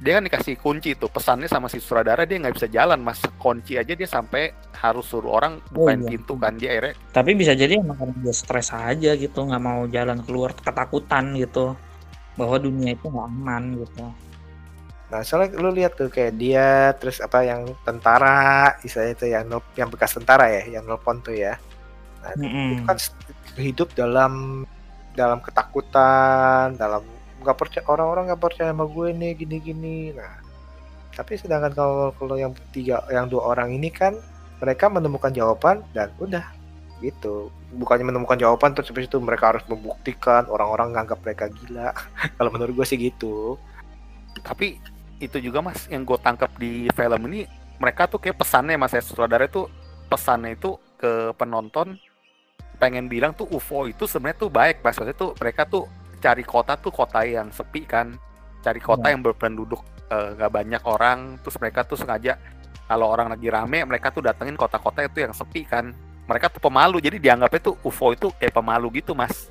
dia 0.00 0.16
kan 0.16 0.24
dikasih 0.24 0.56
kunci 0.56 0.96
itu 0.96 1.06
pesannya 1.12 1.44
sama 1.44 1.68
si 1.68 1.76
sutradara 1.76 2.24
dia 2.24 2.40
nggak 2.40 2.56
bisa 2.56 2.68
jalan 2.72 3.04
mas 3.04 3.20
kunci 3.36 3.76
aja 3.76 3.92
dia 3.92 4.08
sampai 4.08 4.48
harus 4.80 5.04
suruh 5.04 5.36
orang 5.36 5.60
bukain 5.68 6.00
oh, 6.00 6.08
iya. 6.08 6.10
pintu 6.16 6.34
kan 6.40 6.56
dia 6.56 6.68
akhirnya 6.72 6.94
tapi 7.12 7.30
bisa 7.36 7.52
jadi 7.52 7.84
emang 7.84 8.00
karena 8.00 8.16
dia 8.24 8.34
stres 8.34 8.72
aja 8.72 9.12
gitu 9.12 9.38
nggak 9.44 9.60
mau 9.60 9.84
jalan 9.92 10.24
keluar 10.24 10.56
ketakutan 10.56 11.36
gitu 11.36 11.76
bahwa 12.40 12.56
dunia 12.56 12.96
itu 12.96 13.12
nggak 13.12 13.28
aman 13.28 13.62
gitu 13.76 14.04
nah 15.12 15.20
soalnya 15.20 15.60
lu 15.60 15.68
lihat 15.68 15.92
tuh 16.00 16.08
kayak 16.08 16.32
dia 16.40 16.96
terus 16.96 17.20
apa 17.20 17.44
yang 17.44 17.68
tentara 17.84 18.72
istilahnya 18.80 19.14
itu 19.20 19.26
yang 19.28 19.44
yang 19.76 19.88
bekas 19.92 20.16
tentara 20.16 20.48
ya 20.48 20.80
yang 20.80 20.88
nelpon 20.88 21.20
tuh 21.20 21.36
ya 21.36 21.60
nah, 22.24 22.32
mm 22.40 22.48
-hmm. 22.48 22.68
itu 22.72 22.82
kan 22.88 22.98
hidup 23.60 23.88
dalam 23.92 24.64
dalam 25.12 25.44
ketakutan 25.44 26.72
dalam 26.80 27.04
nggak 27.40 27.56
percaya 27.56 27.84
orang-orang 27.88 28.30
nggak 28.30 28.42
percaya 28.42 28.70
sama 28.70 28.84
gue 28.86 29.08
nih 29.16 29.32
gini-gini. 29.34 30.12
Nah 30.14 30.50
tapi 31.20 31.36
sedangkan 31.36 31.72
kalau 31.74 32.14
kalau 32.14 32.36
yang 32.38 32.54
tiga 32.70 33.02
yang 33.10 33.26
dua 33.26 33.52
orang 33.52 33.74
ini 33.74 33.90
kan 33.90 34.16
mereka 34.62 34.86
menemukan 34.86 35.32
jawaban 35.34 35.82
dan 35.92 36.08
udah 36.22 36.44
gitu. 37.04 37.48
Bukannya 37.76 38.12
menemukan 38.12 38.36
jawaban 38.36 38.76
terus 38.76 38.92
habis 38.92 39.08
itu 39.08 39.16
mereka 39.18 39.56
harus 39.56 39.64
membuktikan 39.66 40.46
orang-orang 40.48 40.96
nganggap 40.96 41.18
mereka 41.24 41.48
gila. 41.48 41.96
Kalau 42.36 42.50
menurut 42.52 42.72
gue 42.76 42.86
sih 42.86 43.00
gitu. 43.00 43.56
Tapi 44.40 44.80
itu 45.20 45.36
juga 45.40 45.60
mas 45.60 45.84
yang 45.92 46.04
gue 46.04 46.16
tangkap 46.20 46.48
di 46.56 46.88
film 46.92 47.20
ini 47.28 47.44
mereka 47.80 48.08
tuh 48.08 48.20
kayak 48.20 48.40
pesannya 48.40 48.76
mas 48.76 48.92
ya. 48.92 49.00
Sutradara 49.00 49.48
itu 49.48 49.66
pesannya 50.12 50.56
itu 50.56 50.76
ke 51.00 51.32
penonton 51.40 51.96
pengen 52.80 53.12
bilang 53.12 53.36
tuh 53.36 53.44
UFO 53.52 53.84
itu 53.88 54.08
sebenarnya 54.08 54.40
tuh 54.40 54.50
baik 54.52 54.80
maksudnya 54.80 55.12
tuh 55.12 55.36
mereka 55.36 55.68
tuh 55.68 55.84
cari 56.20 56.44
kota 56.44 56.76
tuh 56.76 56.92
kota 56.92 57.24
yang 57.24 57.48
sepi 57.50 57.88
kan. 57.88 58.14
Cari 58.60 58.78
kota 58.78 59.08
hmm. 59.08 59.12
yang 59.16 59.22
berpenduduk 59.24 59.80
uh, 60.12 60.36
gak 60.36 60.52
banyak 60.52 60.82
orang. 60.84 61.40
Terus 61.40 61.56
mereka 61.56 61.82
tuh 61.82 61.96
sengaja 61.96 62.36
kalau 62.84 63.06
orang 63.08 63.30
lagi 63.32 63.46
rame 63.46 63.86
mereka 63.86 64.10
tuh 64.10 64.26
datengin 64.26 64.54
kota-kota 64.54 65.00
itu 65.02 65.24
yang 65.24 65.32
sepi 65.32 65.64
kan. 65.64 65.96
Mereka 66.28 66.52
tuh 66.52 66.62
pemalu 66.62 67.02
jadi 67.02 67.18
dianggapnya 67.18 67.60
tuh 67.72 67.74
UFO 67.82 68.14
itu 68.14 68.28
kayak 68.38 68.54
pemalu 68.54 69.02
gitu 69.02 69.16
mas. 69.16 69.48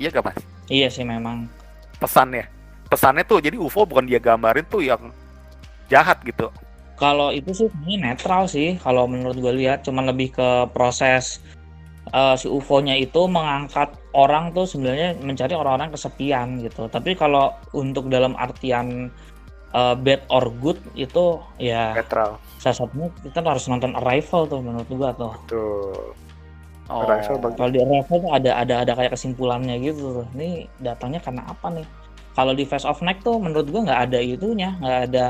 Iya 0.00 0.10
gak 0.10 0.32
mas? 0.32 0.40
Iya 0.66 0.88
sih 0.90 1.04
memang. 1.06 1.46
Pesannya. 2.00 2.48
Pesannya 2.86 3.22
tuh 3.28 3.44
jadi 3.44 3.60
UFO 3.60 3.86
bukan 3.86 4.08
dia 4.08 4.18
gambarin 4.18 4.66
tuh 4.66 4.82
yang 4.82 5.12
jahat 5.86 6.18
gitu. 6.24 6.50
Kalau 6.96 7.28
itu 7.28 7.52
sih 7.52 7.68
ini 7.84 8.00
netral 8.00 8.48
sih 8.48 8.80
kalau 8.80 9.04
menurut 9.04 9.36
gue 9.36 9.54
lihat. 9.54 9.84
Cuman 9.84 10.08
lebih 10.08 10.32
ke 10.32 10.48
proses 10.72 11.44
uh, 12.12 12.34
si 12.38 12.46
UFO-nya 12.46 12.94
itu 12.94 13.26
mengangkat 13.26 13.90
orang 14.14 14.54
tuh 14.54 14.68
sebenarnya 14.68 15.18
mencari 15.18 15.54
orang-orang 15.56 15.90
kesepian 15.94 16.60
gitu. 16.62 16.86
Tapi 16.86 17.16
kalau 17.18 17.54
untuk 17.74 18.06
dalam 18.12 18.38
artian 18.38 19.10
uh, 19.74 19.94
bad 19.96 20.22
or 20.30 20.52
good 20.62 20.78
itu 20.94 21.40
ya 21.58 21.96
netral. 21.96 22.38
Salah 22.62 22.86
satunya 22.86 23.08
kita 23.22 23.42
harus 23.42 23.66
nonton 23.66 23.92
Arrival 23.98 24.46
tuh 24.46 24.60
menurut 24.62 24.88
gua 24.90 25.10
tuh. 25.16 25.32
Betul. 25.46 26.14
Oh. 26.86 27.02
Kalau 27.58 27.70
di 27.70 27.80
Arrival 27.82 28.16
tuh 28.22 28.30
ada 28.30 28.50
ada 28.62 28.74
ada 28.86 28.92
kayak 28.94 29.18
kesimpulannya 29.18 29.80
gitu. 29.82 30.22
Ini 30.38 30.70
datangnya 30.78 31.18
karena 31.18 31.42
apa 31.50 31.72
nih? 31.74 31.86
Kalau 32.36 32.52
di 32.52 32.68
Face 32.68 32.84
of 32.84 33.00
Night 33.00 33.24
tuh 33.24 33.40
menurut 33.40 33.66
gua 33.72 33.88
nggak 33.88 34.00
ada 34.12 34.18
itunya, 34.20 34.76
nggak 34.78 35.00
ada 35.10 35.26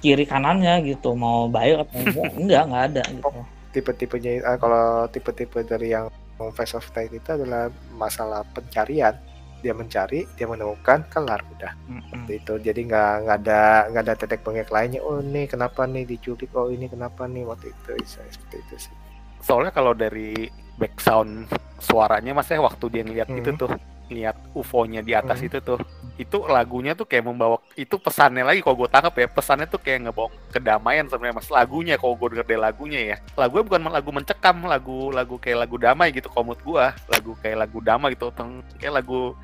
kiri 0.00 0.28
kanannya 0.28 0.84
gitu 0.84 1.16
mau 1.16 1.48
baik 1.48 1.88
atau 1.88 1.98
enggak 2.04 2.30
enggak 2.40 2.62
nggak 2.68 2.84
ada 2.92 3.02
gitu 3.10 3.40
tipe-tipenya 3.76 4.40
uh, 4.40 4.56
kalau 4.56 5.04
tipe-tipe 5.12 5.60
dari 5.68 5.92
yang 5.92 6.08
Face 6.56 6.72
of 6.72 6.88
Time 6.96 7.12
itu 7.12 7.28
adalah 7.32 7.68
masalah 7.96 8.40
pencarian. 8.56 9.12
Dia 9.60 9.72
mencari 9.72 10.24
dia 10.36 10.48
menemukan 10.48 11.04
kelar 11.12 11.40
udah. 11.56 11.72
Mm-hmm. 11.88 12.24
itu. 12.28 12.54
Jadi 12.60 12.80
nggak 12.88 13.12
nggak 13.24 13.38
ada 13.44 13.62
nggak 13.92 14.02
ada 14.04 14.14
tetek 14.16 14.40
bengek 14.44 14.72
lainnya. 14.72 15.00
Oh 15.04 15.20
ini 15.20 15.48
kenapa 15.48 15.84
nih 15.84 16.04
diculik? 16.08 16.52
Oh 16.56 16.68
ini 16.72 16.88
kenapa 16.88 17.24
nih? 17.28 17.44
Waktu 17.44 17.72
itu 17.72 17.92
seperti 18.04 18.56
itu 18.64 18.74
sih. 18.88 18.94
Soalnya 19.40 19.72
kalau 19.72 19.92
dari 19.92 20.48
background 20.76 21.48
suaranya 21.80 22.36
mas 22.36 22.48
ya 22.48 22.60
waktu 22.60 22.84
dia 22.92 23.02
ngeliat 23.04 23.28
mm-hmm. 23.28 23.44
itu 23.44 23.50
tuh 23.56 23.70
lihat 24.10 24.36
UFO-nya 24.54 25.02
di 25.02 25.12
atas 25.16 25.42
hmm. 25.42 25.48
itu 25.50 25.58
tuh 25.62 25.78
itu 26.16 26.38
lagunya 26.48 26.96
tuh 26.96 27.04
kayak 27.04 27.28
membawa 27.28 27.60
itu 27.76 27.96
pesannya 28.00 28.42
lagi 28.44 28.64
kalau 28.64 28.76
gue 28.84 28.88
tangkap 28.88 29.14
ya 29.16 29.28
pesannya 29.28 29.68
tuh 29.68 29.80
kayak 29.80 30.08
ngebawa 30.08 30.28
kedamaian 30.48 31.04
sebenarnya 31.06 31.36
mas 31.36 31.48
lagunya 31.52 31.94
kalau 32.00 32.16
gue 32.16 32.28
denger 32.32 32.46
deh 32.48 32.60
lagunya 32.60 33.00
ya. 33.14 33.16
Lagunya 33.36 33.64
bukan 33.68 33.80
lagu 33.92 34.10
mencekam 34.12 34.56
lagu 34.64 34.98
lagu 35.12 35.36
kayak 35.36 35.68
lagu 35.68 35.76
damai 35.76 36.08
gitu 36.12 36.28
komut 36.32 36.58
gue 36.64 36.84
lagu 37.12 37.32
kayak 37.40 37.56
lagu 37.68 37.78
damai 37.84 38.16
gitu 38.16 38.32
kayak 38.80 38.94
lagu 39.02 39.36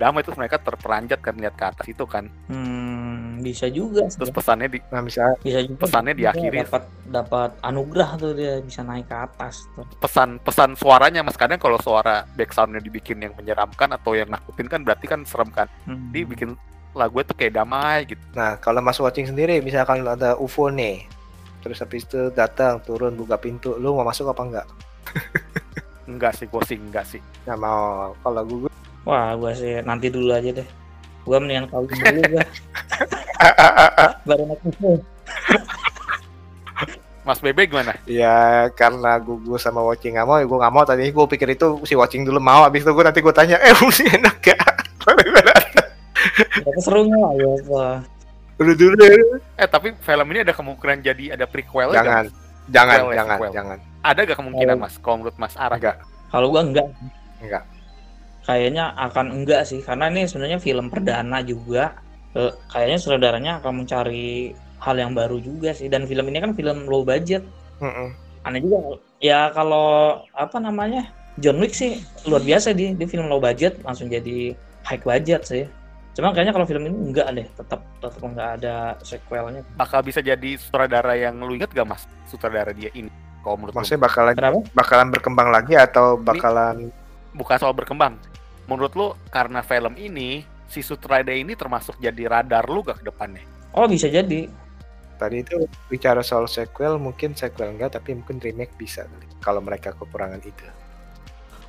damai 0.00 0.24
itu 0.24 0.32
mereka 0.32 0.56
terperanjat 0.56 1.20
kan 1.20 1.36
lihat 1.36 1.54
ke 1.60 1.64
atas 1.68 1.86
itu 1.92 2.08
kan. 2.08 2.32
Hmm 2.48 3.20
bisa 3.40 3.66
juga 3.72 4.06
terus 4.06 4.30
pesannya 4.30 4.68
di 4.68 4.78
nah, 4.92 5.02
bisa. 5.02 5.24
Bisa 5.40 5.64
juga. 5.64 5.88
Pesannya 5.88 6.14
diakhiri. 6.14 6.62
dapat 6.62 6.84
dapat 7.10 7.50
anugerah 7.64 8.10
tuh 8.20 8.32
dia 8.36 8.60
bisa 8.60 8.84
naik 8.84 9.08
ke 9.08 9.16
atas 9.16 9.66
tuh. 9.74 9.84
Pesan 9.98 10.38
pesan 10.44 10.76
suaranya 10.76 11.24
mas. 11.24 11.34
Kadang 11.40 11.58
kalau 11.58 11.80
suara 11.80 12.28
backsoundnya 12.36 12.84
dibikin 12.84 13.18
yang 13.24 13.34
menyeramkan 13.34 13.90
atau 13.96 14.14
yang 14.14 14.28
nakutin 14.28 14.68
kan 14.68 14.80
berarti 14.84 15.08
kan 15.08 15.24
serem 15.24 15.50
kan. 15.50 15.66
Hmm. 15.88 16.12
dibikin 16.12 16.54
lagu 16.94 17.24
itu 17.24 17.32
kayak 17.34 17.56
damai 17.56 18.04
gitu. 18.06 18.20
Nah 18.36 18.60
kalau 18.60 18.84
mas 18.84 19.00
watching 19.00 19.26
sendiri 19.26 19.58
misalkan 19.64 20.04
ada 20.04 20.36
UFO 20.36 20.68
nih 20.70 21.08
terus 21.60 21.76
habis 21.84 22.08
itu 22.08 22.32
datang 22.32 22.80
turun 22.80 23.12
buka 23.20 23.36
pintu 23.36 23.76
lu 23.76 23.92
mau 23.96 24.04
masuk 24.06 24.32
apa 24.32 24.42
enggak? 24.44 24.66
Enggak 26.10 26.34
sih 26.34 26.50
gue 26.50 26.62
sih 26.66 26.74
enggak 26.74 27.06
sih. 27.06 27.22
Nggak 27.46 27.58
mau. 27.62 28.18
Kalau 28.18 28.42
gue 28.42 28.72
wah 29.10 29.34
gue 29.34 29.52
sih 29.58 29.72
nanti 29.82 30.06
dulu 30.06 30.30
aja 30.30 30.54
deh 30.54 30.68
gue 31.26 31.36
mendingan 31.42 31.66
tahu 31.66 31.90
dulu 31.90 32.20
gue 32.30 32.44
baru 34.28 34.42
naik 34.46 34.62
Mas 37.20 37.36
Bebe 37.44 37.68
gimana? 37.68 37.92
Ya 38.08 38.66
karena 38.72 39.20
gue 39.20 39.58
sama 39.60 39.84
Watching 39.84 40.16
gak 40.16 40.24
mau, 40.24 40.40
ya 40.40 40.48
gue 40.48 40.58
gak 40.58 40.72
mau 40.72 40.82
tadi 40.88 41.12
gue 41.12 41.26
pikir 41.28 41.52
itu 41.52 41.78
si 41.84 41.92
Watching 41.92 42.24
dulu 42.24 42.40
mau, 42.40 42.64
abis 42.64 42.80
itu 42.80 42.90
gue 42.90 43.04
nanti 43.04 43.20
gue 43.20 43.34
tanya, 43.36 43.60
eh 43.60 43.76
sih 43.92 44.08
enak 44.08 44.40
gak? 44.40 44.56
ya 46.64 46.80
serunya 46.84 47.16
lah 47.20 47.32
ya 47.36 47.52
Pak. 47.68 47.96
Udah 48.60 48.74
dulu 48.76 48.94
Eh 49.56 49.68
tapi 49.68 49.96
film 50.00 50.26
ini 50.32 50.40
ada 50.44 50.52
kemungkinan 50.56 51.00
jadi 51.04 51.24
ada 51.36 51.44
prequel 51.44 51.92
Jangan, 51.92 52.24
gak? 52.28 52.72
jangan, 52.72 52.98
prequel, 52.98 53.14
jangan, 53.16 53.38
jangan. 53.52 53.78
Ada 54.00 54.20
gak 54.24 54.38
kemungkinan 54.40 54.76
oh. 54.76 54.80
mas? 54.80 54.94
Kalau 54.96 55.16
menurut 55.20 55.36
Mas 55.36 55.54
Ara? 55.60 55.76
Enggak. 55.76 55.96
Kalau 56.32 56.46
gue 56.48 56.62
enggak. 56.66 56.86
Enggak. 57.44 57.62
Kayaknya 58.50 58.90
akan 58.98 59.30
enggak 59.30 59.62
sih, 59.62 59.78
karena 59.78 60.10
ini 60.10 60.26
sebenarnya 60.26 60.58
film 60.58 60.90
perdana 60.90 61.38
juga. 61.46 61.94
Uh, 62.34 62.50
kayaknya 62.70 62.98
saudaranya 62.98 63.52
akan 63.62 63.86
mencari 63.86 64.54
hal 64.82 64.98
yang 64.98 65.14
baru 65.14 65.38
juga 65.38 65.70
sih. 65.70 65.86
Dan 65.86 66.10
film 66.10 66.26
ini 66.34 66.42
kan 66.42 66.50
film 66.58 66.90
low 66.90 67.06
budget. 67.06 67.46
Mm 67.78 67.94
-mm. 67.94 68.08
aneh 68.42 68.58
juga. 68.58 68.98
Ya 69.22 69.54
kalau 69.54 70.18
apa 70.34 70.58
namanya 70.58 71.06
John 71.38 71.62
Wick 71.62 71.76
sih 71.76 72.02
luar 72.26 72.42
biasa 72.42 72.74
di 72.74 72.98
di 72.98 73.04
film 73.06 73.30
low 73.30 73.38
budget 73.38 73.78
langsung 73.86 74.10
jadi 74.10 74.58
high 74.82 74.98
budget 74.98 75.46
sih. 75.46 75.64
Cuma 76.18 76.34
kayaknya 76.34 76.50
kalau 76.50 76.66
film 76.66 76.90
ini 76.90 77.14
enggak 77.14 77.28
deh 77.36 77.46
tetap 77.54 77.86
tetap 78.02 78.22
enggak 78.24 78.48
ada 78.58 78.96
sequelnya. 79.04 79.62
Bakal 79.78 80.02
bisa 80.02 80.18
jadi 80.18 80.58
sutradara 80.58 81.14
yang 81.14 81.38
lu 81.38 81.54
inget 81.54 81.70
gak 81.70 81.86
mas? 81.86 82.08
Sutradara 82.26 82.72
dia 82.74 82.90
ini 82.96 83.12
kalau 83.40 83.56
menurut 83.56 83.74
maksudnya 83.76 84.00
bakalan 84.04 84.34
Kenapa? 84.36 84.60
bakalan 84.76 85.08
berkembang 85.08 85.48
lagi 85.48 85.74
atau 85.76 86.20
bakalan 86.20 86.88
ini 86.88 86.92
bukan 87.32 87.56
soal 87.56 87.74
berkembang 87.74 88.18
menurut 88.70 88.94
lu 88.94 89.08
karena 89.34 89.66
film 89.66 89.98
ini 89.98 90.46
si 90.70 90.86
Sutradara 90.86 91.34
ini 91.34 91.58
termasuk 91.58 91.98
jadi 91.98 92.30
radar 92.30 92.70
lu 92.70 92.86
gak 92.86 93.02
ke 93.02 93.10
depannya? 93.10 93.42
Oh 93.74 93.90
bisa 93.90 94.06
jadi. 94.06 94.46
Tadi 95.18 95.36
itu 95.44 95.68
bicara 95.90 96.24
soal 96.24 96.48
sequel, 96.48 96.96
mungkin 96.96 97.36
sequel 97.36 97.76
enggak, 97.76 97.98
tapi 97.98 98.16
mungkin 98.16 98.40
remake 98.40 98.72
bisa 98.78 99.04
kalau 99.44 99.60
mereka 99.60 99.92
kekurangan 99.92 100.40
itu. 100.40 100.64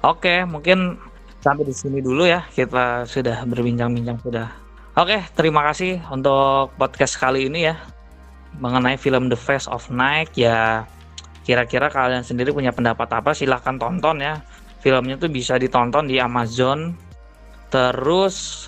Oke, 0.05 0.47
mungkin 0.47 0.95
sampai 1.43 1.67
di 1.67 1.75
sini 1.75 1.99
dulu 1.99 2.23
ya. 2.23 2.47
Kita 2.47 3.03
sudah 3.03 3.43
berbincang-bincang 3.43 4.17
sudah. 4.23 4.47
Oke, 4.95 5.19
terima 5.35 5.67
kasih 5.67 5.99
untuk 6.13 6.71
podcast 6.79 7.19
kali 7.19 7.51
ini 7.51 7.67
ya 7.67 7.75
mengenai 8.59 8.99
film 8.99 9.31
The 9.31 9.39
Face 9.39 9.67
of 9.67 9.87
Night 9.91 10.35
ya. 10.35 10.83
Kira-kira 11.41 11.89
kalian 11.89 12.23
sendiri 12.23 12.51
punya 12.51 12.75
pendapat 12.75 13.07
apa? 13.11 13.31
Silahkan 13.31 13.79
tonton 13.79 14.19
ya. 14.21 14.43
Filmnya 14.81 15.15
tuh 15.17 15.29
bisa 15.29 15.61
ditonton 15.61 16.09
di 16.09 16.17
Amazon. 16.17 16.97
Terus 17.69 18.67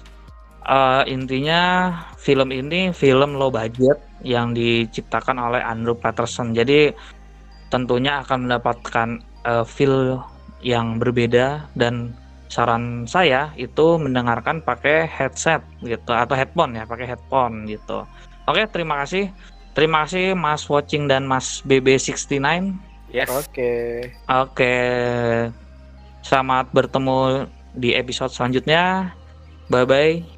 uh, 0.70 1.04
intinya 1.10 1.92
film 2.16 2.54
ini 2.56 2.96
film 2.96 3.36
low 3.36 3.52
budget 3.52 4.00
yang 4.24 4.56
diciptakan 4.56 5.42
oleh 5.42 5.60
Andrew 5.60 5.98
Patterson. 5.98 6.56
Jadi 6.56 6.94
tentunya 7.68 8.24
akan 8.24 8.48
mendapatkan 8.48 9.10
uh, 9.44 9.66
feel 9.68 10.22
yang 10.64 11.02
berbeda 11.02 11.68
dan 11.76 12.16
saran 12.48 13.10
saya 13.10 13.50
itu 13.58 13.98
mendengarkan 13.98 14.62
pakai 14.62 15.10
headset 15.10 15.66
gitu 15.82 16.14
atau 16.14 16.38
headphone 16.38 16.78
ya 16.78 16.86
pakai 16.86 17.10
headphone 17.10 17.66
gitu. 17.68 18.06
Oke 18.48 18.64
terima 18.70 19.04
kasih. 19.04 19.34
Terima 19.74 20.06
kasih 20.06 20.38
Mas 20.38 20.70
Watching 20.70 21.10
dan 21.10 21.26
Mas 21.26 21.66
BB69 21.66 22.38
yes. 23.10 23.28
Oke. 23.34 23.74
Oke 24.30 24.78
selamat 26.24 26.72
bertemu 26.72 27.46
di 27.76 27.94
episode 27.94 28.32
selanjutnya. 28.32 29.14
Bye 29.70 29.86
bye 29.86 30.33